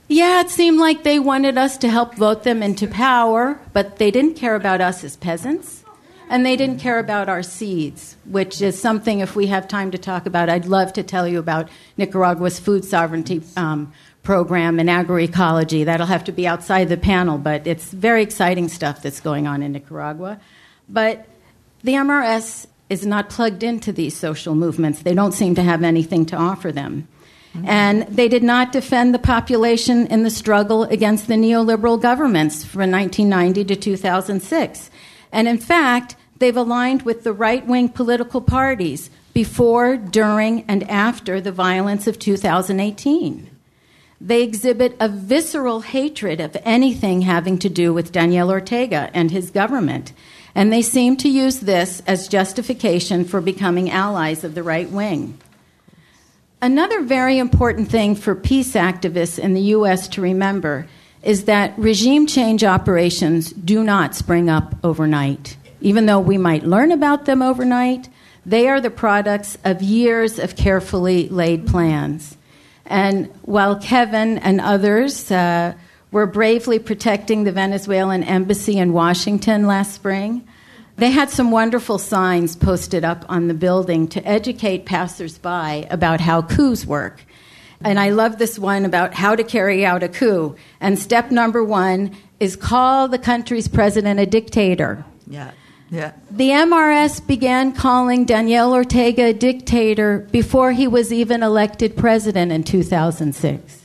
yeah, 0.09 0.41
it 0.41 0.51
seemed 0.51 0.81
like 0.81 1.03
they 1.05 1.19
wanted 1.19 1.59
us 1.59 1.77
to 1.79 1.89
help 1.89 2.15
vote 2.15 2.43
them 2.43 2.63
into 2.63 2.87
power, 2.87 3.61
but 3.75 3.97
they 3.99 4.11
didn't 4.11 4.35
care 4.35 4.55
about 4.55 4.81
us 4.81 5.05
as 5.05 5.17
peasants. 5.17 5.85
And 6.31 6.45
they 6.45 6.57
didn't 6.57 6.81
care 6.81 6.99
about 6.99 7.31
our 7.31 7.43
seeds, 7.43 8.17
which 8.27 8.61
is 8.61 8.79
something, 8.79 9.21
if 9.21 9.35
we 9.35 9.47
have 9.47 9.67
time 9.67 9.91
to 9.93 9.99
talk 9.99 10.27
about, 10.27 10.51
I'd 10.51 10.67
love 10.67 10.93
to 10.95 11.03
tell 11.03 11.27
you 11.27 11.39
about 11.39 11.71
Nicaragua's 11.97 12.59
food 12.61 12.85
sovereignty 12.85 13.41
um, 13.57 13.93
program 14.23 14.79
and 14.79 14.91
agroecology. 14.91 15.87
That'll 15.87 16.07
have 16.07 16.25
to 16.25 16.33
be 16.33 16.47
outside 16.47 16.91
the 16.91 16.99
panel, 16.99 17.39
but 17.39 17.67
it's 17.67 17.91
very 17.91 18.23
exciting 18.23 18.69
stuff 18.69 19.01
that's 19.03 19.21
going 19.21 19.47
on 19.47 19.63
in 19.63 19.73
Nicaragua. 19.73 20.39
But 20.87 21.27
the 21.83 21.93
MRS 21.93 22.67
is 22.91 23.05
not 23.05 23.29
plugged 23.29 23.63
into 23.63 23.93
these 23.93 24.17
social 24.17 24.55
movements. 24.55 25.03
They 25.03 25.15
don't 25.15 25.33
seem 25.33 25.55
to 25.57 25.63
have 25.63 25.83
anything 25.83 26.27
to 26.27 26.37
offer 26.37 26.73
them. 26.73 27.09
And 27.65 28.03
they 28.05 28.29
did 28.29 28.43
not 28.43 28.73
defend 28.73 29.13
the 29.13 29.19
population 29.19 30.07
in 30.07 30.23
the 30.23 30.31
struggle 30.31 30.85
against 30.85 31.27
the 31.27 31.35
neoliberal 31.35 32.01
governments 32.01 32.65
from 32.65 32.91
1990 32.91 33.65
to 33.65 33.77
2006. 33.77 34.91
And 35.33 35.49
in 35.49 35.59
fact, 35.59 36.15
they've 36.39 36.57
aligned 36.57 37.03
with 37.03 37.25
the 37.25 37.33
right 37.33 37.67
wing 37.67 37.89
political 37.89 38.41
parties 38.41 39.11
before, 39.33 39.97
during, 39.97 40.65
and 40.69 40.89
after 40.91 41.41
the 41.41 41.53
violence 41.53 42.07
of 42.07 42.19
2018. 42.19 43.51
They 44.21 44.43
exhibit 44.43 44.97
a 44.99 45.09
visceral 45.09 45.81
hatred 45.81 46.41
of 46.41 46.57
anything 46.65 47.23
having 47.23 47.59
to 47.59 47.69
do 47.69 47.93
with 47.93 48.13
Daniel 48.13 48.51
Ortega 48.51 49.11
and 49.15 49.31
his 49.31 49.51
government. 49.51 50.13
And 50.59 50.73
they 50.73 50.83
seem 50.83 51.17
to 51.19 51.29
use 51.29 51.61
this 51.61 52.03
as 52.05 52.27
justification 52.27 53.25
for 53.25 53.41
becoming 53.41 53.93
allies 53.93 54.43
of 54.43 54.57
the 54.57 54.65
right 54.65 54.91
wing. 54.91 55.39
Another 56.61 57.01
very 57.03 57.39
important 57.39 57.89
thing 57.93 58.17
for 58.17 58.35
peace 58.35 58.73
activists 58.73 59.39
in 59.39 59.55
the 59.55 59.61
U.S. 59.77 60.09
to 60.09 60.21
remember 60.21 60.89
is 61.23 61.45
that 61.45 61.79
regime 61.79 62.27
change 62.27 62.65
operations 62.65 63.53
do 63.53 63.85
not 63.85 64.17
spring 64.17 64.51
up 64.51 64.75
overnight. 64.83 65.57
Even 65.81 66.07
though 66.07 66.19
we 66.19 66.39
might 66.39 66.65
learn 66.65 66.91
about 66.91 67.25
them 67.25 67.41
overnight, 67.41 68.09
they 68.45 68.67
are 68.67 68.81
the 68.81 68.91
products 68.91 69.57
of 69.63 69.81
years 69.81 70.41
of 70.41 70.57
carefully 70.57 71.29
laid 71.29 71.69
plans. 71.69 72.37
And 72.85 73.29
while 73.43 73.79
Kevin 73.79 74.39
and 74.39 74.61
others 74.61 75.31
uh, 75.31 75.75
were 76.11 76.27
bravely 76.27 76.79
protecting 76.79 77.45
the 77.45 77.53
Venezuelan 77.53 78.25
embassy 78.25 78.79
in 78.79 78.93
Washington 78.93 79.67
last 79.67 79.95
spring, 79.95 80.47
they 80.97 81.11
had 81.11 81.31
some 81.31 81.51
wonderful 81.51 81.99
signs 81.99 82.57
posted 82.57 83.05
up 83.05 83.25
on 83.29 83.47
the 83.47 83.55
building 83.55 84.09
to 84.09 84.27
educate 84.27 84.85
passersby 84.85 85.87
about 85.91 86.21
how 86.21 86.43
coups 86.43 86.85
work. 86.85 87.25
And 87.81 88.01
I 88.01 88.11
love 88.11 88.39
this 88.39 88.59
one 88.59 88.85
about 88.85 89.15
how 89.15 89.37
to 89.37 89.45
carry 89.45 89.87
out 89.87 90.03
a 90.03 90.09
coup. 90.09 90.57
And 90.81 90.99
step 90.99 91.31
number 91.31 91.63
one 91.63 92.17
is 92.41 92.57
call 92.57 93.07
the 93.07 93.19
country's 93.19 93.69
president 93.69 94.19
a 94.19 94.27
dictator. 94.27 95.05
Yeah. 95.29 95.53
Yeah. 95.91 96.13
The 96.31 96.51
MRS 96.51 97.27
began 97.27 97.73
calling 97.73 98.25
Daniel 98.25 98.73
Ortega 98.73 99.27
a 99.27 99.33
dictator 99.33 100.27
before 100.31 100.73
he 100.73 100.87
was 100.87 101.13
even 101.13 101.43
elected 101.43 101.97
president 101.97 102.53
in 102.53 102.63
2006. 102.65 103.78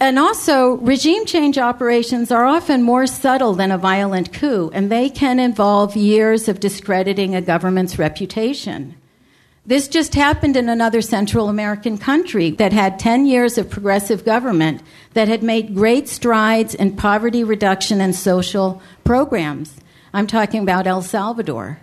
And 0.00 0.16
also, 0.16 0.74
regime 0.74 1.26
change 1.26 1.58
operations 1.58 2.30
are 2.30 2.44
often 2.44 2.84
more 2.84 3.08
subtle 3.08 3.54
than 3.54 3.72
a 3.72 3.78
violent 3.78 4.32
coup, 4.32 4.70
and 4.72 4.90
they 4.90 5.10
can 5.10 5.40
involve 5.40 5.96
years 5.96 6.48
of 6.48 6.60
discrediting 6.60 7.34
a 7.34 7.42
government's 7.42 7.98
reputation. 7.98 8.94
This 9.66 9.88
just 9.88 10.14
happened 10.14 10.56
in 10.56 10.68
another 10.68 11.02
Central 11.02 11.48
American 11.48 11.98
country 11.98 12.50
that 12.52 12.72
had 12.72 12.98
10 12.98 13.26
years 13.26 13.58
of 13.58 13.68
progressive 13.68 14.24
government 14.24 14.82
that 15.14 15.28
had 15.28 15.42
made 15.42 15.74
great 15.74 16.08
strides 16.08 16.74
in 16.74 16.96
poverty 16.96 17.42
reduction 17.42 18.00
and 18.00 18.14
social 18.14 18.80
programs. 19.04 19.76
I'm 20.14 20.28
talking 20.28 20.62
about 20.62 20.86
El 20.86 21.02
Salvador. 21.02 21.80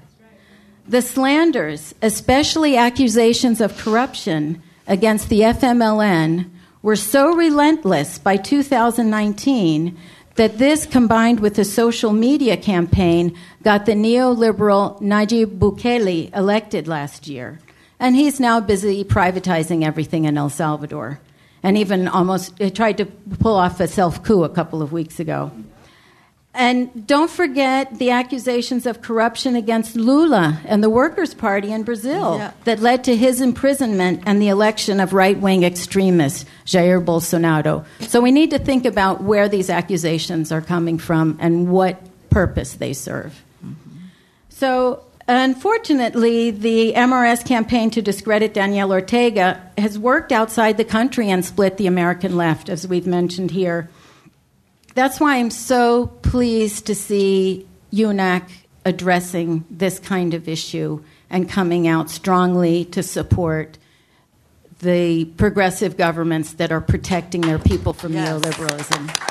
The 0.88 1.02
slanders, 1.02 1.94
especially 2.02 2.78
accusations 2.78 3.60
of 3.60 3.78
corruption 3.78 4.64
against 4.88 5.30
the 5.30 5.42
FMLN, 5.42 6.50
were 6.86 6.96
so 6.96 7.34
relentless 7.34 8.20
by 8.20 8.38
2019 8.38 9.98
that 10.36 10.60
this, 10.60 10.86
combined 10.86 11.40
with 11.40 11.58
a 11.58 11.66
social 11.66 12.14
media 12.14 12.56
campaign, 12.56 13.36
got 13.64 13.88
the 13.88 13.94
neoliberal 13.94 15.02
Nayib 15.02 15.58
Bukele 15.58 16.32
elected 16.38 16.88
last 16.88 17.28
year. 17.28 17.60
And 18.00 18.16
he's 18.16 18.40
now 18.40 18.60
busy 18.60 19.04
privatizing 19.04 19.84
everything 19.84 20.26
in 20.26 20.38
El 20.38 20.52
Salvador. 20.52 21.20
And 21.64 21.76
even 21.76 22.08
almost 22.08 22.54
tried 22.76 22.98
to 22.98 23.06
pull 23.06 23.56
off 23.56 23.80
a 23.80 23.88
self 23.88 24.22
coup 24.22 24.44
a 24.44 24.50
couple 24.50 24.84
of 24.84 24.92
weeks 24.92 25.20
ago. 25.20 25.52
And 26.56 27.06
don't 27.06 27.30
forget 27.30 28.00
the 28.00 28.12
accusations 28.12 28.86
of 28.86 29.02
corruption 29.02 29.58
against 29.58 29.98
Lula 29.98 30.62
and 30.66 30.82
the 30.82 30.90
Workers' 30.90 31.34
Party 31.34 31.74
in 31.74 31.84
Brazil 31.84 32.38
yeah. 32.38 32.52
that 32.64 32.80
led 32.80 33.04
to 33.04 33.16
his 33.16 33.42
imprisonment 33.42 34.24
and 34.26 34.42
the 34.42 34.48
election 34.48 35.02
of 35.02 35.12
right 35.12 35.38
wing 35.38 35.64
extremist 35.64 36.48
Jair 36.66 37.04
Bolsonaro. 37.04 37.84
So 38.08 38.22
we 38.22 38.32
need 38.32 38.52
to 38.52 38.60
think 38.60 38.86
about 38.86 39.22
where 39.22 39.50
these 39.50 39.70
accusations 39.70 40.54
are 40.54 40.62
coming 40.62 40.98
from 40.98 41.38
and 41.42 41.70
what 41.70 42.02
purpose 42.30 42.76
they 42.76 42.94
serve. 42.94 43.44
Mm-hmm. 43.64 43.98
So, 44.48 45.04
unfortunately, 45.28 46.52
the 46.52 46.94
MRS 46.94 47.46
campaign 47.46 47.90
to 47.92 48.02
discredit 48.02 48.54
Daniel 48.54 48.94
Ortega 48.94 49.62
has 49.78 50.00
worked 50.00 50.32
outside 50.32 50.78
the 50.78 50.86
country 50.86 51.30
and 51.30 51.44
split 51.44 51.76
the 51.76 51.88
American 51.88 52.38
left, 52.38 52.70
as 52.70 52.88
we've 52.88 53.08
mentioned 53.08 53.52
here. 53.52 53.90
That's 54.96 55.20
why 55.20 55.36
I'm 55.36 55.52
so 55.52 56.08
pleased 56.08 56.88
to 56.88 56.96
see 56.96 57.68
UNAC 57.92 58.50
addressing 58.86 59.66
this 59.70 60.00
kind 60.00 60.34
of 60.34 60.48
issue 60.48 61.04
and 61.30 61.50
coming 61.50 61.86
out 61.86 62.10
strongly 62.10 62.86
to 62.86 63.04
support 63.04 63.78
the 64.80 65.26
progressive 65.26 65.98
governments 65.98 66.54
that 66.54 66.72
are 66.72 66.80
protecting 66.80 67.42
their 67.42 67.60
people 67.60 67.92
from 67.92 68.14
yes. 68.14 68.30
neoliberalism. 68.30 69.22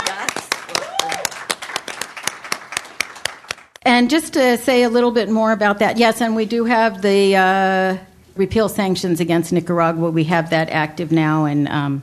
And 3.86 4.10
just 4.10 4.34
to 4.34 4.58
say 4.58 4.82
a 4.82 4.90
little 4.90 5.12
bit 5.12 5.30
more 5.30 5.52
about 5.52 5.78
that, 5.78 5.96
yes, 5.96 6.20
and 6.20 6.36
we 6.36 6.44
do 6.44 6.64
have 6.64 7.00
the 7.00 7.36
uh, 7.36 7.96
repeal 8.36 8.68
sanctions 8.68 9.20
against 9.20 9.52
Nicaragua. 9.52 10.10
We 10.10 10.24
have 10.24 10.50
that 10.50 10.68
active 10.68 11.12
now, 11.12 11.44
and 11.44 11.68
um, 11.68 12.02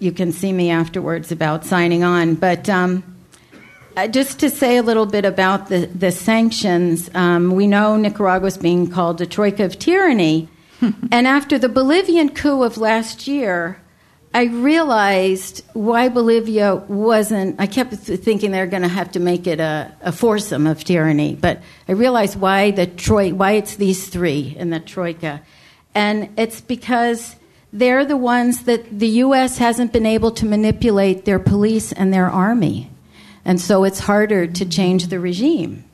you 0.00 0.10
can 0.10 0.32
see 0.32 0.52
me 0.52 0.70
afterwards 0.70 1.30
about 1.30 1.64
signing 1.64 2.02
on. 2.02 2.34
But 2.34 2.68
um, 2.68 3.04
uh, 3.96 4.08
just 4.08 4.40
to 4.40 4.50
say 4.50 4.78
a 4.78 4.82
little 4.82 5.06
bit 5.06 5.24
about 5.24 5.68
the, 5.68 5.86
the 5.86 6.10
sanctions, 6.10 7.10
um, 7.14 7.52
we 7.52 7.66
know 7.66 7.96
Nicaragua 7.96 8.48
is 8.48 8.58
being 8.58 8.90
called 8.90 9.20
a 9.20 9.26
troika 9.26 9.64
of 9.64 9.78
tyranny. 9.78 10.48
and 10.80 11.26
after 11.26 11.58
the 11.58 11.68
Bolivian 11.68 12.30
coup 12.30 12.62
of 12.62 12.78
last 12.78 13.28
year, 13.28 13.80
I 14.32 14.44
realized 14.44 15.64
why 15.72 16.08
Bolivia 16.08 16.76
wasn't. 16.76 17.56
I 17.58 17.66
kept 17.66 17.92
thinking 17.94 18.52
they're 18.52 18.66
going 18.66 18.82
to 18.82 18.88
have 18.88 19.10
to 19.12 19.20
make 19.20 19.46
it 19.46 19.58
a, 19.58 19.92
a, 20.02 20.12
foursome 20.12 20.68
of 20.68 20.84
tyranny, 20.84 21.34
but 21.34 21.60
I 21.88 21.92
realized 21.92 22.38
why 22.38 22.70
the 22.70 22.86
troi- 22.86 23.32
why 23.32 23.52
it's 23.52 23.74
these 23.74 24.08
three 24.08 24.54
in 24.56 24.70
the 24.70 24.78
troika, 24.78 25.42
and 25.96 26.30
it's 26.36 26.60
because 26.60 27.34
they're 27.72 28.04
the 28.04 28.16
ones 28.16 28.64
that 28.64 28.98
the 28.98 29.08
U.S. 29.08 29.58
hasn't 29.58 29.92
been 29.92 30.06
able 30.06 30.32
to 30.32 30.46
manipulate 30.46 31.24
their 31.24 31.38
police 31.38 31.92
and 31.92 32.12
their 32.12 32.28
army. 32.28 32.90
And 33.44 33.60
so 33.60 33.84
it's 33.84 34.00
harder 34.00 34.46
to 34.46 34.64
change 34.64 35.06
the 35.06 35.20
regime. 35.20 35.84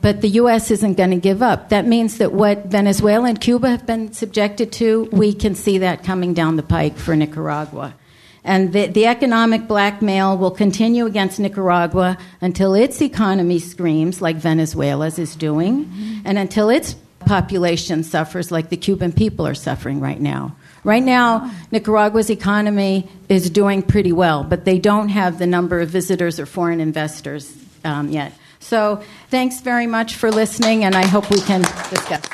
But 0.00 0.20
the 0.20 0.28
U.S. 0.28 0.70
isn't 0.70 0.94
going 0.94 1.10
to 1.10 1.16
give 1.16 1.42
up. 1.42 1.70
That 1.70 1.86
means 1.86 2.18
that 2.18 2.32
what 2.32 2.66
Venezuela 2.66 3.28
and 3.28 3.40
Cuba 3.40 3.68
have 3.70 3.86
been 3.86 4.12
subjected 4.12 4.72
to, 4.72 5.08
we 5.12 5.32
can 5.32 5.54
see 5.54 5.78
that 5.78 6.04
coming 6.04 6.32
down 6.32 6.56
the 6.56 6.62
pike 6.62 6.96
for 6.96 7.16
Nicaragua. 7.16 7.94
And 8.42 8.72
the, 8.72 8.86
the 8.86 9.06
economic 9.06 9.68
blackmail 9.68 10.38
will 10.38 10.50
continue 10.50 11.06
against 11.06 11.40
Nicaragua 11.40 12.16
until 12.40 12.74
its 12.74 13.02
economy 13.02 13.58
screams, 13.58 14.22
like 14.22 14.36
Venezuela's 14.36 15.18
is 15.18 15.36
doing, 15.36 16.22
and 16.24 16.38
until 16.38 16.70
its 16.70 16.94
population 17.20 18.02
suffers 18.02 18.50
like 18.50 18.70
the 18.70 18.76
Cuban 18.76 19.12
people 19.12 19.46
are 19.46 19.54
suffering 19.54 20.00
right 20.00 20.20
now. 20.20 20.56
Right 20.82 21.02
now, 21.02 21.50
Nicaragua's 21.70 22.30
economy 22.30 23.08
is 23.28 23.50
doing 23.50 23.82
pretty 23.82 24.12
well, 24.12 24.44
but 24.44 24.64
they 24.64 24.78
don't 24.78 25.10
have 25.10 25.38
the 25.38 25.46
number 25.46 25.80
of 25.80 25.90
visitors 25.90 26.40
or 26.40 26.46
foreign 26.46 26.80
investors 26.80 27.54
um, 27.84 28.08
yet. 28.08 28.32
So, 28.60 29.02
thanks 29.28 29.60
very 29.60 29.86
much 29.86 30.16
for 30.16 30.30
listening, 30.30 30.84
and 30.84 30.94
I 30.94 31.06
hope 31.06 31.30
we 31.30 31.40
can 31.40 31.62
discuss. 31.62 32.24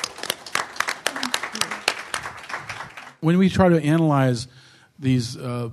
When 3.20 3.38
we 3.38 3.49
try 3.49 3.68
to 3.68 3.82
analyze 3.82 4.47
these 4.99 5.36
uh, 5.36 5.70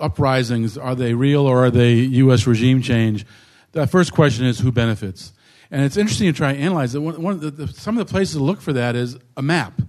uprisings, 0.00 0.76
are 0.76 0.94
they 0.94 1.14
real 1.14 1.46
or 1.46 1.66
are 1.66 1.70
they 1.70 1.94
U.S. 1.94 2.46
regime 2.46 2.82
change? 2.82 3.24
The 3.72 3.86
first 3.86 4.12
question 4.12 4.46
is 4.46 4.58
who 4.58 4.72
benefits? 4.72 5.32
And 5.70 5.84
it's 5.84 5.96
interesting 5.96 6.32
to 6.32 6.36
try 6.36 6.52
and 6.52 6.60
analyze 6.60 6.94
it. 6.94 7.00
One, 7.00 7.20
one 7.20 7.34
of 7.34 7.40
the, 7.40 7.50
the, 7.50 7.68
some 7.68 7.98
of 7.98 8.06
the 8.06 8.10
places 8.10 8.36
to 8.36 8.42
look 8.42 8.60
for 8.60 8.72
that 8.72 8.96
is 8.96 9.16
a 9.36 9.42
map. 9.42 9.80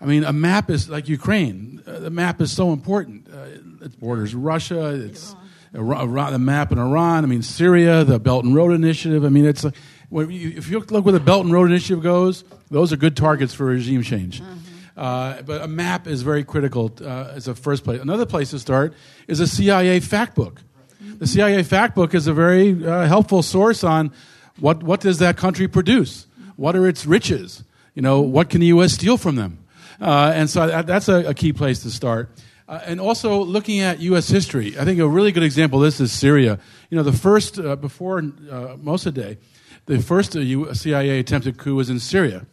I 0.00 0.06
mean, 0.06 0.24
a 0.24 0.32
map 0.32 0.70
is 0.70 0.88
like 0.88 1.08
Ukraine. 1.08 1.82
Uh, 1.86 1.98
the 1.98 2.10
map 2.10 2.40
is 2.40 2.52
so 2.52 2.72
important. 2.72 3.28
Uh, 3.32 3.84
it 3.84 3.98
borders 3.98 4.34
Russia. 4.34 4.94
It's 4.94 5.34
Iran, 5.74 6.32
the 6.32 6.38
map 6.38 6.72
in 6.72 6.78
Iran. 6.78 7.24
I 7.24 7.26
mean, 7.26 7.42
Syria, 7.42 8.04
the 8.04 8.18
Belt 8.18 8.44
and 8.44 8.54
Road 8.54 8.72
Initiative. 8.72 9.24
I 9.24 9.28
mean, 9.28 9.44
it's 9.44 9.64
like, 9.64 9.74
if 10.10 10.70
you 10.70 10.80
look 10.80 11.04
where 11.04 11.12
the 11.12 11.20
Belt 11.20 11.44
and 11.44 11.52
Road 11.52 11.70
Initiative 11.70 12.02
goes, 12.02 12.44
those 12.70 12.92
are 12.92 12.96
good 12.96 13.16
targets 13.16 13.54
for 13.54 13.66
regime 13.66 14.02
change. 14.02 14.40
Mm-hmm. 14.40 14.54
Uh, 14.96 15.42
but 15.42 15.62
a 15.62 15.68
map 15.68 16.06
is 16.06 16.22
very 16.22 16.42
critical 16.42 16.92
uh, 17.00 17.32
as 17.34 17.46
a 17.46 17.54
first 17.54 17.84
place. 17.84 18.00
Another 18.00 18.26
place 18.26 18.50
to 18.50 18.58
start 18.58 18.94
is 19.28 19.38
a 19.40 19.46
CIA 19.46 20.00
fact 20.00 20.34
book. 20.34 20.60
The 21.00 21.26
CIA 21.26 21.62
fact 21.62 21.94
book 21.94 22.14
is 22.14 22.26
a 22.26 22.32
very 22.32 22.84
uh, 22.84 23.06
helpful 23.06 23.42
source 23.42 23.84
on 23.84 24.12
what, 24.58 24.82
what 24.82 25.00
does 25.00 25.18
that 25.18 25.36
country 25.36 25.68
produce? 25.68 26.26
What 26.56 26.74
are 26.74 26.88
its 26.88 27.06
riches? 27.06 27.62
You 27.94 28.02
know, 28.02 28.20
what 28.20 28.50
can 28.50 28.60
the 28.60 28.66
U.S. 28.68 28.92
steal 28.92 29.16
from 29.16 29.36
them? 29.36 29.58
Uh, 30.00 30.32
and 30.34 30.48
so 30.48 30.66
that, 30.66 30.86
that's 30.86 31.08
a, 31.08 31.30
a, 31.30 31.34
key 31.34 31.52
place 31.52 31.82
to 31.82 31.90
start. 31.90 32.30
Uh, 32.68 32.80
and 32.84 33.00
also 33.00 33.42
looking 33.42 33.80
at 33.80 33.98
U.S. 34.00 34.28
history, 34.28 34.78
I 34.78 34.84
think 34.84 35.00
a 35.00 35.08
really 35.08 35.32
good 35.32 35.42
example 35.42 35.80
of 35.80 35.86
this 35.86 36.00
is 36.00 36.12
Syria. 36.12 36.58
You 36.90 36.96
know, 36.96 37.02
the 37.02 37.12
first, 37.12 37.58
uh, 37.58 37.76
before 37.76 38.18
uh, 38.18 38.76
Mossadegh, 38.76 39.38
the 39.86 40.00
first 40.00 40.32
CIA 40.32 41.18
attempted 41.18 41.56
coup 41.56 41.74
was 41.74 41.90
in 41.90 41.98
Syria. 41.98 42.46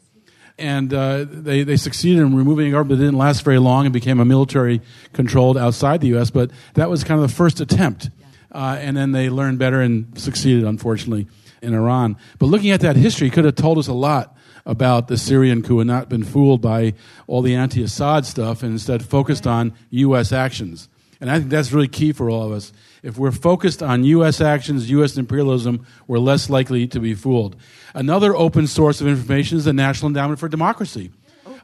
And 0.57 0.93
uh, 0.93 1.25
they, 1.27 1.63
they 1.63 1.75
succeeded 1.75 2.21
in 2.21 2.35
removing 2.35 2.67
a 2.67 2.71
government 2.71 2.99
that 2.99 3.05
didn't 3.05 3.19
last 3.19 3.43
very 3.43 3.59
long 3.59 3.85
and 3.85 3.91
became 3.91 4.21
a 4.21 4.25
military 4.25 4.81
controlled 5.11 5.57
outside 5.57 5.99
the 5.99 6.07
U.S., 6.09 6.31
but 6.31 6.49
that 6.75 6.89
was 6.89 7.03
kind 7.03 7.21
of 7.21 7.29
the 7.29 7.35
first 7.35 7.59
attempt. 7.59 8.09
Uh, 8.53 8.77
and 8.79 8.95
then 8.95 9.11
they 9.11 9.29
learned 9.29 9.59
better 9.59 9.81
and 9.81 10.17
succeeded, 10.17 10.63
unfortunately, 10.63 11.27
in 11.61 11.73
Iran. 11.73 12.15
But 12.39 12.45
looking 12.45 12.71
at 12.71 12.79
that 12.81 12.95
history 12.95 13.29
could 13.29 13.43
have 13.43 13.55
told 13.55 13.77
us 13.77 13.89
a 13.89 13.93
lot 13.93 14.37
about 14.65 15.07
the 15.07 15.17
Syrian 15.17 15.61
coup 15.61 15.79
and 15.79 15.87
not 15.87 16.09
been 16.09 16.23
fooled 16.23 16.61
by 16.61 16.93
all 17.27 17.41
the 17.41 17.55
anti 17.55 17.83
Assad 17.83 18.25
stuff 18.25 18.63
and 18.63 18.71
instead 18.71 19.05
focused 19.05 19.45
on 19.45 19.73
U.S. 19.91 20.31
actions. 20.31 20.89
And 21.21 21.31
I 21.31 21.39
think 21.39 21.49
that's 21.49 21.71
really 21.71 21.87
key 21.87 22.11
for 22.11 22.29
all 22.29 22.43
of 22.43 22.51
us. 22.51 22.73
If 23.01 23.17
we're 23.17 23.31
focused 23.31 23.81
on 23.81 24.03
U.S. 24.03 24.41
actions, 24.41 24.89
U.S. 24.89 25.17
imperialism, 25.17 25.85
we're 26.07 26.19
less 26.19 26.49
likely 26.49 26.87
to 26.87 26.99
be 26.99 27.13
fooled. 27.13 27.55
Another 27.93 28.35
open 28.35 28.67
source 28.67 28.99
of 28.99 29.07
information 29.07 29.57
is 29.57 29.65
the 29.65 29.73
National 29.73 30.07
Endowment 30.07 30.39
for 30.39 30.49
Democracy. 30.49 31.11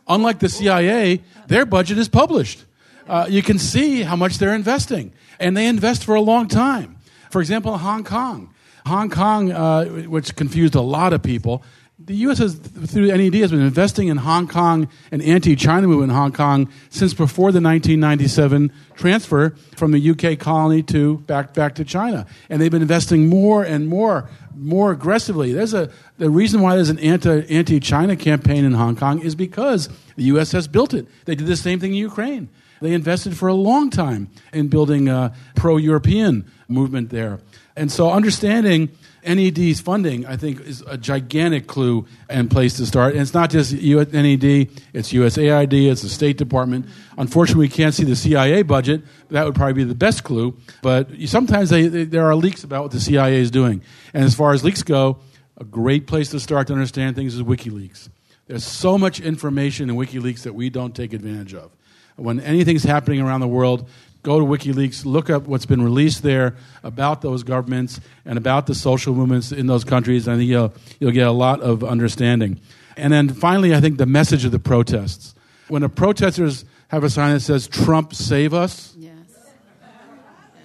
Unlike 0.08 0.39
the 0.39 0.49
CIA, 0.49 1.22
their 1.47 1.66
budget 1.66 1.97
is 1.97 2.08
published. 2.08 2.66
Uh, 3.08 3.26
you 3.30 3.41
can 3.41 3.60
see 3.60 4.04
how 4.04 4.16
much 4.16 4.38
they're 4.38 4.56
investing, 4.56 5.12
and 5.39 5.58
they 5.58 5.68
invest 5.68 6.04
for 6.04 6.16
a 6.16 6.22
long 6.22 6.47
time. 6.47 6.97
For 7.30 7.41
example, 7.41 7.78
Hong 7.78 8.04
Kong. 8.04 8.54
Hong 8.86 9.10
Kong, 9.10 9.52
uh, 9.52 9.86
which 9.86 10.36
confused 10.36 10.76
a 10.76 10.82
lot 10.82 11.14
of 11.14 11.22
people, 11.22 11.64
the 12.06 12.16
U.S. 12.16 12.39
has, 12.39 12.56
through 12.56 13.08
NED, 13.08 13.34
has 13.36 13.52
been 13.52 13.62
investing 13.62 14.08
in 14.08 14.18
Hong 14.18 14.47
Kong 14.47 14.89
and 15.12 15.22
anti-China 15.22 15.88
movement 15.88 16.12
in 16.12 16.16
Hong 16.16 16.32
Kong 16.32 16.70
since 16.89 17.14
before 17.14 17.52
the 17.52 17.62
1997 17.62 18.72
transfer 18.95 19.56
from 19.76 19.91
the 19.91 20.10
UK 20.10 20.39
colony 20.39 20.84
to 20.84 21.18
back 21.20 21.54
back 21.54 21.76
to 21.76 21.86
China, 21.86 22.26
and 22.49 22.62
they've 22.62 22.72
been 22.72 22.82
investing 22.82 23.30
more 23.30 23.64
and 23.64 23.88
more, 23.88 24.30
more 24.62 24.91
aggressively. 24.91 25.53
There's 25.53 25.74
a 25.74 25.89
the 26.18 26.30
reason 26.30 26.62
why 26.62 26.76
there's 26.76 26.89
an 26.89 26.99
anti 26.99 27.41
anti-China 27.49 28.16
campaign 28.16 28.64
in 28.64 28.74
Hong 28.74 28.95
Kong 28.95 29.20
is 29.22 29.36
because 29.36 29.89
the 30.16 30.24
U.S. 30.26 30.51
has 30.51 30.68
built 30.68 30.93
it. 30.93 31.07
They 31.26 31.36
did 31.36 31.47
the 31.47 31.57
same 31.57 31.80
thing 31.80 31.91
in 31.91 31.97
Ukraine. 31.97 32.49
They 32.80 32.93
invested 32.93 33.38
for 33.38 33.47
a 33.47 33.53
long 33.53 33.89
time 33.89 34.30
in 34.53 34.68
building 34.68 35.07
a 35.07 35.36
pro-European 35.55 36.49
movement 36.68 37.09
there, 37.09 37.39
and 37.76 37.91
so 37.91 38.12
understanding 38.12 38.89
NED's 39.24 39.80
funding, 39.82 40.26
I 40.26 40.36
think, 40.36 40.62
is 40.62 40.82
a 40.88 40.97
gigantic 40.97 41.68
clue 41.68 42.07
and 42.30 42.49
place 42.49 42.78
to 42.78 42.86
start. 42.86 43.14
And 43.14 43.22
it's 43.22 43.34
not 43.34 43.49
just 43.49 43.72
NED, 43.74 44.70
it's 44.93 45.14
USAID, 45.14 45.91
it's 45.91 46.01
the 46.01 46.09
State 46.09 46.38
Department. 46.38 46.88
Unfortunately, 47.18 47.66
we 47.66 47.70
can't 47.70 47.93
see 47.93 48.03
the 48.03 48.16
CIA 48.16 48.64
budget. 48.64 49.03
That 49.30 49.45
would 49.45 49.55
probably 49.55 49.74
be 49.74 49.84
the 49.84 49.95
best 49.95 50.24
clue. 50.24 50.57
But 50.82 51.09
sometimes 51.26 51.70
they, 51.70 51.88
they, 51.88 52.03
there 52.05 52.26
are 52.26 52.36
leaks 52.36 52.64
about 52.64 52.84
what 52.84 52.91
the 52.91 52.99
CIA 52.99 53.38
is 53.38 53.51
doing. 53.51 53.82
And 54.14 54.24
as 54.24 54.34
far 54.34 54.51
as 54.54 54.64
leaks 54.64 54.84
go, 54.84 55.20
a 55.58 55.64
great 55.64 56.08
place 56.08 56.30
to 56.32 56.39
start 56.39 56.68
to 56.68 56.74
understand 56.74 57.16
things 57.16 57.36
is 57.36 57.43
WikiLeaks. 57.43 58.10
There's 58.47 58.66
so 58.66 58.97
much 58.97 59.20
information 59.20 59.89
in 59.89 59.95
WikiLeaks 59.95 60.43
that 60.43 60.54
we 60.54 60.70
don't 60.70 60.95
take 60.95 61.14
advantage 61.14 61.54
of. 61.54 61.72
When 62.16 62.39
anything's 62.39 62.84
happening 62.84 63.22
around 63.22 63.39
the 63.41 63.47
world, 63.47 63.88
go 64.24 64.39
to 64.39 64.45
WikiLeaks, 64.45 65.06
look 65.06 65.30
up 65.30 65.43
what's 65.43 65.66
been 65.66 65.82
released 65.82 66.24
there 66.24 66.56
about 66.84 67.22
those 67.22 67.43
governments 67.43 67.99
and 68.26 68.38
about 68.38 68.68
the 68.68 68.76
social 68.76 69.14
movements 69.16 69.52
in 69.52 69.68
those 69.68 69.84
countries. 69.84 70.28
I 70.28 70.36
think 70.36 70.49
you'll, 70.49 70.74
you'll 70.99 71.12
get 71.12 71.28
a 71.28 71.32
lot 71.32 71.62
of 71.62 71.84
understanding. 71.84 72.60
And 72.97 73.14
then 73.14 73.30
finally, 73.30 73.74
I 73.74 73.80
think 73.80 73.97
the 73.97 74.06
message 74.06 74.45
of 74.45 74.52
the 74.52 74.60
protests. 74.60 75.34
When 75.70 75.82
the 75.82 75.89
protesters 75.89 76.66
have 76.89 77.04
a 77.04 77.10
sign 77.10 77.34
that 77.34 77.39
says, 77.39 77.68
Trump 77.68 78.14
save 78.14 78.54
us, 78.54 78.93
Yes. 78.97 79.14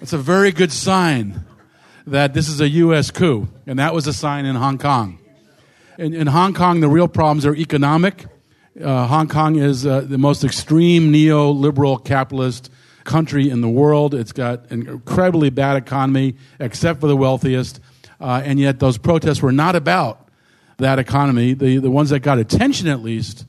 it's 0.01 0.13
a 0.13 0.17
very 0.17 0.51
good 0.51 0.71
sign 0.71 1.45
that 2.07 2.33
this 2.33 2.47
is 2.47 2.61
a 2.61 2.69
U.S. 2.69 3.11
coup. 3.11 3.47
And 3.67 3.79
that 3.79 3.93
was 3.93 4.07
a 4.07 4.13
sign 4.13 4.45
in 4.45 4.55
Hong 4.55 4.77
Kong. 4.77 5.19
In, 5.97 6.13
in 6.13 6.27
Hong 6.27 6.53
Kong, 6.53 6.79
the 6.79 6.87
real 6.87 7.07
problems 7.07 7.45
are 7.45 7.53
economic. 7.55 8.25
Uh, 8.81 9.05
Hong 9.07 9.27
Kong 9.27 9.57
is 9.57 9.85
uh, 9.85 10.01
the 10.01 10.17
most 10.17 10.43
extreme 10.43 11.11
neoliberal 11.11 12.03
capitalist 12.03 12.71
country 13.03 13.49
in 13.49 13.61
the 13.61 13.69
world. 13.69 14.13
It's 14.13 14.31
got 14.31 14.71
an 14.71 14.87
incredibly 14.87 15.49
bad 15.49 15.77
economy, 15.77 16.35
except 16.59 17.01
for 17.01 17.07
the 17.07 17.17
wealthiest. 17.17 17.79
Uh, 18.21 18.41
and 18.43 18.59
yet, 18.59 18.79
those 18.79 18.97
protests 18.97 19.41
were 19.41 19.51
not 19.51 19.75
about 19.75 20.29
that 20.77 20.99
economy. 20.99 21.53
The, 21.53 21.77
the 21.77 21.91
ones 21.91 22.11
that 22.11 22.19
got 22.19 22.39
attention, 22.39 22.87
at 22.87 23.01
least, 23.01 23.45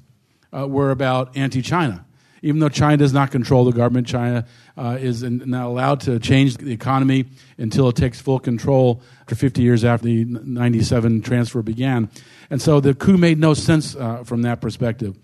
uh, 0.53 0.67
were 0.67 0.91
about 0.91 1.37
anti 1.37 1.63
China. 1.63 2.05
Even 2.43 2.61
though 2.61 2.69
China 2.69 2.97
does 2.97 3.13
not 3.13 3.31
control 3.31 3.65
the 3.65 3.73
government, 3.73 4.07
China 4.07 4.47
uh, 4.79 4.97
is 5.01 5.23
not 5.25 5.67
allowed 5.67 6.01
to 6.01 6.21
change 6.21 6.57
the 6.57 6.73
economy 6.73 7.27
until 7.59 7.89
it 7.89 7.97
takes 7.97 8.21
full 8.21 8.39
control 8.39 9.03
after 9.23 9.35
50 9.35 9.61
years 9.61 9.85
after 9.85 10.07
the 10.07 10.25
97 10.25 11.21
transfer 11.23 11.63
began. 11.63 12.09
And 12.49 12.63
so 12.63 12.79
the 12.81 12.95
coup 12.95 13.19
made 13.19 13.39
no 13.39 13.55
sense 13.55 13.97
uh, 13.97 14.23
from 14.23 14.43
that 14.43 14.61
perspective. 14.61 15.17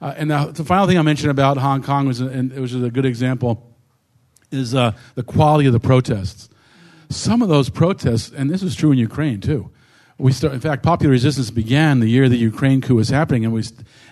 Uh, 0.00 0.14
and 0.16 0.30
the, 0.30 0.52
the, 0.52 0.64
final 0.64 0.86
thing 0.86 0.98
I 0.98 1.02
mentioned 1.02 1.30
about 1.30 1.56
Hong 1.56 1.82
Kong 1.82 2.06
was, 2.06 2.20
and 2.20 2.52
it 2.52 2.60
was 2.60 2.74
a 2.74 2.90
good 2.90 3.06
example, 3.06 3.74
is 4.50 4.74
uh, 4.74 4.92
the 5.14 5.22
quality 5.22 5.66
of 5.66 5.72
the 5.72 5.80
protests. 5.80 6.50
Some 7.08 7.40
of 7.40 7.48
those 7.48 7.70
protests, 7.70 8.32
and 8.32 8.50
this 8.50 8.62
is 8.62 8.74
true 8.74 8.90
in 8.90 8.98
Ukraine 8.98 9.40
too, 9.40 9.70
we 10.18 10.32
start, 10.32 10.54
in 10.54 10.60
fact, 10.60 10.82
popular 10.82 11.12
resistance 11.12 11.50
began 11.50 12.00
the 12.00 12.08
year 12.08 12.28
the 12.28 12.38
Ukraine 12.38 12.80
coup 12.80 12.94
was 12.94 13.10
happening, 13.10 13.44
and 13.44 13.52
we 13.52 13.62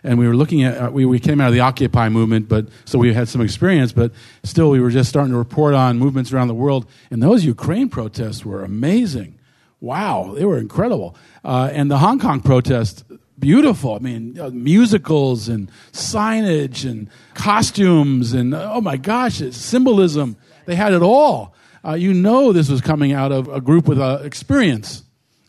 and 0.03 0.19
we 0.19 0.29
were 0.29 0.37
looking 0.37 0.63
at 0.63 0.77
uh, 0.77 0.91
we, 0.91 1.07
we 1.07 1.19
came 1.19 1.41
out 1.41 1.49
of 1.49 1.55
the 1.55 1.61
Occupy 1.61 2.11
movement, 2.11 2.47
but 2.47 2.69
so 2.85 2.99
we 2.99 3.15
had 3.15 3.27
some 3.27 3.41
experience, 3.41 3.93
but 3.93 4.13
still 4.43 4.69
we 4.69 4.81
were 4.81 4.91
just 4.91 5.09
starting 5.09 5.33
to 5.33 5.39
report 5.39 5.73
on 5.75 5.99
movements 5.99 6.31
around 6.33 6.49
the 6.49 6.55
world, 6.55 6.87
and 7.11 7.23
those 7.23 7.45
Ukraine 7.45 7.89
protests 7.89 8.45
were 8.45 8.63
amazing. 8.63 9.39
Wow, 9.81 10.35
they 10.35 10.45
were 10.45 10.59
incredible, 10.59 11.17
uh, 11.43 11.71
and 11.73 11.91
the 11.91 11.99
Hong 11.99 12.19
Kong 12.19 12.41
protests 12.41 13.03
beautiful. 13.39 13.95
I 13.95 13.99
mean, 14.01 14.39
uh, 14.39 14.51
musicals 14.51 15.49
and 15.49 15.71
signage 15.93 16.89
and 16.89 17.09
costumes 17.33 18.35
and 18.35 18.55
oh 18.55 18.83
my 18.83 18.99
gosh, 18.99 19.39
symbolism. 19.53 20.37
They 20.67 20.75
had 20.75 20.93
it 20.93 21.03
all. 21.03 21.55
Uh, 21.85 21.95
you 21.95 22.15
know, 22.15 22.53
this 22.53 22.71
was 22.71 22.81
coming 22.81 23.13
out 23.13 23.33
of 23.33 23.49
a 23.49 23.61
group 23.61 23.87
with 23.87 23.99
uh, 23.99 24.21
experience 24.23 25.04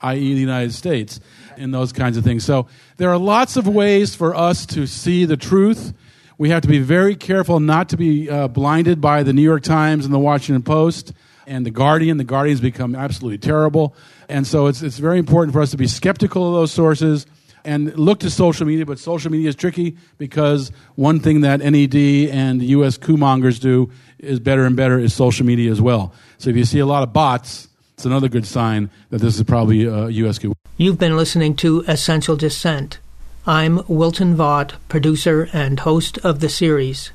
i.e., 0.06 0.34
the 0.34 0.40
United 0.40 0.74
States, 0.74 1.20
and 1.58 1.74
those 1.74 1.92
kinds 1.92 2.18
of 2.18 2.24
things. 2.24 2.44
So 2.44 2.68
there 2.98 3.10
are 3.10 3.18
lots 3.18 3.58
of 3.58 3.68
ways 3.68 4.16
for 4.16 4.36
us 4.36 4.66
to 4.68 4.88
see 4.88 5.26
the 5.26 5.38
truth. 5.38 5.94
We 6.38 6.50
have 6.50 6.62
to 6.64 6.68
be 6.68 6.80
very 6.80 7.16
careful 7.16 7.60
not 7.60 7.90
to 7.90 7.98
be 7.98 8.30
uh, 8.30 8.48
blinded 8.48 9.02
by 9.02 9.24
the 9.24 9.34
New 9.34 9.42
York 9.42 9.64
Times 9.64 10.06
and 10.06 10.14
the 10.14 10.20
Washington 10.20 10.64
Post 10.64 11.14
and 11.48 11.66
the 11.66 11.72
Guardian. 11.72 12.18
The 12.18 12.24
Guardian's 12.24 12.62
become 12.62 12.96
absolutely 12.96 13.38
terrible. 13.38 13.96
And 14.28 14.46
so 14.46 14.68
it's, 14.68 14.82
it's 14.82 14.98
very 14.98 15.20
important 15.20 15.54
for 15.54 15.62
us 15.62 15.72
to 15.72 15.78
be 15.78 15.88
skeptical 15.88 16.48
of 16.48 16.54
those 16.54 16.72
sources 16.72 17.26
and 17.64 17.98
look 17.98 18.20
to 18.20 18.30
social 18.30 18.66
media. 18.66 18.86
But 18.86 19.00
social 19.00 19.32
media 19.32 19.50
is 19.50 19.56
tricky 19.56 19.98
because 20.18 20.72
one 20.96 21.20
thing 21.20 21.42
that 21.42 21.60
NED 21.62 21.96
and 22.32 22.62
U.S. 22.62 22.98
coup 22.98 23.18
mongers 23.18 23.60
do 23.60 23.92
is 24.20 24.40
better 24.40 24.66
and 24.66 24.76
better 24.76 25.00
is 25.00 25.14
social 25.14 25.46
media 25.46 25.72
as 25.72 25.82
well. 25.82 26.14
So 26.38 26.50
if 26.50 26.56
you 26.56 26.66
see 26.66 26.80
a 26.80 26.86
lot 26.86 27.04
of 27.04 27.14
bots, 27.14 27.68
it's 27.96 28.06
another 28.06 28.28
good 28.28 28.46
sign 28.46 28.90
that 29.10 29.22
this 29.22 29.38
is 29.38 29.44
probably 29.44 29.88
uh, 29.88 30.08
a 30.08 30.10
U.S. 30.10 30.38
coup. 30.38 30.54
You've 30.76 31.00
been 31.00 31.16
listening 31.16 31.56
to 31.58 31.86
Essential 31.88 32.36
Dissent. 32.36 33.00
I'm 33.48 33.82
Wilton 33.88 34.36
Vaught, 34.36 34.74
producer 34.90 35.48
and 35.54 35.80
host 35.80 36.18
of 36.18 36.42
the 36.42 36.50
series. 36.50 37.12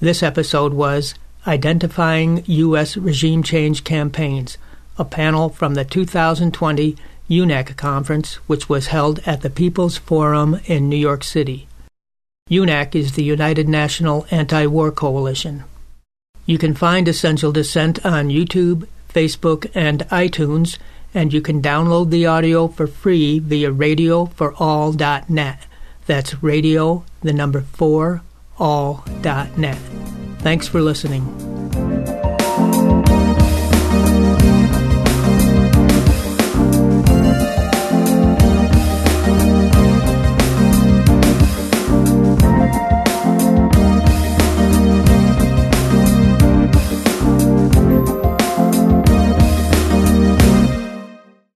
This 0.00 0.20
episode 0.20 0.74
was 0.74 1.14
Identifying 1.46 2.42
U.S. 2.46 2.96
Regime 2.96 3.44
Change 3.44 3.84
Campaigns, 3.84 4.58
a 4.98 5.04
panel 5.04 5.50
from 5.50 5.74
the 5.74 5.84
2020 5.84 6.96
UNAC 7.30 7.76
conference, 7.76 8.34
which 8.48 8.68
was 8.68 8.88
held 8.88 9.20
at 9.24 9.42
the 9.42 9.50
People's 9.50 9.98
Forum 9.98 10.58
in 10.66 10.88
New 10.88 10.96
York 10.96 11.22
City. 11.22 11.68
UNAC 12.50 12.96
is 12.96 13.12
the 13.12 13.22
United 13.22 13.68
National 13.68 14.26
Anti 14.32 14.66
War 14.66 14.90
Coalition. 14.90 15.62
You 16.44 16.58
can 16.58 16.74
find 16.74 17.06
Essential 17.06 17.52
Dissent 17.52 18.04
on 18.04 18.30
YouTube, 18.30 18.88
Facebook, 19.12 19.70
and 19.74 20.00
iTunes, 20.08 20.78
and 21.14 21.32
you 21.32 21.40
can 21.40 21.60
download 21.62 22.10
the 22.10 22.26
audio 22.26 22.68
for 22.68 22.86
free 22.86 23.38
via 23.38 23.72
radioforall.net. 23.72 25.66
That's 26.06 26.42
radio, 26.42 27.04
the 27.20 27.32
number 27.32 27.60
4, 27.60 28.22
all.net. 28.58 29.78
Thanks 30.38 30.66
for 30.68 30.80
listening. 30.80 32.21